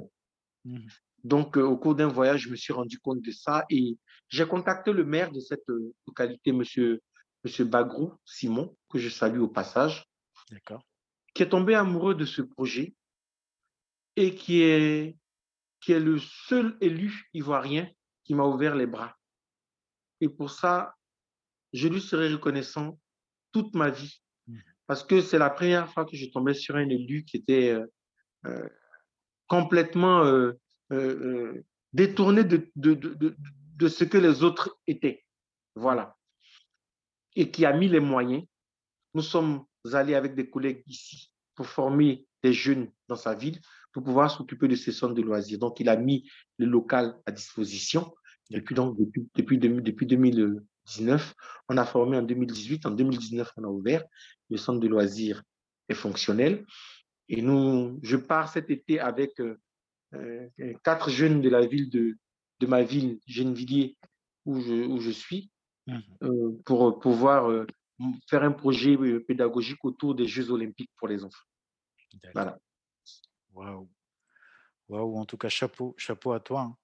Mmh. 0.66 0.80
Donc, 1.24 1.58
au 1.58 1.78
cours 1.78 1.96
d'un 1.96 2.08
voyage, 2.08 2.42
je 2.42 2.50
me 2.50 2.56
suis 2.56 2.74
rendu 2.74 3.00
compte 3.00 3.22
de 3.22 3.32
ça 3.32 3.66
et 3.70 3.98
j'ai 4.30 4.48
contacté 4.48 4.92
le 4.92 5.04
maire 5.04 5.32
de 5.32 5.40
cette 5.40 5.64
localité, 6.08 6.52
monsieur, 6.52 7.02
monsieur 7.44 7.66
Bagrou 7.66 8.14
Simon, 8.26 8.76
que 8.90 8.98
je 8.98 9.10
salue 9.10 9.40
au 9.40 9.48
passage. 9.48 10.06
Qui 11.34 11.44
est 11.44 11.50
tombé 11.50 11.76
amoureux 11.76 12.16
de 12.16 12.26
ce 12.26 12.42
projet 12.42 12.94
et 14.16 14.36
qui 14.36 14.62
est, 14.62 15.18
qui 15.80 15.94
est 15.94 16.00
le 16.00 16.20
seul 16.20 16.78
élu 16.82 17.30
ivoirien 17.34 17.90
qui 18.24 18.34
m'a 18.34 18.44
ouvert 18.44 18.76
les 18.76 18.88
bras. 18.88 19.16
Et 20.20 20.30
pour 20.30 20.52
ça, 20.52 20.96
je 21.74 21.88
lui 21.88 22.02
serai 22.02 22.32
reconnaissant 22.32 23.00
toute 23.52 23.74
ma 23.76 23.90
vie. 23.90 24.22
Mmh. 24.48 24.58
Parce 24.88 25.04
que 25.04 25.22
c'est 25.22 25.38
la 25.38 25.50
première 25.50 25.92
fois 25.92 26.06
que 26.06 26.18
je 26.18 26.26
tombais 26.26 26.54
sur 26.54 26.76
un 26.76 26.90
élu 26.90 27.24
qui 27.24 27.38
était 27.38 27.70
euh, 27.70 27.86
euh, 28.46 28.68
complètement 29.52 30.24
euh, 30.24 31.64
détourné 31.92 32.46
de, 32.46 32.72
de, 32.78 32.94
de, 32.94 33.36
de, 33.76 33.88
ce 33.90 34.06
que 34.06 34.18
les 34.18 34.44
autres 34.44 34.80
étaient. 34.88 35.26
Voilà. 35.76 36.16
Et 37.36 37.52
qui 37.52 37.66
a 37.66 37.74
mis 37.74 37.90
les 37.90 38.00
moyens. 38.00 38.46
Nous 39.14 39.22
sommes 39.22 39.66
allés 39.92 40.16
avec 40.16 40.36
des 40.36 40.50
collègues 40.50 40.84
ici 40.88 41.34
pour 41.54 41.68
former 41.68 42.26
des 42.42 42.54
jeunes 42.54 42.90
dans 43.10 43.18
sa 43.18 43.36
ville 43.36 43.60
pour 43.92 44.04
pouvoir 44.04 44.32
s'occuper 44.32 44.70
de 44.70 44.76
ces 44.76 44.94
centres 44.94 45.16
de 45.16 45.22
loisirs. 45.22 45.60
Donc, 45.60 45.82
il 45.82 45.90
a 45.90 45.98
mis 45.98 46.32
le 46.58 46.66
local 46.66 47.18
à 47.26 47.32
disposition. 47.34 48.16
Depuis, 48.52 48.74
donc, 48.74 48.98
depuis, 48.98 49.28
depuis, 49.36 49.58
depuis 49.58 50.06
2019, 50.06 51.34
on 51.68 51.76
a 51.76 51.86
formé 51.86 52.16
en 52.16 52.22
2018. 52.22 52.86
En 52.86 52.92
2019, 52.92 53.52
on 53.58 53.66
a 53.66 53.68
ouvert. 53.68 54.06
Le 54.50 54.56
centre 54.56 54.80
de 54.80 54.88
loisirs 54.88 55.44
est 55.90 55.94
fonctionnel. 55.94 56.66
Et 57.32 57.42
nous, 57.42 57.98
je 58.04 58.18
pars 58.18 58.52
cet 58.52 58.70
été 58.70 59.00
avec 59.00 59.40
euh, 59.40 59.58
euh, 60.16 60.50
quatre 60.84 61.10
jeunes 61.10 61.42
de 61.42 61.50
la 61.50 61.66
ville 61.66 61.90
de, 61.90 62.18
de 62.60 62.68
ma 62.68 62.84
ville, 62.84 63.22
Gennevilliers, 63.26 63.96
où 64.46 64.60
je, 64.60 64.86
où 64.86 65.00
je 65.00 65.12
suis, 65.12 65.50
mmh 65.88 66.00
euh, 66.24 66.52
pour 66.66 67.00
pouvoir 67.00 67.66
faire 68.30 68.44
un 68.44 68.52
projet 68.52 68.98
pédagogique 69.22 69.84
autour 69.86 70.14
des 70.14 70.28
Jeux 70.28 70.52
olympiques 70.52 70.92
pour 70.98 71.08
les 71.08 71.24
enfants. 71.24 71.48
Voilà. 72.34 72.60
Waouh. 73.54 73.90
Waouh, 74.90 75.18
en 75.18 75.26
tout 75.26 75.38
cas, 75.38 75.48
chapeau, 75.50 75.96
chapeau 75.98 76.34
à 76.34 76.42
toi. 76.42 76.62
Hein. 76.62 76.78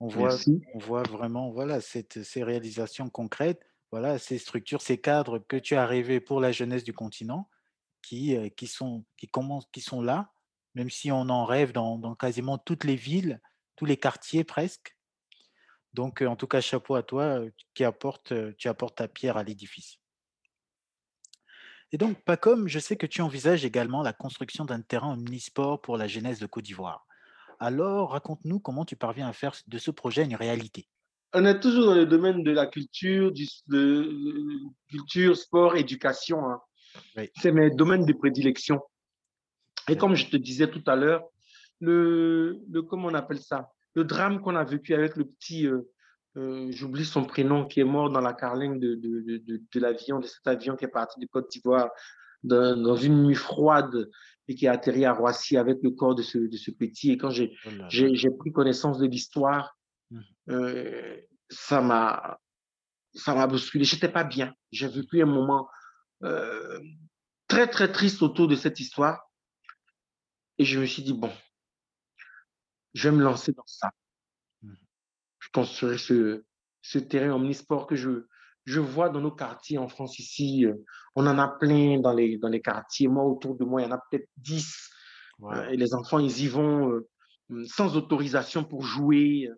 On 0.00 0.08
voit, 0.08 0.36
on 0.74 0.78
voit 0.78 1.04
vraiment 1.04 1.52
voilà, 1.52 1.80
cette, 1.80 2.24
ces 2.24 2.42
réalisations 2.42 3.08
concrètes, 3.08 3.62
voilà, 3.92 4.18
ces 4.18 4.38
structures, 4.38 4.82
ces 4.82 5.00
cadres 5.00 5.38
que 5.38 5.56
tu 5.56 5.76
as 5.76 5.86
rêvés 5.86 6.20
pour 6.20 6.40
la 6.40 6.50
jeunesse 6.50 6.82
du 6.82 6.92
continent 6.92 7.48
qui, 8.02 8.36
euh, 8.36 8.48
qui, 8.48 8.66
sont, 8.66 9.04
qui, 9.16 9.28
commencent, 9.28 9.68
qui 9.72 9.80
sont 9.80 10.02
là, 10.02 10.32
même 10.74 10.90
si 10.90 11.10
on 11.12 11.28
en 11.28 11.44
rêve 11.44 11.72
dans, 11.72 11.98
dans 11.98 12.14
quasiment 12.14 12.58
toutes 12.58 12.84
les 12.84 12.96
villes, 12.96 13.40
tous 13.76 13.84
les 13.84 13.96
quartiers 13.96 14.44
presque. 14.44 14.96
Donc, 15.94 16.22
euh, 16.22 16.26
en 16.26 16.36
tout 16.36 16.46
cas, 16.46 16.60
chapeau 16.60 16.94
à 16.94 17.02
toi 17.02 17.40
qui 17.74 17.84
apporte, 17.84 18.32
tu 18.56 18.68
apportes 18.68 18.96
ta 18.96 19.08
pierre 19.08 19.36
à 19.36 19.42
l'édifice. 19.42 19.98
Et 21.94 21.98
donc, 21.98 22.22
Pacom, 22.24 22.68
je 22.68 22.78
sais 22.78 22.96
que 22.96 23.06
tu 23.06 23.20
envisages 23.20 23.66
également 23.66 24.02
la 24.02 24.14
construction 24.14 24.64
d'un 24.64 24.80
terrain 24.80 25.12
omnisport 25.12 25.82
pour 25.82 25.98
la 25.98 26.08
jeunesse 26.08 26.38
de 26.38 26.46
Côte 26.46 26.64
d'Ivoire. 26.64 27.06
Alors, 27.60 28.12
raconte-nous 28.12 28.60
comment 28.60 28.86
tu 28.86 28.96
parviens 28.96 29.28
à 29.28 29.34
faire 29.34 29.54
de 29.66 29.78
ce 29.78 29.90
projet 29.90 30.24
une 30.24 30.34
réalité. 30.34 30.88
On 31.34 31.44
est 31.44 31.60
toujours 31.60 31.86
dans 31.86 31.94
le 31.94 32.06
domaine 32.06 32.42
de 32.42 32.50
la 32.50 32.66
culture, 32.66 33.30
du, 33.30 33.46
culture, 34.88 35.36
sport, 35.36 35.76
éducation. 35.76 36.44
Hein. 36.44 36.60
C'est 37.36 37.52
mes 37.52 37.70
domaines 37.70 38.04
de 38.04 38.12
prédilection. 38.12 38.80
Et 39.88 39.96
comme 39.96 40.14
je 40.14 40.26
te 40.26 40.36
disais 40.36 40.70
tout 40.70 40.82
à 40.86 40.96
l'heure, 40.96 41.24
le, 41.80 42.58
le, 42.70 42.82
comment 42.82 43.08
on 43.08 43.14
appelle 43.14 43.40
ça? 43.40 43.70
Le 43.94 44.04
drame 44.04 44.40
qu'on 44.40 44.56
a 44.56 44.64
vécu 44.64 44.94
avec 44.94 45.16
le 45.16 45.24
petit 45.24 45.66
euh, 45.66 45.90
euh, 46.36 46.70
j'oublie 46.70 47.04
son 47.04 47.24
prénom, 47.24 47.66
qui 47.66 47.80
est 47.80 47.84
mort 47.84 48.10
dans 48.10 48.20
la 48.20 48.32
carlingue 48.32 48.80
de, 48.80 48.94
de, 48.94 49.38
de, 49.38 49.60
de 49.72 49.80
l'avion, 49.80 50.18
de 50.18 50.26
cet 50.26 50.46
avion 50.46 50.76
qui 50.76 50.86
est 50.86 50.88
parti 50.88 51.20
de 51.20 51.26
Côte 51.26 51.50
d'Ivoire 51.50 51.90
dans, 52.42 52.96
une 52.96 53.22
nuit 53.24 53.34
froide 53.34 54.08
et 54.48 54.54
qui 54.54 54.66
a 54.66 54.72
atterri 54.72 55.04
à 55.04 55.12
Roissy 55.12 55.56
avec 55.56 55.78
le 55.82 55.90
corps 55.90 56.14
de 56.14 56.22
ce, 56.22 56.38
de 56.38 56.56
ce 56.56 56.70
petit. 56.70 57.12
Et 57.12 57.18
quand 57.18 57.30
j'ai 57.30 57.54
oh 57.66 57.70
j'ai 57.90 58.30
pris 58.30 58.50
connaissance 58.50 58.98
de 58.98 59.06
l'histoire, 59.06 59.76
mmh. 60.10 60.20
euh, 60.50 61.16
ça 61.50 61.80
m'a 61.80 62.38
ça 63.14 63.34
m'a 63.34 63.46
bousculé. 63.46 63.84
J'étais 63.84 64.08
pas 64.08 64.24
bien. 64.24 64.54
J'ai 64.70 64.88
vécu 64.88 65.22
un 65.22 65.26
moment 65.26 65.68
euh, 66.24 66.80
très, 67.48 67.66
très 67.66 67.90
triste 67.90 68.22
autour 68.22 68.48
de 68.48 68.56
cette 68.56 68.80
histoire. 68.80 69.30
Et 70.58 70.64
je 70.64 70.78
me 70.78 70.86
suis 70.86 71.02
dit, 71.02 71.14
bon, 71.14 71.32
je 72.94 73.08
vais 73.08 73.16
me 73.16 73.22
lancer 73.22 73.52
dans 73.52 73.66
ça. 73.66 73.90
Mmh. 74.62 74.74
Je 75.40 75.48
construirai 75.52 75.98
ce, 75.98 76.44
ce 76.82 76.98
terrain 76.98 77.32
omnisport 77.32 77.86
que 77.86 77.96
je, 77.96 78.26
je 78.64 78.80
vois 78.80 79.08
dans 79.08 79.20
nos 79.20 79.32
quartiers 79.32 79.78
en 79.78 79.88
France 79.88 80.18
ici. 80.18 80.64
Euh, 80.66 80.74
on 81.16 81.26
en 81.26 81.38
a 81.38 81.48
plein 81.48 81.98
dans 81.98 82.14
les, 82.14 82.38
dans 82.38 82.48
les 82.48 82.60
quartiers. 82.60 83.08
Moi, 83.08 83.24
autour 83.24 83.56
de 83.56 83.64
moi, 83.64 83.82
il 83.82 83.84
y 83.84 83.88
en 83.88 83.96
a 83.96 84.00
peut-être 84.10 84.28
10. 84.36 84.90
Euh, 85.42 85.68
et 85.70 85.76
les 85.76 85.94
enfants, 85.94 86.20
ils 86.20 86.42
y 86.42 86.48
vont 86.48 87.00
sans 87.66 87.96
autorisation 87.96 88.62
pour 88.62 88.82
jouer. 88.84 89.50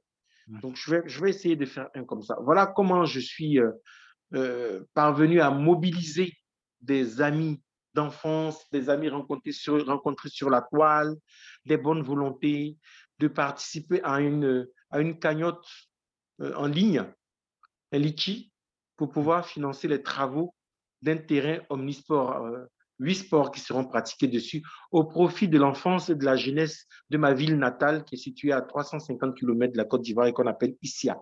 Mmh. 0.46 0.60
Donc, 0.60 0.76
je 0.76 0.90
vais, 0.90 1.02
je 1.06 1.20
vais 1.20 1.30
essayer 1.30 1.56
de 1.56 1.66
faire 1.66 1.90
un 1.94 2.04
comme 2.04 2.22
ça. 2.22 2.38
Voilà 2.42 2.66
comment 2.66 3.04
je 3.04 3.20
suis 3.20 3.58
parvenu 4.94 5.40
à 5.40 5.50
mobiliser 5.50 6.32
des 6.84 7.20
amis 7.20 7.60
d'enfance, 7.94 8.68
des 8.70 8.90
amis 8.90 9.08
rencontrés 9.08 9.52
sur, 9.52 10.50
la 10.50 10.62
toile, 10.62 11.14
des 11.64 11.76
bonnes 11.76 12.02
volontés, 12.02 12.76
de 13.18 13.28
participer 13.28 14.02
à 14.02 14.20
une, 14.20 14.66
à 14.90 15.00
une 15.00 15.18
cagnotte 15.18 15.66
euh, 16.40 16.54
en 16.56 16.66
ligne, 16.66 17.04
un 17.92 17.98
litchi, 17.98 18.52
pour 18.96 19.10
pouvoir 19.10 19.46
financer 19.46 19.88
les 19.88 20.02
travaux 20.02 20.54
d'un 21.02 21.16
terrain 21.16 21.60
omnisport, 21.70 22.44
euh, 22.44 22.64
huit 22.98 23.16
sports 23.16 23.50
qui 23.50 23.60
seront 23.60 23.84
pratiqués 23.84 24.28
dessus, 24.28 24.62
au 24.90 25.04
profit 25.04 25.48
de 25.48 25.58
l'enfance 25.58 26.10
et 26.10 26.14
de 26.14 26.24
la 26.24 26.36
jeunesse 26.36 26.86
de 27.10 27.18
ma 27.18 27.32
ville 27.32 27.56
natale, 27.56 28.04
qui 28.04 28.16
est 28.16 28.18
située 28.18 28.52
à 28.52 28.62
350 28.62 29.36
km 29.36 29.72
de 29.72 29.78
la 29.78 29.84
Côte 29.84 30.02
d'Ivoire 30.02 30.26
et 30.26 30.32
qu'on 30.32 30.46
appelle 30.46 30.76
Issia. 30.82 31.20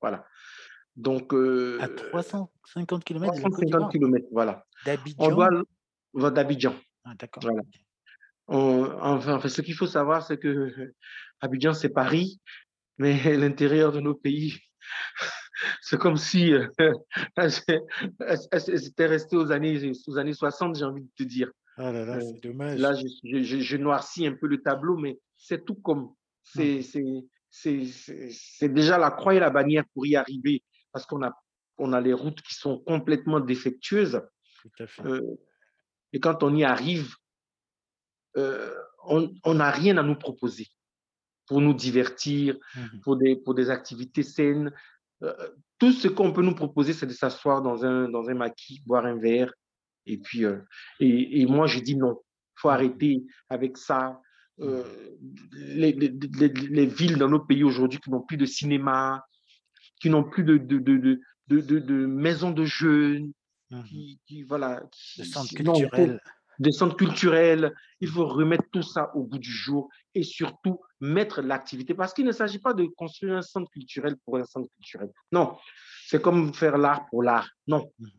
Voilà. 0.00 0.24
Donc, 0.98 1.32
euh, 1.32 1.78
à 1.80 1.88
350 1.88 3.04
km 3.04 3.32
350 3.32 3.92
km, 3.92 4.26
voilà. 4.32 4.66
D'Abidjan? 4.84 5.64
D'Abidjan. 6.12 6.74
Ah, 7.04 7.12
d'accord. 7.16 7.44
Voilà. 7.44 7.62
enfin, 9.00 9.48
ce 9.48 9.62
qu'il 9.62 9.74
faut 9.74 9.86
savoir, 9.86 10.26
c'est 10.26 10.38
que 10.38 10.92
Abidjan, 11.40 11.72
c'est 11.72 11.90
Paris, 11.90 12.40
mais 12.98 13.12
l'intérieur 13.36 13.92
de 13.92 14.00
nos 14.00 14.14
pays, 14.14 14.58
c'est 15.82 15.98
comme 15.98 16.16
si 16.16 16.52
euh, 16.52 16.66
c'était 18.58 19.06
resté 19.06 19.36
aux 19.36 19.52
années, 19.52 19.92
aux 20.08 20.18
années 20.18 20.34
60, 20.34 20.74
j'ai 20.74 20.84
envie 20.84 21.02
de 21.02 21.10
te 21.16 21.22
dire. 21.22 21.52
Ah 21.76 21.92
là 21.92 22.04
là, 22.04 22.16
euh, 22.16 22.20
c'est 22.20 22.42
dommage. 22.42 22.76
Là, 22.80 22.94
je, 22.94 23.60
je, 23.62 23.76
noircis 23.76 24.26
un 24.26 24.34
peu 24.34 24.48
le 24.48 24.60
tableau, 24.60 24.96
mais 24.96 25.20
c'est 25.36 25.64
tout 25.64 25.76
comme. 25.76 26.10
C'est 26.42 26.82
c'est 27.50 28.68
déjà 28.68 28.98
la 28.98 29.12
croix 29.12 29.34
et 29.34 29.38
la 29.38 29.50
bannière 29.50 29.84
pour 29.94 30.06
y 30.06 30.16
arriver, 30.16 30.62
parce 30.92 31.06
qu'on 31.06 31.22
a, 31.22 31.32
on 31.78 31.92
a 31.92 32.00
les 32.00 32.12
routes 32.12 32.42
qui 32.42 32.54
sont 32.54 32.78
complètement 32.80 33.40
défectueuses. 33.40 34.20
Tout 34.62 34.82
à 34.82 34.86
fait. 34.86 35.06
Euh, 35.06 35.38
et 36.12 36.20
quand 36.20 36.42
on 36.42 36.54
y 36.54 36.64
arrive, 36.64 37.14
on 39.04 39.54
n'a 39.54 39.70
rien 39.70 39.96
à 39.96 40.02
nous 40.02 40.14
proposer 40.14 40.68
pour 41.48 41.60
nous 41.60 41.74
divertir, 41.74 42.56
mmh 42.76 43.00
pour, 43.02 43.16
des, 43.16 43.36
pour 43.36 43.54
des 43.54 43.70
activités 43.70 44.22
saines. 44.22 44.70
Euh, 45.22 45.34
tout 45.78 45.92
ce 45.92 46.06
qu'on 46.06 46.32
peut 46.32 46.42
nous 46.42 46.54
proposer, 46.54 46.92
c'est 46.92 47.06
de 47.06 47.12
s'asseoir 47.12 47.62
dans 47.62 47.84
un, 47.84 48.08
dans 48.08 48.28
un 48.28 48.34
maquis, 48.34 48.82
boire 48.86 49.06
un 49.06 49.16
verre. 49.16 49.52
Et 50.06 50.18
puis, 50.18 50.44
euh, 50.44 50.58
et, 51.00 51.40
et, 51.40 51.46
moi, 51.46 51.66
je 51.66 51.80
dis 51.80 51.96
non, 51.96 52.20
il 52.20 52.60
faut 52.60 52.68
mmh 52.68 52.72
arrêter 52.72 53.26
avec 53.48 53.76
ça. 53.76 54.20
Mmh 54.58 54.64
euh, 54.64 54.82
les, 55.52 55.92
les, 55.92 56.08
les, 56.48 56.86
villes 56.86 57.16
dans 57.16 57.28
nos 57.28 57.38
pays 57.38 57.62
aujourd'hui 57.62 58.00
qui 58.00 58.10
n'ont 58.10 58.22
plus 58.22 58.36
de 58.36 58.44
cinéma, 58.44 59.24
qui 59.98 60.10
n'ont 60.10 60.24
plus 60.24 60.44
de, 60.44 60.56
de, 60.56 60.78
de, 60.78 61.20
de, 61.48 61.60
de 61.60 62.06
maisons 62.06 62.50
de 62.50 62.64
jeunes, 62.64 63.32
qui, 63.86 64.18
qui, 64.26 64.42
voilà, 64.44 64.82
qui, 64.90 65.20
de 65.20 65.26
centres 65.26 65.54
culturels 65.54 66.20
des 66.58 66.72
centres 66.72 66.96
culturels. 66.96 67.74
Il 68.00 68.08
faut 68.08 68.26
remettre 68.26 68.64
tout 68.72 68.82
ça 68.82 69.14
au 69.14 69.24
bout 69.24 69.38
du 69.38 69.50
jour 69.50 69.88
et 70.14 70.22
surtout 70.22 70.80
mettre 71.00 71.42
l'activité. 71.42 71.94
Parce 71.94 72.12
qu'il 72.12 72.24
ne 72.24 72.32
s'agit 72.32 72.58
pas 72.58 72.74
de 72.74 72.84
construire 72.96 73.36
un 73.36 73.42
centre 73.42 73.70
culturel 73.70 74.16
pour 74.24 74.36
un 74.36 74.44
centre 74.44 74.68
culturel. 74.74 75.10
Non, 75.32 75.56
c'est 76.06 76.20
comme 76.20 76.52
faire 76.54 76.78
l'art 76.78 77.06
pour 77.10 77.22
l'art. 77.22 77.48
Non. 77.66 77.90
Mhm. 77.98 78.10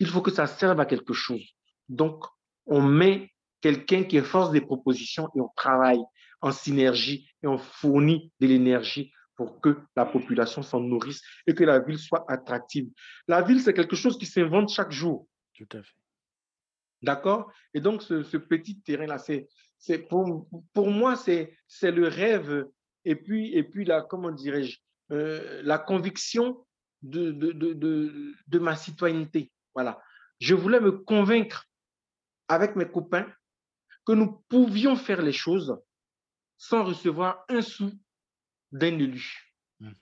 Il 0.00 0.06
faut 0.06 0.22
que 0.22 0.30
ça 0.30 0.46
serve 0.46 0.80
à 0.80 0.86
quelque 0.86 1.12
chose. 1.12 1.44
Donc, 1.88 2.24
on 2.66 2.82
met 2.82 3.30
quelqu'un 3.60 4.04
qui 4.04 4.16
est 4.16 4.22
force 4.22 4.50
des 4.50 4.62
propositions 4.62 5.28
et 5.34 5.40
on 5.40 5.50
travaille 5.54 6.00
en 6.40 6.52
synergie 6.52 7.28
et 7.42 7.46
on 7.46 7.58
fournit 7.58 8.32
de 8.40 8.46
l'énergie 8.46 9.12
pour 9.40 9.58
que 9.62 9.80
la 9.96 10.04
population 10.04 10.60
s'en 10.60 10.80
nourrisse 10.80 11.22
et 11.46 11.54
que 11.54 11.64
la 11.64 11.78
ville 11.78 11.98
soit 11.98 12.30
attractive. 12.30 12.90
La 13.26 13.40
ville, 13.40 13.62
c'est 13.62 13.72
quelque 13.72 13.96
chose 13.96 14.18
qui 14.18 14.26
s'invente 14.26 14.68
chaque 14.68 14.92
jour. 14.92 15.26
Tout 15.54 15.68
à 15.72 15.82
fait. 15.82 15.96
D'accord? 17.00 17.50
Et 17.72 17.80
donc, 17.80 18.02
ce, 18.02 18.36
petit 18.36 18.82
terrain-là, 18.82 19.16
c'est, 19.16 19.98
pour, 20.10 20.46
pour 20.74 20.90
moi, 20.90 21.16
c'est, 21.16 21.56
c'est 21.66 21.90
le 21.90 22.06
rêve 22.06 22.66
et 23.06 23.16
puis, 23.16 23.54
et 23.54 23.62
puis 23.62 23.86
la, 23.86 24.02
comment 24.02 24.30
dirais-je, 24.30 24.78
euh, 25.10 25.62
la 25.64 25.78
conviction 25.78 26.66
de, 27.00 27.30
de, 27.30 27.52
de, 27.52 28.34
de, 28.46 28.58
ma 28.58 28.76
citoyenneté. 28.76 29.50
Voilà. 29.74 30.02
Je 30.38 30.54
voulais 30.54 30.80
me 30.80 30.92
convaincre 30.92 31.64
avec 32.46 32.76
mes 32.76 32.86
copains 32.86 33.26
que 34.04 34.12
nous 34.12 34.44
pouvions 34.50 34.96
faire 34.96 35.22
les 35.22 35.32
choses 35.32 35.80
sans 36.58 36.84
recevoir 36.84 37.46
un 37.48 37.62
sou 37.62 37.90
d'un 38.72 38.98
élu. 38.98 39.56
Mmh 39.80 39.92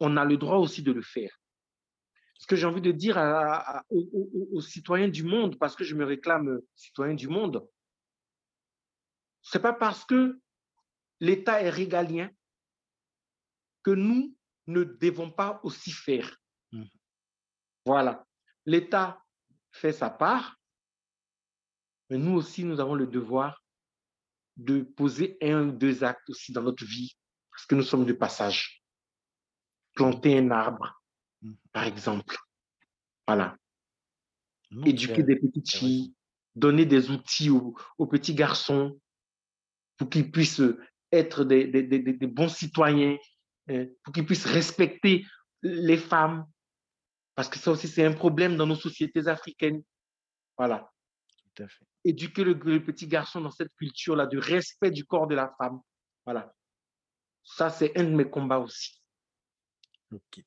On 0.00 0.16
a 0.16 0.24
le 0.24 0.36
droit 0.36 0.56
aussi 0.56 0.82
de 0.82 0.92
le 0.92 1.02
faire 1.02 1.40
ce 2.40 2.46
que 2.46 2.56
j'ai 2.56 2.64
envie 2.64 2.80
de 2.80 2.90
dire 2.90 3.18
aux, 3.90 4.62
citoyens 4.62 5.08
du 5.08 5.24
monde, 5.24 5.58
parce 5.58 5.76
que 5.76 5.84
je 5.84 5.94
me 5.94 6.06
réclame 6.06 6.60
citoyen 6.74 7.14
du 7.14 7.28
monde, 7.28 7.68
c'est 9.42 9.60
pas 9.60 9.74
parce 9.74 10.06
que 10.06 10.40
l'État 11.20 11.60
est 11.60 11.68
régalien 11.68 12.30
que 13.82 13.90
nous 13.90 14.34
ne 14.68 14.84
devons 14.84 15.30
pas 15.30 15.60
aussi 15.64 15.90
faire. 15.92 16.34
Mmh. 16.72 16.84
Voilà. 17.84 18.26
L'État 18.64 19.22
fait 19.70 19.92
sa 19.92 20.08
part, 20.08 20.58
mais 22.08 22.16
nous 22.16 22.32
aussi, 22.32 22.64
nous 22.64 22.80
avons 22.80 22.94
le 22.94 23.06
devoir 23.06 23.59
de 24.56 24.82
poser 24.82 25.38
un 25.42 25.68
ou 25.68 25.72
deux 25.72 26.04
actes 26.04 26.28
aussi 26.28 26.52
dans 26.52 26.62
notre 26.62 26.84
vie, 26.84 27.16
parce 27.50 27.66
que 27.66 27.74
nous 27.74 27.82
sommes 27.82 28.06
de 28.06 28.12
passage. 28.12 28.82
Planter 29.94 30.38
un 30.38 30.50
arbre, 30.50 31.00
Mmh. 31.42 31.52
par 31.72 31.84
exemple. 31.84 32.36
Voilà. 33.26 33.56
Éduquer 34.84 35.22
des 35.22 35.36
petites 35.36 35.70
filles, 35.70 36.14
donner 36.54 36.86
des 36.86 37.10
outils 37.10 37.50
aux, 37.50 38.06
petits 38.06 38.34
garçons 38.34 39.00
pour 39.96 40.08
qu'ils 40.08 40.30
puissent 40.30 40.62
être 41.10 41.44
des, 41.44 41.66
bons 42.28 42.48
citoyens, 42.48 43.16
hein, 43.68 43.86
pour 44.04 44.14
qu'ils 44.14 44.26
puissent 44.26 44.46
respecter 44.46 45.26
les 45.62 45.96
femmes. 45.96 46.46
Parce 47.34 47.48
que 47.48 47.58
ça 47.58 47.72
aussi, 47.72 47.88
c'est 47.88 48.04
un 48.04 48.12
problème 48.12 48.56
dans 48.56 48.66
nos 48.66 48.76
sociétés 48.76 49.26
africaines. 49.26 49.82
Voilà. 50.56 50.92
Éduquer 52.04 52.44
le, 52.44 52.54
le 52.54 52.82
petit 52.82 53.06
garçon 53.06 53.40
dans 53.40 53.50
cette 53.50 53.74
culture-là 53.76 54.26
de 54.26 54.38
respect 54.38 54.90
du 54.90 55.04
corps 55.04 55.26
de 55.26 55.34
la 55.34 55.54
femme. 55.58 55.80
Voilà. 56.24 56.54
Ça, 57.42 57.70
c'est 57.70 57.96
un 57.98 58.04
de 58.04 58.10
mes 58.10 58.28
combats 58.28 58.58
aussi. 58.58 59.02
Ok. 60.12 60.42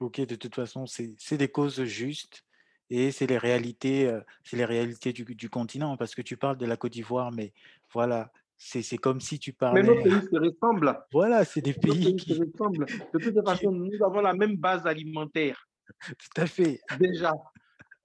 Ok, 0.00 0.20
de 0.20 0.34
toute 0.34 0.54
façon, 0.54 0.86
c'est 0.86 1.36
des 1.36 1.48
causes 1.48 1.84
justes 1.84 2.44
et 2.90 3.12
c'est 3.12 3.26
les 3.26 3.38
réalités, 3.38 4.08
euh, 4.08 4.20
c'est 4.42 4.56
les 4.56 4.64
réalités 4.64 5.12
du, 5.12 5.24
du, 5.24 5.48
continent. 5.48 5.96
Parce 5.96 6.14
que 6.14 6.22
tu 6.22 6.36
parles 6.36 6.56
de 6.56 6.66
la 6.66 6.76
Côte 6.76 6.92
d'Ivoire, 6.92 7.30
mais 7.30 7.52
voilà, 7.92 8.32
c'est 8.58 8.98
comme 8.98 9.20
si 9.20 9.38
tu 9.38 9.52
parlais. 9.52 9.82
Mais 9.82 9.88
nos 9.88 10.02
pays 10.02 10.28
se 10.30 10.36
ressemblent. 10.36 10.98
Voilà, 11.12 11.44
c'est 11.44 11.62
des 11.62 11.74
pays, 11.74 12.16
qui 12.16 12.34
se 12.34 12.40
ressemblent. 12.40 12.86
De 12.86 13.18
toute 13.18 13.44
façon, 13.46 13.70
nous 13.70 14.04
avons 14.04 14.20
la 14.20 14.34
même 14.34 14.56
base 14.56 14.86
alimentaire. 14.86 15.68
Tout 16.06 16.40
à 16.40 16.46
fait. 16.46 16.80
Déjà. 16.98 17.32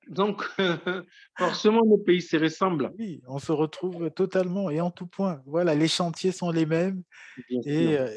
Donc, 0.09 0.43
forcément, 1.37 1.85
nos 1.85 1.97
pays 1.97 2.21
se 2.21 2.37
ressemblent. 2.37 2.91
Oui, 2.97 3.21
on 3.27 3.39
se 3.39 3.51
retrouve 3.51 4.09
totalement 4.11 4.69
et 4.69 4.81
en 4.81 4.91
tout 4.91 5.07
point. 5.07 5.41
Voilà, 5.45 5.75
les 5.75 5.87
chantiers 5.87 6.31
sont 6.31 6.51
les 6.51 6.65
mêmes. 6.65 7.03
et, 7.49 7.97
euh, 7.97 8.09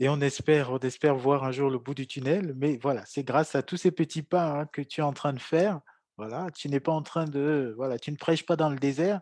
et 0.00 0.08
on 0.08 0.20
espère, 0.20 0.70
on 0.70 0.78
espère 0.78 1.16
voir 1.16 1.44
un 1.44 1.52
jour 1.52 1.70
le 1.70 1.78
bout 1.78 1.94
du 1.94 2.06
tunnel. 2.06 2.54
Mais 2.56 2.78
voilà, 2.82 3.04
c'est 3.06 3.24
grâce 3.24 3.54
à 3.54 3.62
tous 3.62 3.76
ces 3.76 3.90
petits 3.90 4.22
pas 4.22 4.60
hein, 4.60 4.66
que 4.66 4.82
tu 4.82 5.00
es 5.00 5.04
en 5.04 5.12
train 5.12 5.32
de 5.32 5.40
faire. 5.40 5.80
Voilà, 6.16 6.48
tu 6.50 6.68
n'es 6.68 6.80
pas 6.80 6.92
en 6.92 7.02
train 7.02 7.24
de, 7.24 7.72
voilà, 7.76 7.98
tu 7.98 8.10
ne 8.10 8.16
prêches 8.16 8.44
pas 8.44 8.56
dans 8.56 8.70
le 8.70 8.78
désert. 8.78 9.20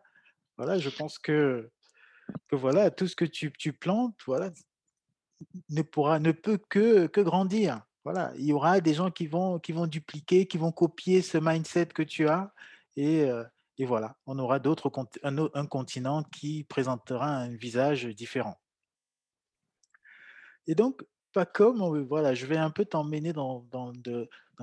Voilà, 0.56 0.78
je 0.78 0.88
pense 0.88 1.18
que, 1.18 1.70
que 2.48 2.56
voilà, 2.56 2.90
tout 2.90 3.06
ce 3.06 3.16
que 3.16 3.26
tu, 3.26 3.52
tu 3.52 3.72
plantes, 3.72 4.16
voilà, 4.26 4.50
ne 5.68 5.82
pourra, 5.82 6.18
ne 6.18 6.32
peut 6.32 6.58
que, 6.68 7.06
que 7.06 7.20
grandir. 7.20 7.82
Voilà, 8.06 8.32
il 8.36 8.44
y 8.44 8.52
aura 8.52 8.80
des 8.80 8.94
gens 8.94 9.10
qui 9.10 9.26
vont, 9.26 9.58
qui 9.58 9.72
vont 9.72 9.88
dupliquer, 9.88 10.46
qui 10.46 10.58
vont 10.58 10.70
copier 10.70 11.22
ce 11.22 11.38
mindset 11.38 11.86
que 11.86 12.04
tu 12.04 12.28
as, 12.28 12.54
et, 12.94 13.24
euh, 13.24 13.42
et 13.78 13.84
voilà, 13.84 14.16
on 14.26 14.38
aura 14.38 14.60
d'autres, 14.60 14.92
un, 15.24 15.36
un 15.52 15.66
continent 15.66 16.22
qui 16.22 16.62
présentera 16.62 17.26
un 17.26 17.56
visage 17.56 18.06
différent. 18.06 18.60
Et 20.68 20.76
donc, 20.76 21.02
pas 21.32 21.46
comme, 21.46 22.04
voilà, 22.04 22.32
je 22.32 22.46
vais 22.46 22.56
un 22.56 22.70
peu 22.70 22.84
t'emmener 22.84 23.32
dans, 23.32 23.66
dans, 23.72 23.92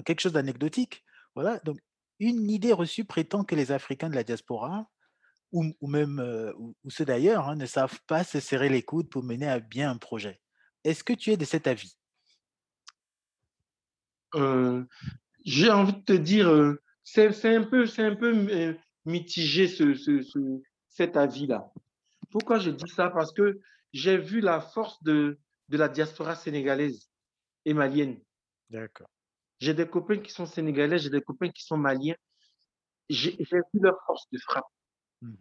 quelque 0.05 0.21
chose 0.21 0.31
d'anecdotique. 0.31 1.03
Voilà, 1.35 1.59
donc 1.65 1.79
une 2.19 2.49
idée 2.49 2.71
reçue 2.71 3.03
prétend 3.03 3.43
que 3.43 3.55
les 3.55 3.73
Africains 3.73 4.09
de 4.09 4.15
la 4.15 4.23
diaspora, 4.23 4.89
ou, 5.51 5.65
ou 5.81 5.87
même 5.89 6.53
ou, 6.57 6.89
ceux 6.89 7.03
d'ailleurs, 7.03 7.49
hein, 7.49 7.57
ne 7.57 7.65
savent 7.65 7.99
pas 8.07 8.23
se 8.23 8.39
serrer 8.39 8.69
les 8.69 8.83
coudes 8.83 9.09
pour 9.09 9.21
mener 9.21 9.49
à 9.49 9.59
bien 9.59 9.91
un 9.91 9.97
projet. 9.97 10.39
Est-ce 10.85 11.03
que 11.03 11.11
tu 11.11 11.31
es 11.31 11.35
de 11.35 11.43
cet 11.43 11.67
avis? 11.67 11.97
J'ai 15.45 15.69
envie 15.71 15.93
de 15.93 16.01
te 16.01 16.13
dire, 16.13 16.75
c'est 17.03 17.55
un 17.55 17.63
peu, 17.63 17.85
un 17.97 18.15
peu 18.15 18.77
mitigé 19.05 19.67
ce, 19.67 19.93
ce, 19.95 20.21
cet 20.87 21.17
avis-là. 21.17 21.71
Pourquoi 22.31 22.59
je 22.59 22.71
dis 22.71 22.89
ça? 22.89 23.09
Parce 23.09 23.31
que 23.31 23.59
j'ai 23.91 24.17
vu 24.17 24.39
la 24.39 24.59
force 24.61 25.03
de, 25.03 25.37
de 25.69 25.77
la 25.77 25.87
diaspora 25.87 26.35
sénégalaise 26.35 27.09
et 27.65 27.73
malienne. 27.73 28.19
D'accord. 28.69 29.09
J'ai 29.59 29.73
des 29.73 29.87
copains 29.87 30.17
qui 30.17 30.31
sont 30.31 30.45
sénégalais, 30.45 30.97
j'ai 30.97 31.09
des 31.09 31.21
copains 31.21 31.49
qui 31.49 31.63
sont 31.63 31.77
maliens. 31.77 32.15
J'ai 33.09 33.37
vu 33.37 33.79
leur 33.81 33.97
force 34.05 34.25
de 34.31 34.39
frappe. 34.39 34.65
Hmm. 35.21 35.35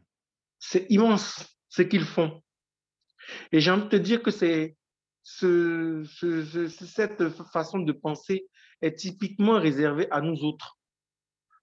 C'est 0.59 0.87
immense 0.91 1.47
ce 1.69 1.83
qu'ils 1.83 2.05
font. 2.05 2.43
Et 3.53 3.61
j'ai 3.61 3.71
envie 3.71 3.85
de 3.85 3.89
te 3.89 3.97
dire 3.97 4.23
que 4.23 4.31
c'est 4.31 4.77
ce, 5.23 6.05
cette 6.69 7.29
façon 7.31 7.79
de 7.79 7.93
penser 7.93 8.47
est 8.81 8.95
typiquement 8.95 9.59
réservée 9.61 10.11
à 10.11 10.21
nous 10.21 10.43
autres. 10.45 10.79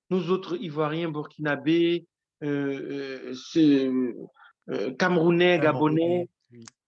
Nous 0.09 0.31
autres 0.31 0.57
Ivoiriens, 0.57 1.09
Burkinabés, 1.09 2.07
euh, 2.43 3.33
euh, 3.57 4.13
euh, 4.69 4.93
Camerounais, 4.95 5.59
Gabonais, 5.59 6.29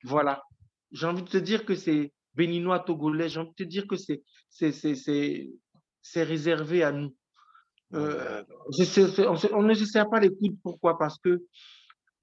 voilà. 0.04 0.44
J'ai 0.92 1.06
envie 1.06 1.24
de 1.24 1.30
te 1.30 1.38
dire 1.38 1.66
que 1.66 1.76
c'est 1.76 2.14
béninois, 2.36 2.80
togolais, 2.80 3.30
j'ai 3.30 3.40
envie 3.40 3.50
de 3.50 3.56
te 3.56 3.64
dire 3.64 3.88
que 3.88 3.96
c'est 3.96 4.24
c'est 6.04 6.24
réservé 6.24 6.84
à 6.84 6.92
nous. 6.92 7.16
Euh, 7.94 8.44
on, 9.54 9.64
ne 9.64 9.74
se 9.74 9.86
sert 9.86 10.10
pas 10.10 10.20
les 10.20 10.30
coudes. 10.30 10.58
Pourquoi? 10.64 10.98
Parce 10.98 11.18
que 11.20 11.44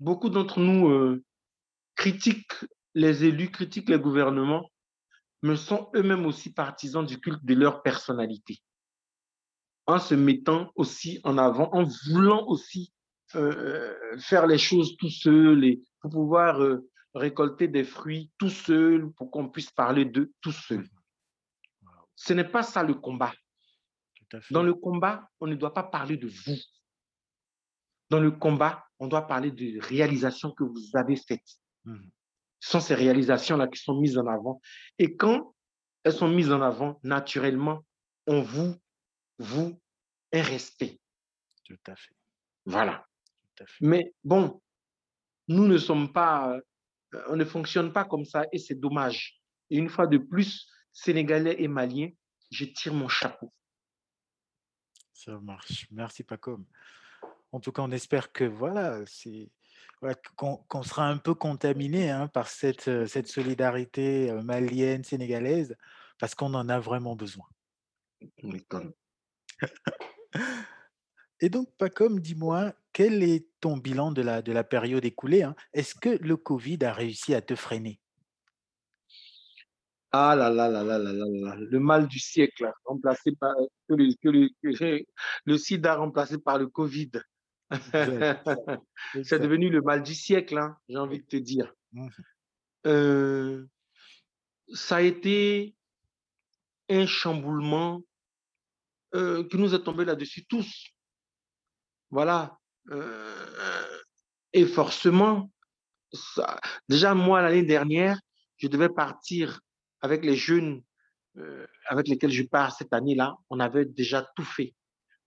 beaucoup 0.00 0.30
d'entre 0.30 0.60
nous 0.60 0.88
euh, 0.88 1.22
critiquent 1.94 2.64
les 2.98 3.24
élus, 3.24 3.50
critiquent 3.50 3.88
les 3.88 3.98
gouvernements, 3.98 4.70
mais 5.42 5.56
sont 5.56 5.88
eux-mêmes 5.94 6.26
aussi 6.26 6.52
partisans 6.52 7.06
du 7.06 7.20
culte 7.20 7.44
de 7.44 7.54
leur 7.54 7.82
personnalité. 7.82 8.58
En 9.86 9.98
se 9.98 10.14
mettant 10.14 10.72
aussi 10.74 11.20
en 11.22 11.38
avant, 11.38 11.70
en 11.72 11.84
voulant 12.06 12.44
aussi 12.48 12.92
euh, 13.36 13.94
faire 14.18 14.46
les 14.46 14.58
choses 14.58 14.96
tout 14.96 15.10
seuls 15.10 15.64
et 15.64 15.82
pour 16.00 16.10
pouvoir 16.10 16.60
récolter 17.14 17.68
des 17.68 17.84
fruits 17.84 18.30
tout 18.36 18.50
seuls, 18.50 19.10
pour 19.12 19.30
qu'on 19.30 19.48
puisse 19.48 19.70
parler 19.70 20.04
d'eux 20.04 20.32
tout 20.40 20.52
seuls. 20.52 20.88
Ce 22.16 22.32
n'est 22.32 22.48
pas 22.48 22.62
ça 22.64 22.82
le 22.82 22.94
combat. 22.94 23.32
Dans 24.50 24.62
le 24.62 24.74
combat, 24.74 25.30
on 25.40 25.46
ne 25.46 25.54
doit 25.54 25.72
pas 25.72 25.84
parler 25.84 26.16
de 26.16 26.26
vous. 26.26 26.58
Dans 28.10 28.20
le 28.20 28.32
combat, 28.32 28.84
on 28.98 29.06
doit 29.06 29.26
parler 29.26 29.52
de 29.52 29.80
réalisations 29.80 30.50
que 30.52 30.64
vous 30.64 30.90
avez 30.94 31.16
faites. 31.16 31.48
Mmh. 31.84 32.08
Ce 32.60 32.70
sont 32.70 32.80
ces 32.80 32.94
réalisations-là 32.94 33.68
qui 33.68 33.80
sont 33.80 34.00
mises 34.00 34.18
en 34.18 34.26
avant. 34.26 34.60
Et 34.98 35.16
quand 35.16 35.54
elles 36.04 36.12
sont 36.12 36.28
mises 36.28 36.50
en 36.50 36.60
avant, 36.60 36.98
naturellement, 37.02 37.84
on 38.26 38.42
vous, 38.42 38.74
vous, 39.38 39.80
un 40.32 40.42
respect. 40.42 41.00
Tout 41.64 41.78
à 41.86 41.96
fait. 41.96 42.14
Voilà. 42.64 43.06
Mais 43.80 44.14
bon, 44.24 44.60
nous 45.48 45.66
ne 45.66 45.78
sommes 45.78 46.12
pas, 46.12 46.54
euh, 47.14 47.22
on 47.28 47.36
ne 47.36 47.44
fonctionne 47.44 47.92
pas 47.92 48.04
comme 48.04 48.24
ça 48.24 48.44
et 48.52 48.58
c'est 48.58 48.74
dommage. 48.74 49.40
Et 49.70 49.76
une 49.76 49.88
fois 49.88 50.06
de 50.06 50.18
plus, 50.18 50.70
Sénégalais 50.92 51.56
et 51.58 51.68
Maliens, 51.68 52.10
je 52.50 52.64
tire 52.64 52.94
mon 52.94 53.08
chapeau. 53.08 53.52
Ça 55.12 55.38
marche. 55.40 55.86
Merci 55.90 56.22
Pacom. 56.22 56.64
En 57.52 57.60
tout 57.60 57.72
cas, 57.72 57.82
on 57.82 57.90
espère 57.90 58.32
que 58.32 58.44
voilà, 58.44 59.04
c'est 59.06 59.50
qu'on 60.36 60.82
sera 60.82 61.08
un 61.08 61.18
peu 61.18 61.34
contaminé 61.34 62.10
hein, 62.10 62.28
par 62.28 62.48
cette, 62.48 63.06
cette 63.06 63.28
solidarité 63.28 64.32
malienne, 64.44 65.04
sénégalaise, 65.04 65.76
parce 66.18 66.34
qu'on 66.34 66.54
en 66.54 66.68
a 66.68 66.78
vraiment 66.78 67.16
besoin. 67.16 67.46
Et 71.40 71.48
donc, 71.48 71.68
Pacom, 71.78 72.18
dis-moi, 72.18 72.74
quel 72.92 73.22
est 73.22 73.46
ton 73.60 73.76
bilan 73.76 74.10
de 74.12 74.22
la, 74.22 74.42
de 74.42 74.50
la 74.52 74.64
période 74.64 75.04
écoulée 75.04 75.42
hein? 75.42 75.54
Est-ce 75.72 75.94
que 75.94 76.08
le 76.08 76.36
Covid 76.36 76.78
a 76.82 76.92
réussi 76.92 77.34
à 77.34 77.40
te 77.40 77.54
freiner? 77.54 78.00
Ah 80.10 80.34
là 80.34 80.48
là 80.48 80.70
là 80.70 80.82
là 80.82 80.98
là 80.98 81.12
là 81.12 81.54
le 81.56 81.80
mal 81.80 82.08
du 82.08 82.18
siècle, 82.18 82.70
remplacé 82.84 83.32
par 83.38 83.54
que 83.88 83.94
le, 83.94 84.14
que 84.62 85.04
le, 85.44 85.58
sida 85.58 85.96
remplacé 85.96 86.38
par 86.38 86.58
le 86.58 86.66
Covid. 86.66 87.10
C'est 87.70 89.38
devenu 89.38 89.68
le 89.68 89.82
mal 89.82 90.02
du 90.02 90.14
siècle, 90.14 90.58
hein, 90.58 90.76
j'ai 90.88 90.96
envie 90.96 91.20
de 91.20 91.26
te 91.26 91.36
dire. 91.36 91.74
Euh, 92.86 93.66
ça 94.72 94.96
a 94.96 95.00
été 95.02 95.74
un 96.88 97.06
chamboulement 97.06 98.02
euh, 99.14 99.46
qui 99.48 99.58
nous 99.58 99.74
est 99.74 99.82
tombé 99.82 100.04
là-dessus 100.04 100.46
tous. 100.46 100.88
Voilà. 102.10 102.58
Euh, 102.90 103.98
et 104.54 104.64
forcément, 104.64 105.50
ça, 106.12 106.58
déjà 106.88 107.14
moi 107.14 107.42
l'année 107.42 107.64
dernière, 107.64 108.18
je 108.56 108.68
devais 108.68 108.88
partir 108.88 109.60
avec 110.00 110.24
les 110.24 110.36
jeunes 110.36 110.82
avec 111.86 112.08
lesquels 112.08 112.32
je 112.32 112.42
pars 112.42 112.74
cette 112.74 112.92
année-là, 112.92 113.36
on 113.48 113.60
avait 113.60 113.84
déjà 113.84 114.28
tout 114.34 114.44
fait. 114.44 114.74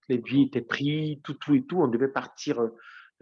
Les 0.08 0.18
billets 0.18 0.46
étaient 0.46 0.62
pris, 0.62 1.20
tout, 1.24 1.34
tout 1.34 1.54
et 1.54 1.64
tout. 1.64 1.80
On 1.80 1.88
devait 1.88 2.08
partir 2.08 2.60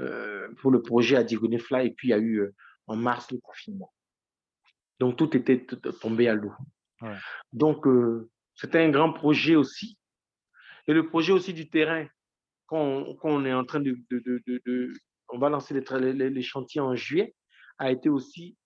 euh, 0.01 0.49
pour 0.61 0.71
le 0.71 0.83
projet 0.83 1.17
à 1.17 1.25
Digonefla 1.25 1.85
et 1.85 1.91
puis 1.91 2.09
il 2.09 2.11
y 2.11 2.15
a 2.15 2.19
eu 2.19 2.41
euh, 2.41 2.55
en 2.87 2.97
mars 2.97 3.31
le 3.31 3.39
confinement. 3.39 3.93
Donc 4.99 5.17
tout 5.17 5.37
était 5.37 5.67
tombé 6.01 6.29
à 6.29 6.35
l'eau. 6.35 6.53
Donc 7.53 7.87
c'était 8.55 8.81
un 8.81 8.91
grand 8.91 9.13
projet 9.13 9.57
aussi. 9.57 9.99
Et 10.87 10.93
le 10.93 11.07
projet 11.07 11.33
aussi 11.33 11.55
du 11.55 11.71
terrain, 11.71 12.07
quand 12.67 13.05
on, 13.23 13.45
est 13.47 13.55
en 13.55 13.65
train 13.65 13.81
de, 13.81 13.97
de, 14.11 14.43
de, 14.47 14.93
On 15.31 15.39
va 15.39 15.49
lancer 15.49 15.73
les, 15.73 16.13
les, 16.13 16.43
chantiers 16.43 16.83
en 16.83 16.95
juillet, 16.95 17.35
a 17.79 17.91
été 17.91 18.11
aussi 18.11 18.59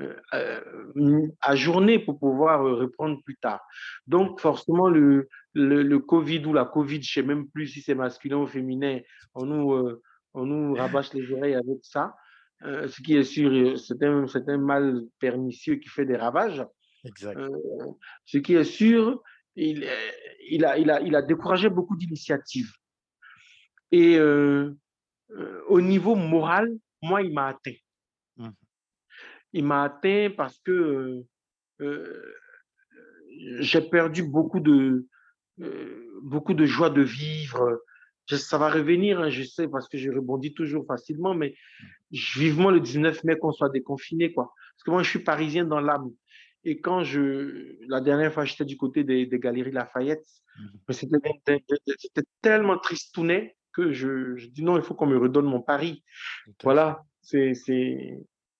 euh, 0.00 0.16
euh, 0.34 1.28
ajourner 1.40 2.00
pour 2.00 2.18
pouvoir 2.18 2.66
euh, 2.66 2.74
reprendre 2.74 3.22
plus 3.22 3.36
tard. 3.36 3.60
Donc, 4.08 4.40
forcément, 4.40 4.88
le, 4.88 5.28
le, 5.52 5.98
Covid 6.00 6.44
ou 6.46 6.52
la 6.52 6.64
Covid, 6.64 7.00
je 7.00 7.20
ne 7.20 7.22
sais 7.22 7.22
même 7.22 7.48
plus 7.48 7.68
si 7.68 7.80
c'est 7.80 7.94
masculin 7.94 8.38
ou 8.38 8.46
féminin, 8.48 8.98
on 9.34 9.46
nous, 9.46 10.00
on 10.34 10.46
nous 10.46 10.74
rabâche 10.74 11.12
les 11.12 11.30
oreilles 11.32 11.54
avec 11.54 11.78
ça. 11.82 12.12
ce 12.60 13.02
qui 13.02 13.16
est 13.16 13.22
sûr, 13.22 13.78
c'est 13.78 14.02
un, 14.02 14.26
un, 14.48 14.58
mal 14.58 15.04
pernicieux 15.20 15.76
qui 15.76 15.88
fait 15.88 16.06
des 16.06 16.16
ravages. 16.16 16.66
Exact. 17.04 17.38
ce 18.24 18.38
qui 18.38 18.54
est 18.54 18.64
sûr, 18.64 19.22
il, 19.54 19.86
il, 20.48 20.64
a, 20.64 20.76
il, 20.76 20.90
a, 20.90 21.00
il 21.02 21.14
a 21.14 21.22
découragé 21.22 21.68
beaucoup 21.68 21.96
d'initiatives. 21.96 22.72
Et 23.92 24.18
au 25.68 25.80
niveau 25.80 26.16
moral, 26.16 26.68
moi, 27.00 27.22
il 27.22 27.32
m'a 27.32 27.46
atteint. 27.46 27.78
Mmh 29.54 29.58
il 29.58 29.64
m'a 29.64 29.84
atteint 29.84 30.30
parce 30.36 30.58
que 30.60 31.22
euh, 31.80 32.34
j'ai 33.60 33.80
perdu 33.80 34.24
beaucoup 34.24 34.60
de, 34.60 35.06
euh, 35.60 36.20
beaucoup 36.22 36.54
de 36.54 36.66
joie 36.66 36.90
de 36.90 37.02
vivre. 37.02 37.80
ça 38.28 38.58
va 38.58 38.68
revenir, 38.68 39.20
hein, 39.20 39.30
je 39.30 39.44
sais, 39.44 39.68
parce 39.68 39.88
que 39.88 39.96
je 39.96 40.10
rebondis 40.10 40.54
toujours 40.54 40.84
facilement, 40.86 41.34
mais 41.34 41.54
vivement 42.10 42.70
le 42.70 42.80
19 42.80 43.22
mai 43.24 43.38
qu'on 43.38 43.52
soit 43.52 43.70
déconfiné, 43.70 44.32
quoi. 44.32 44.52
Parce 44.74 44.84
que 44.84 44.90
moi, 44.90 45.02
je 45.02 45.10
suis 45.10 45.20
parisien 45.20 45.64
dans 45.64 45.80
l'âme. 45.80 46.10
Et 46.64 46.80
quand 46.80 47.04
je, 47.04 47.76
la 47.88 48.00
dernière 48.00 48.32
fois, 48.32 48.44
j'étais 48.44 48.64
du 48.64 48.76
côté 48.76 49.04
des, 49.04 49.28
Galeries 49.28 49.70
Lafayette, 49.70 50.26
mmh. 50.58 50.92
c'était 50.92 52.22
tellement 52.40 52.78
tristounet 52.78 53.56
que 53.72 53.92
je, 53.92 54.36
je 54.36 54.48
dis 54.48 54.62
non, 54.62 54.76
il 54.76 54.82
faut 54.82 54.94
qu'on 54.94 55.06
me 55.06 55.18
redonne 55.18 55.46
mon 55.46 55.60
pari. 55.60 56.02
Voilà, 56.62 57.04
c'est 57.20 57.54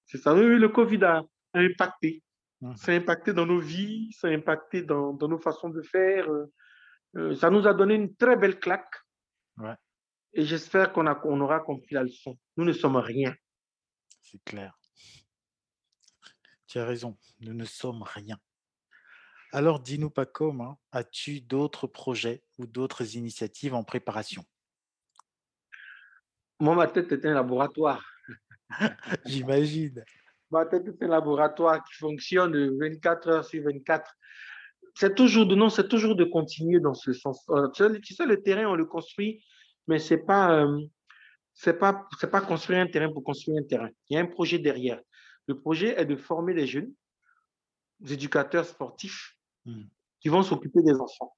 c'est 0.06 0.18
ça. 0.18 0.34
Oui, 0.34 0.58
le 0.58 0.68
Covid 0.68 1.04
a, 1.04 1.22
impacté. 1.54 2.22
Mmh. 2.60 2.76
Ça 2.76 2.92
a 2.92 2.94
impacté 2.94 3.32
dans 3.32 3.46
nos 3.46 3.60
vies, 3.60 4.12
ça 4.12 4.28
a 4.28 4.30
impacté 4.30 4.82
dans, 4.82 5.12
dans 5.12 5.28
nos 5.28 5.38
façons 5.38 5.68
de 5.68 5.82
faire. 5.82 6.28
Euh, 6.30 6.52
euh, 7.16 7.34
ça 7.34 7.50
nous 7.50 7.66
a 7.66 7.74
donné 7.74 7.94
une 7.94 8.14
très 8.14 8.36
belle 8.36 8.58
claque. 8.58 8.94
Ouais. 9.58 9.74
Et 10.32 10.44
j'espère 10.44 10.92
qu'on 10.92 11.06
on 11.06 11.40
aura 11.40 11.60
compris 11.60 11.94
la 11.94 12.02
leçon. 12.02 12.36
Nous 12.56 12.64
ne 12.64 12.72
sommes 12.72 12.96
rien. 12.96 13.34
C'est 14.20 14.42
clair. 14.42 14.76
Tu 16.66 16.78
as 16.78 16.84
raison, 16.84 17.16
nous 17.40 17.54
ne 17.54 17.64
sommes 17.64 18.02
rien. 18.02 18.36
Alors, 19.52 19.78
dis-nous, 19.78 20.10
pas 20.10 20.26
comment 20.26 20.80
as-tu 20.90 21.40
d'autres 21.40 21.86
projets 21.86 22.42
ou 22.58 22.66
d'autres 22.66 23.14
initiatives 23.14 23.74
en 23.74 23.84
préparation? 23.84 24.44
Moi, 26.58 26.74
ma 26.74 26.88
tête 26.88 27.12
est 27.12 27.24
un 27.24 27.34
laboratoire. 27.34 28.04
J'imagine. 29.26 30.04
Ma 30.50 30.66
tête 30.66 30.86
est 30.86 31.02
un 31.04 31.08
laboratoire 31.08 31.82
qui 31.84 31.94
fonctionne 31.94 32.78
24 32.78 33.28
heures 33.28 33.44
sur 33.44 33.62
24. 33.64 34.10
C'est 34.94 35.14
toujours 35.14 35.46
de 35.46 35.54
non, 35.54 35.68
c'est 35.68 35.88
toujours 35.88 36.14
de 36.14 36.24
continuer 36.24 36.78
dans 36.80 36.94
ce 36.94 37.12
sens. 37.12 37.44
Euh, 37.50 37.68
tu 37.70 38.14
sais, 38.14 38.26
le 38.26 38.42
terrain, 38.42 38.66
on 38.66 38.76
le 38.76 38.84
construit, 38.84 39.44
mais 39.88 39.98
c'est 39.98 40.18
pas, 40.18 40.62
euh, 40.62 40.80
c'est 41.52 41.78
pas, 41.78 42.06
c'est 42.20 42.30
pas 42.30 42.40
construire 42.40 42.80
un 42.80 42.86
terrain 42.86 43.12
pour 43.12 43.24
construire 43.24 43.58
un 43.60 43.66
terrain. 43.66 43.88
Il 44.08 44.14
y 44.14 44.16
a 44.16 44.20
un 44.20 44.26
projet 44.26 44.58
derrière. 44.58 45.00
Le 45.46 45.58
projet 45.58 46.00
est 46.00 46.06
de 46.06 46.16
former 46.16 46.54
les 46.54 46.66
jeunes, 46.66 46.92
des 48.00 48.14
éducateurs 48.14 48.64
sportifs, 48.64 49.36
hmm. 49.64 49.82
qui 50.20 50.28
vont 50.28 50.42
s'occuper 50.42 50.82
des 50.82 50.94
enfants. 50.94 51.34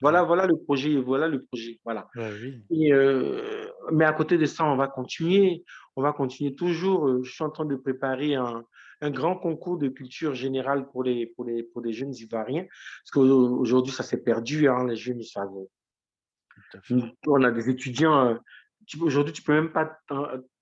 Voilà, 0.00 0.24
voilà 0.24 0.46
le 0.46 0.56
projet, 0.56 0.96
voilà 0.96 1.28
le 1.28 1.44
projet, 1.44 1.80
voilà. 1.84 2.08
Euh, 2.16 3.71
mais 3.90 4.04
à 4.04 4.12
côté 4.12 4.38
de 4.38 4.46
ça, 4.46 4.64
on 4.64 4.76
va 4.76 4.88
continuer, 4.88 5.64
on 5.96 6.02
va 6.02 6.12
continuer 6.12 6.54
toujours. 6.54 7.08
Euh, 7.08 7.22
je 7.22 7.32
suis 7.32 7.44
en 7.44 7.50
train 7.50 7.64
de 7.64 7.76
préparer 7.76 8.34
un, 8.34 8.64
grand 9.04 9.36
concours 9.36 9.78
de 9.78 9.88
culture 9.88 10.34
générale 10.34 10.88
pour 10.88 11.02
les, 11.02 11.26
pour 11.26 11.44
les, 11.44 11.64
pour 11.64 11.82
les 11.82 11.92
jeunes 11.92 12.14
Ivoiriens, 12.14 12.62
parce 12.62 13.10
qu'aujourd'hui, 13.12 13.92
ça 13.92 14.04
s'est 14.04 14.22
perdu, 14.22 14.68
hein, 14.68 14.86
les 14.86 14.94
jeunes, 14.94 15.20
ils 15.20 15.26
savent. 15.26 15.50
On 17.26 17.42
a 17.42 17.50
des 17.50 17.68
étudiants, 17.68 18.28
euh, 18.28 18.34
aujourd'hui, 19.00 19.32
tu 19.32 19.42
peux 19.42 19.54
même 19.54 19.72
pas 19.72 19.98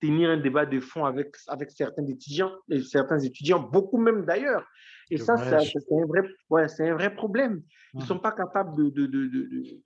tenir 0.01 0.31
un 0.31 0.37
débat 0.37 0.65
de 0.65 0.79
fond 0.79 1.05
avec, 1.05 1.35
avec 1.47 1.69
certains 1.69 2.05
étudiants, 2.07 2.53
et 2.69 2.81
certains 2.81 3.19
étudiants, 3.19 3.59
beaucoup 3.59 3.99
même 3.99 4.25
d'ailleurs. 4.25 4.65
Et 5.11 5.17
ça, 5.17 5.37
c'est 5.37 5.53
un, 5.53 6.05
vrai, 6.07 6.21
ouais, 6.49 6.65
un 6.79 6.93
vrai 6.95 7.13
problème. 7.13 7.61
Ils 7.93 7.99
ne 7.99 8.03
mmh. 8.03 8.07
sont 8.07 8.19
pas 8.19 8.31
capables 8.31 8.75
de, 8.75 8.89
de, 8.89 9.05
de, 9.05 9.27
de 9.27 9.81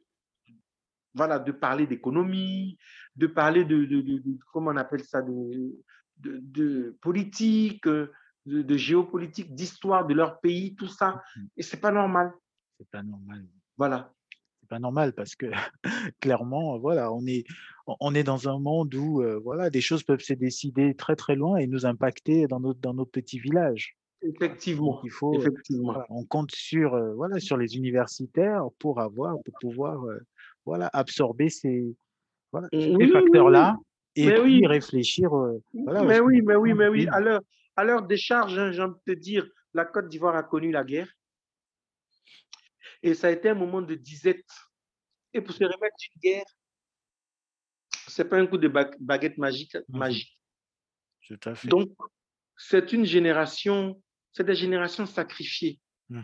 voilà, 1.16 1.40
de 1.40 1.52
parler 1.52 1.88
d'économie, 1.88 2.78
de 3.16 3.28
parler 3.28 3.66
de, 3.66 3.88
comment 4.52 4.72
on 4.72 4.78
appelle 4.78 5.04
ça, 5.04 5.22
de, 5.22 6.98
politique, 7.02 7.88
de, 7.88 8.78
géopolitique, 8.78 9.56
d'histoire 9.56 10.06
de 10.06 10.14
leur 10.14 10.40
pays, 10.40 10.76
tout 10.76 10.88
ça. 10.88 11.22
Mmh. 11.36 11.42
Et 11.58 11.64
c'est 11.64 11.80
pas 11.80 11.92
normal. 11.92 12.32
C'est 12.78 12.90
pas 12.90 13.02
normal. 13.02 13.46
Voilà. 13.78 14.14
C'est 14.62 14.70
pas 14.70 14.80
normal 14.80 15.14
parce 15.14 15.36
que 15.36 15.48
clairement, 16.20 16.78
voilà, 16.80 17.12
on 17.14 17.26
est, 17.26 17.46
on 17.88 18.14
est 18.16 18.24
dans 18.24 18.50
un 18.50 18.60
monde 18.60 18.94
où 18.96 19.22
euh, 19.22 19.40
voilà, 19.44 19.70
des 19.70 19.82
choses 19.82 20.04
peuvent 20.04 20.22
se 20.22 20.34
décider 20.34 20.96
très 20.96 21.16
très 21.16 21.36
loin 21.36 21.58
et 21.58 21.68
nous 21.68 21.86
impacter 21.86 22.48
dans 22.48 22.60
notre, 22.60 22.80
dans 22.80 22.94
notre 22.94 23.12
petit 23.12 23.40
village. 23.40 23.96
Effectivement, 24.22 25.02
il 25.04 25.12
faut, 25.12 25.40
effectivement. 25.40 26.04
on 26.10 26.24
compte 26.24 26.52
sur, 26.52 26.96
euh, 26.96 27.14
voilà, 27.14 27.40
sur 27.40 27.58
les 27.58 27.78
universitaires 27.78 28.64
pour 28.80 29.00
avoir, 29.00 29.36
pour 29.44 29.54
pouvoir, 29.62 30.04
euh, 30.06 30.20
voilà, 30.66 30.90
absorber 30.94 31.50
ces, 31.50 31.96
voilà, 32.52 32.68
facteurs-là 32.72 33.78
et 34.16 34.32
puis 34.34 34.66
réfléchir. 34.66 35.34
Euh, 35.36 35.62
mais 35.74 36.20
oui, 36.20 36.42
mais 36.42 36.56
oui, 36.56 36.74
mais 36.74 36.88
oui. 36.88 37.08
À 37.12 37.20
l'heure, 37.20 37.42
à 37.76 37.84
l'heure 37.84 38.04
des 38.04 38.18
charges, 38.18 38.58
hein, 38.58 38.72
j'ai 38.72 38.82
envie 38.82 39.00
de 39.06 39.14
te 39.14 39.20
dire, 39.20 39.48
la 39.74 39.86
Côte 39.86 40.08
d'Ivoire 40.08 40.36
a 40.36 40.44
connu 40.44 40.72
la 40.72 40.84
guerre 40.84 41.12
et 43.04 43.14
ça 43.14 43.28
a 43.28 43.32
été 43.32 43.50
un 43.50 43.56
moment 43.56 43.82
de 43.82 43.96
disette. 43.96 44.50
Et 45.34 45.42
pour 45.42 45.54
se 45.54 45.64
remettre 45.64 45.96
d'une 46.00 46.22
guerre, 46.22 46.46
c'est 48.08 48.26
pas 48.26 48.38
un 48.38 48.48
coup 48.48 48.58
de 48.58 48.70
baguette 48.70 49.38
magique, 49.38 49.76
mmh. 49.90 50.10
Donc, 51.66 51.90
c'est 52.56 52.94
une 52.94 53.04
génération 53.04 54.00
c'est 54.32 54.44
des 54.44 54.56
générations 54.56 55.06
sacrifiées. 55.06 55.80
Mmh 56.10 56.24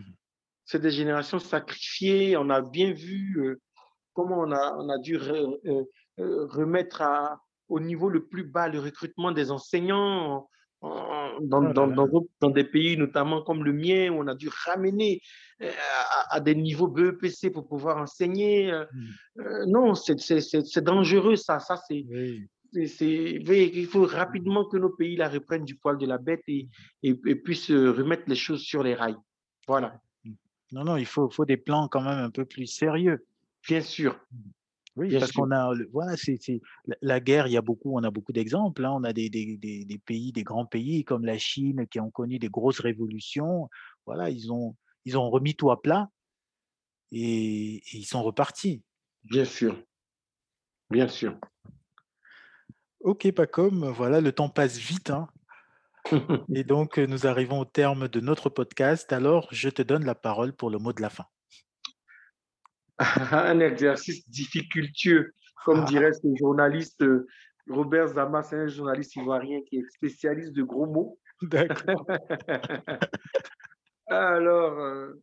c'est 0.64 0.80
des 0.80 0.90
générations 0.90 1.38
sacrifiées. 1.38 2.36
On 2.36 2.48
a 2.48 2.62
bien 2.62 2.92
vu 2.92 3.36
euh, 3.40 3.60
comment 4.14 4.40
on 4.40 4.52
a, 4.52 4.76
on 4.78 4.88
a 4.88 4.98
dû 4.98 5.16
euh, 5.16 5.84
euh, 6.18 6.46
remettre 6.46 7.02
à, 7.02 7.40
au 7.68 7.80
niveau 7.80 8.08
le 8.08 8.26
plus 8.26 8.44
bas 8.44 8.68
le 8.68 8.80
recrutement 8.80 9.32
des 9.32 9.50
enseignants 9.50 10.48
dans, 10.82 11.62
dans, 11.72 11.86
dans, 11.86 12.50
des 12.50 12.64
pays 12.64 12.96
notamment 12.96 13.42
comme 13.42 13.62
le 13.62 13.72
mien, 13.72 14.10
où 14.10 14.20
on 14.20 14.26
a 14.26 14.34
dû 14.34 14.48
ramener 14.66 15.20
à, 16.28 16.40
des 16.40 16.56
niveaux 16.56 16.88
BEPC 16.88 17.52
pour 17.52 17.68
pouvoir 17.68 17.98
enseigner. 17.98 18.72
Mmh. 18.92 19.64
non, 19.68 19.94
c'est 19.94 20.82
dangereux 20.82 21.36
ça. 21.36 21.60
ça 21.60 21.76
c'est 21.76 22.04
il 22.74 23.86
faut 23.86 24.06
rapidement 24.06 24.64
que 24.64 24.76
nos 24.76 24.90
pays 24.90 25.14
la 25.14 25.28
reprennent 25.28 25.64
du 25.64 25.76
poil 25.76 25.98
de 25.98 26.06
la 26.06 26.18
bête 26.18 26.42
et, 26.48 26.68
et, 27.04 27.14
puissent 27.14 27.70
remettre 27.70 28.24
les 28.26 28.34
choses 28.34 28.62
sur 28.62 28.82
les 28.82 28.94
rails. 28.94 29.18
Voilà. 29.68 30.00
Non, 30.72 30.84
non, 30.84 30.96
il 30.96 31.06
faut, 31.06 31.28
faut 31.28 31.44
des 31.44 31.58
plans 31.58 31.86
quand 31.88 32.00
même 32.00 32.18
un 32.18 32.30
peu 32.30 32.44
plus 32.44 32.66
sérieux. 32.66 33.24
Bien 33.68 33.80
sûr. 33.80 34.18
Oui, 34.94 35.10
parce 35.18 35.32
qu'on 35.32 35.50
a, 35.50 35.72
voilà, 35.90 36.16
c'est 36.16 36.38
la 37.00 37.18
guerre, 37.18 37.46
il 37.46 37.52
y 37.52 37.56
a 37.56 37.62
beaucoup, 37.62 37.96
on 37.96 38.04
a 38.04 38.10
beaucoup 38.10 38.32
d'exemples. 38.32 38.84
Hein. 38.84 38.92
On 38.92 39.04
a 39.04 39.12
des, 39.14 39.30
des, 39.30 39.56
des, 39.56 39.98
pays, 39.98 40.32
des 40.32 40.42
grands 40.42 40.66
pays 40.66 41.02
comme 41.04 41.24
la 41.24 41.38
Chine 41.38 41.86
qui 41.90 41.98
ont 41.98 42.10
connu 42.10 42.38
des 42.38 42.48
grosses 42.48 42.80
révolutions. 42.80 43.70
Voilà, 44.04 44.28
ils 44.28 44.52
ont, 44.52 44.76
ils 45.06 45.16
ont 45.16 45.30
remis 45.30 45.54
tout 45.54 45.70
à 45.70 45.80
plat 45.80 46.10
et, 47.10 47.76
et 47.76 47.96
ils 47.96 48.04
sont 48.04 48.22
repartis. 48.22 48.82
Bien 49.24 49.46
sûr. 49.46 49.82
Bien 50.90 51.08
sûr. 51.08 51.38
Ok, 53.00 53.32
pas 53.32 53.46
comme, 53.46 53.88
voilà, 53.88 54.20
le 54.20 54.32
temps 54.32 54.50
passe 54.50 54.76
vite. 54.76 55.10
Hein. 55.10 55.28
Et 56.54 56.64
donc, 56.64 56.98
nous 56.98 57.26
arrivons 57.26 57.60
au 57.60 57.64
terme 57.64 58.08
de 58.08 58.20
notre 58.20 58.48
podcast. 58.48 59.12
Alors, 59.12 59.48
je 59.50 59.68
te 59.68 59.82
donne 59.82 60.04
la 60.04 60.14
parole 60.14 60.52
pour 60.52 60.70
le 60.70 60.78
mot 60.78 60.92
de 60.92 61.00
la 61.00 61.10
fin. 61.10 61.26
Un 63.32 63.60
exercice 63.60 64.28
difficultueux, 64.28 65.32
comme 65.64 65.84
dirait 65.84 66.12
ce 66.12 66.26
journaliste 66.38 67.04
Robert 67.68 68.08
Zama, 68.08 68.42
c'est 68.42 68.56
un 68.56 68.66
journaliste 68.66 69.16
ivoirien 69.16 69.60
qui 69.62 69.78
est 69.78 69.90
spécialiste 69.90 70.52
de 70.52 70.62
gros 70.62 70.86
mots. 70.86 71.18
D'accord. 71.42 72.06
Alors, 74.08 74.78
euh, 74.78 75.22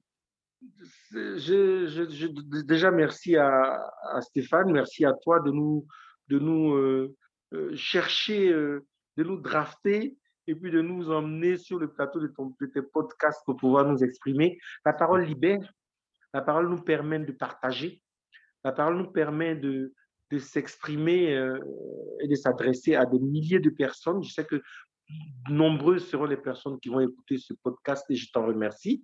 je, 1.12 2.62
déjà 2.64 2.92
merci 2.92 3.36
à, 3.36 3.80
Stéphane, 4.22 4.72
merci 4.72 5.06
à 5.06 5.14
toi 5.14 5.40
de 5.40 5.52
nous, 5.52 5.86
de 6.28 6.40
nous 6.40 6.74
euh, 6.74 7.16
euh, 7.54 7.76
chercher 7.76 8.52
euh, 8.52 8.86
de 9.18 9.24
nous 9.24 9.38
drafter 9.38 10.18
et 10.48 10.56
puis 10.56 10.72
de 10.72 10.82
nous 10.82 11.12
emmener 11.12 11.58
sur 11.58 11.78
le 11.78 11.92
plateau 11.92 12.20
de, 12.20 12.28
ton, 12.28 12.56
de 12.60 12.66
tes 12.68 12.82
podcasts 12.82 13.42
pour 13.46 13.58
pouvoir 13.58 13.86
nous 13.86 14.04
exprimer. 14.04 14.58
La 14.86 14.94
parole 14.94 15.24
libère, 15.24 15.60
la 16.34 16.42
parole 16.42 16.70
nous 16.70 16.82
permet 16.82 17.20
de 17.20 17.32
partager, 17.32 18.02
la 18.64 18.72
parole 18.72 18.98
nous 18.98 19.12
permet 19.12 19.56
de, 19.56 19.94
s'exprimer 20.38 21.36
euh, 21.36 21.60
et 22.22 22.28
de 22.28 22.36
s'adresser 22.36 22.96
à 22.96 23.06
des 23.06 23.20
milliers 23.20 23.60
de 23.60 23.72
personnes. 23.72 24.22
Je 24.24 24.32
sais 24.32 24.46
que 24.46 24.62
nombreuses 25.50 26.08
seront 26.08 26.26
les 26.26 26.38
personnes 26.38 26.80
qui 26.80 26.90
vont 26.90 27.00
écouter 27.00 27.38
ce 27.38 27.54
podcast 27.64 28.06
et 28.10 28.16
je 28.16 28.32
t'en 28.32 28.46
remercie. 28.46 29.04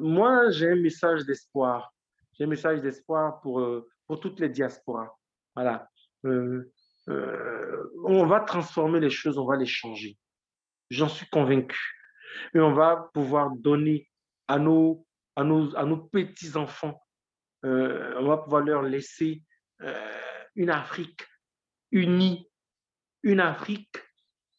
moi, 0.00 0.50
j'ai 0.50 0.70
un 0.70 0.76
message 0.76 1.24
d'espoir. 1.24 1.92
J'ai 2.34 2.44
un 2.44 2.48
message 2.48 2.80
d'espoir 2.80 3.40
pour, 3.40 3.60
pour 4.06 4.20
toutes 4.20 4.38
les 4.38 4.48
diasporas. 4.48 5.12
Voilà. 5.54 5.88
Euh, 6.24 6.72
euh, 7.08 7.92
on 8.04 8.26
va 8.26 8.40
transformer 8.40 9.00
les 9.00 9.10
choses, 9.10 9.38
on 9.38 9.46
va 9.46 9.56
les 9.56 9.66
changer. 9.66 10.16
J'en 10.90 11.08
suis 11.08 11.26
convaincu. 11.28 11.78
Et 12.54 12.60
on 12.60 12.72
va 12.72 13.10
pouvoir 13.14 13.50
donner 13.50 14.08
à 14.48 14.58
nos, 14.58 15.06
à 15.36 15.44
nos, 15.44 15.76
à 15.76 15.84
nos 15.84 15.98
petits-enfants, 15.98 17.02
euh, 17.64 18.14
on 18.18 18.28
va 18.28 18.38
pouvoir 18.38 18.62
leur 18.62 18.82
laisser 18.82 19.42
une 20.54 20.70
Afrique 20.70 21.26
unie, 21.90 22.48
une 23.22 23.40
Afrique 23.40 23.96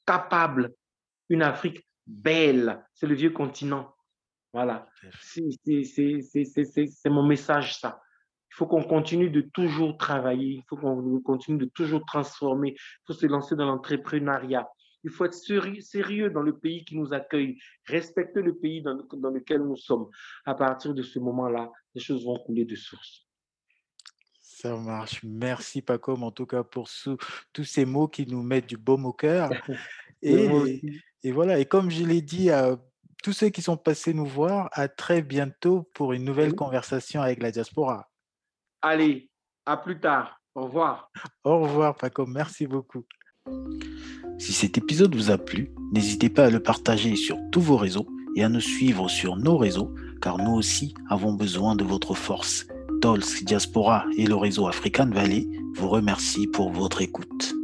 capable, 0.06 0.74
une 1.30 1.42
Afrique 1.42 1.86
belle. 2.06 2.84
C'est 2.94 3.08
le 3.08 3.16
vieux 3.16 3.32
continent. 3.32 3.96
Voilà. 4.54 4.88
C'est 5.22 7.10
mon 7.10 7.24
message, 7.24 7.80
ça. 7.80 8.02
Il 8.52 8.56
faut 8.56 8.68
qu'on 8.68 8.84
continue 8.84 9.30
de 9.30 9.42
toujours 9.42 9.98
travailler, 9.98 10.54
il 10.54 10.64
faut 10.70 10.78
qu'on 10.78 11.20
continue 11.20 11.58
de 11.58 11.66
toujours 11.66 12.06
transformer, 12.06 12.70
il 12.70 13.04
faut 13.06 13.14
se 13.14 13.26
lancer 13.26 13.56
dans 13.58 13.66
l'entrepreneuriat. 13.66 14.66
Il 15.06 15.12
faut 15.12 15.26
être 15.26 15.36
sérieux 15.36 16.32
dans 16.32 16.42
le 16.42 16.58
pays 16.58 16.84
qui 16.84 16.98
nous 16.98 17.14
accueille, 17.14 17.60
respecter 17.86 18.42
le 18.42 18.56
pays 18.56 18.82
dans, 18.82 19.30
lequel 19.30 19.62
nous 19.62 19.78
sommes. 19.78 20.10
À 20.46 20.56
partir 20.56 20.96
de 20.96 21.04
ce 21.04 21.20
moment-là, 21.20 21.72
les 21.94 22.02
choses 22.02 22.26
vont 22.26 22.40
couler 22.40 22.66
de 22.66 22.76
source. 22.76 23.28
Ça 24.42 24.76
marche. 24.76 25.22
Merci 25.24 25.84
Paco, 25.84 26.14
en 26.14 26.32
tout 26.32 26.48
cas 26.48 26.64
pour 26.64 26.90
tous 27.54 27.64
ces 27.64 27.86
mots 27.86 28.08
qui 28.08 28.26
nous 28.26 28.42
mettent 28.42 28.66
du 28.66 28.78
baume 28.78 29.06
au 29.06 29.14
cœur. 29.14 29.52
Et, 30.22 30.82
et, 31.22 31.32
voilà, 31.32 31.60
et 31.60 31.66
comme 31.66 31.92
je 31.92 32.04
l'ai 32.04 32.22
dit 32.22 32.50
à 32.50 32.80
tous 33.22 33.34
ceux 33.34 33.50
qui 33.50 33.62
sont 33.62 33.78
passés 33.78 34.12
nous 34.12 34.26
voir, 34.26 34.70
à 34.72 34.88
très 34.88 35.22
bientôt 35.22 35.84
pour 35.94 36.14
une 36.14 36.24
nouvelle 36.24 36.56
conversation 36.56 37.22
avec 37.22 37.44
la 37.44 37.52
diaspora. 37.52 38.10
Allez, 38.82 39.30
à 39.68 39.78
plus 39.78 40.00
tard. 40.00 40.42
Au 40.56 40.64
revoir. 40.64 41.12
Au 41.44 41.60
revoir, 41.60 41.96
Paco. 41.96 42.26
Merci 42.26 42.66
beaucoup. 42.66 43.06
Si 44.38 44.54
cet 44.54 44.78
épisode 44.78 45.16
vous 45.16 45.32
a 45.32 45.38
plu, 45.38 45.72
n'hésitez 45.94 46.30
pas 46.30 46.46
à 46.46 46.50
le 46.50 46.62
partager 46.62 47.16
sur 47.16 47.38
tous 47.52 47.62
vos 47.62 47.78
réseaux 47.78 48.08
et 48.36 48.44
à 48.44 48.50
nous 48.50 48.60
suivre 48.60 49.10
sur 49.10 49.38
nos 49.38 49.58
réseaux, 49.58 49.94
car 50.22 50.38
nous 50.38 50.52
aussi 50.52 50.94
avons 51.10 51.34
besoin 51.34 51.76
de 51.76 51.84
votre 51.84 52.14
force. 52.16 52.68
Dolce 53.02 53.44
Diaspora 53.44 54.06
et 54.18 54.26
le 54.26 54.36
réseau 54.36 54.68
African 54.68 55.10
Valley 55.10 55.48
vous 55.76 55.90
remercient 55.90 56.48
pour 56.48 56.72
votre 56.72 57.02
écoute. 57.02 57.56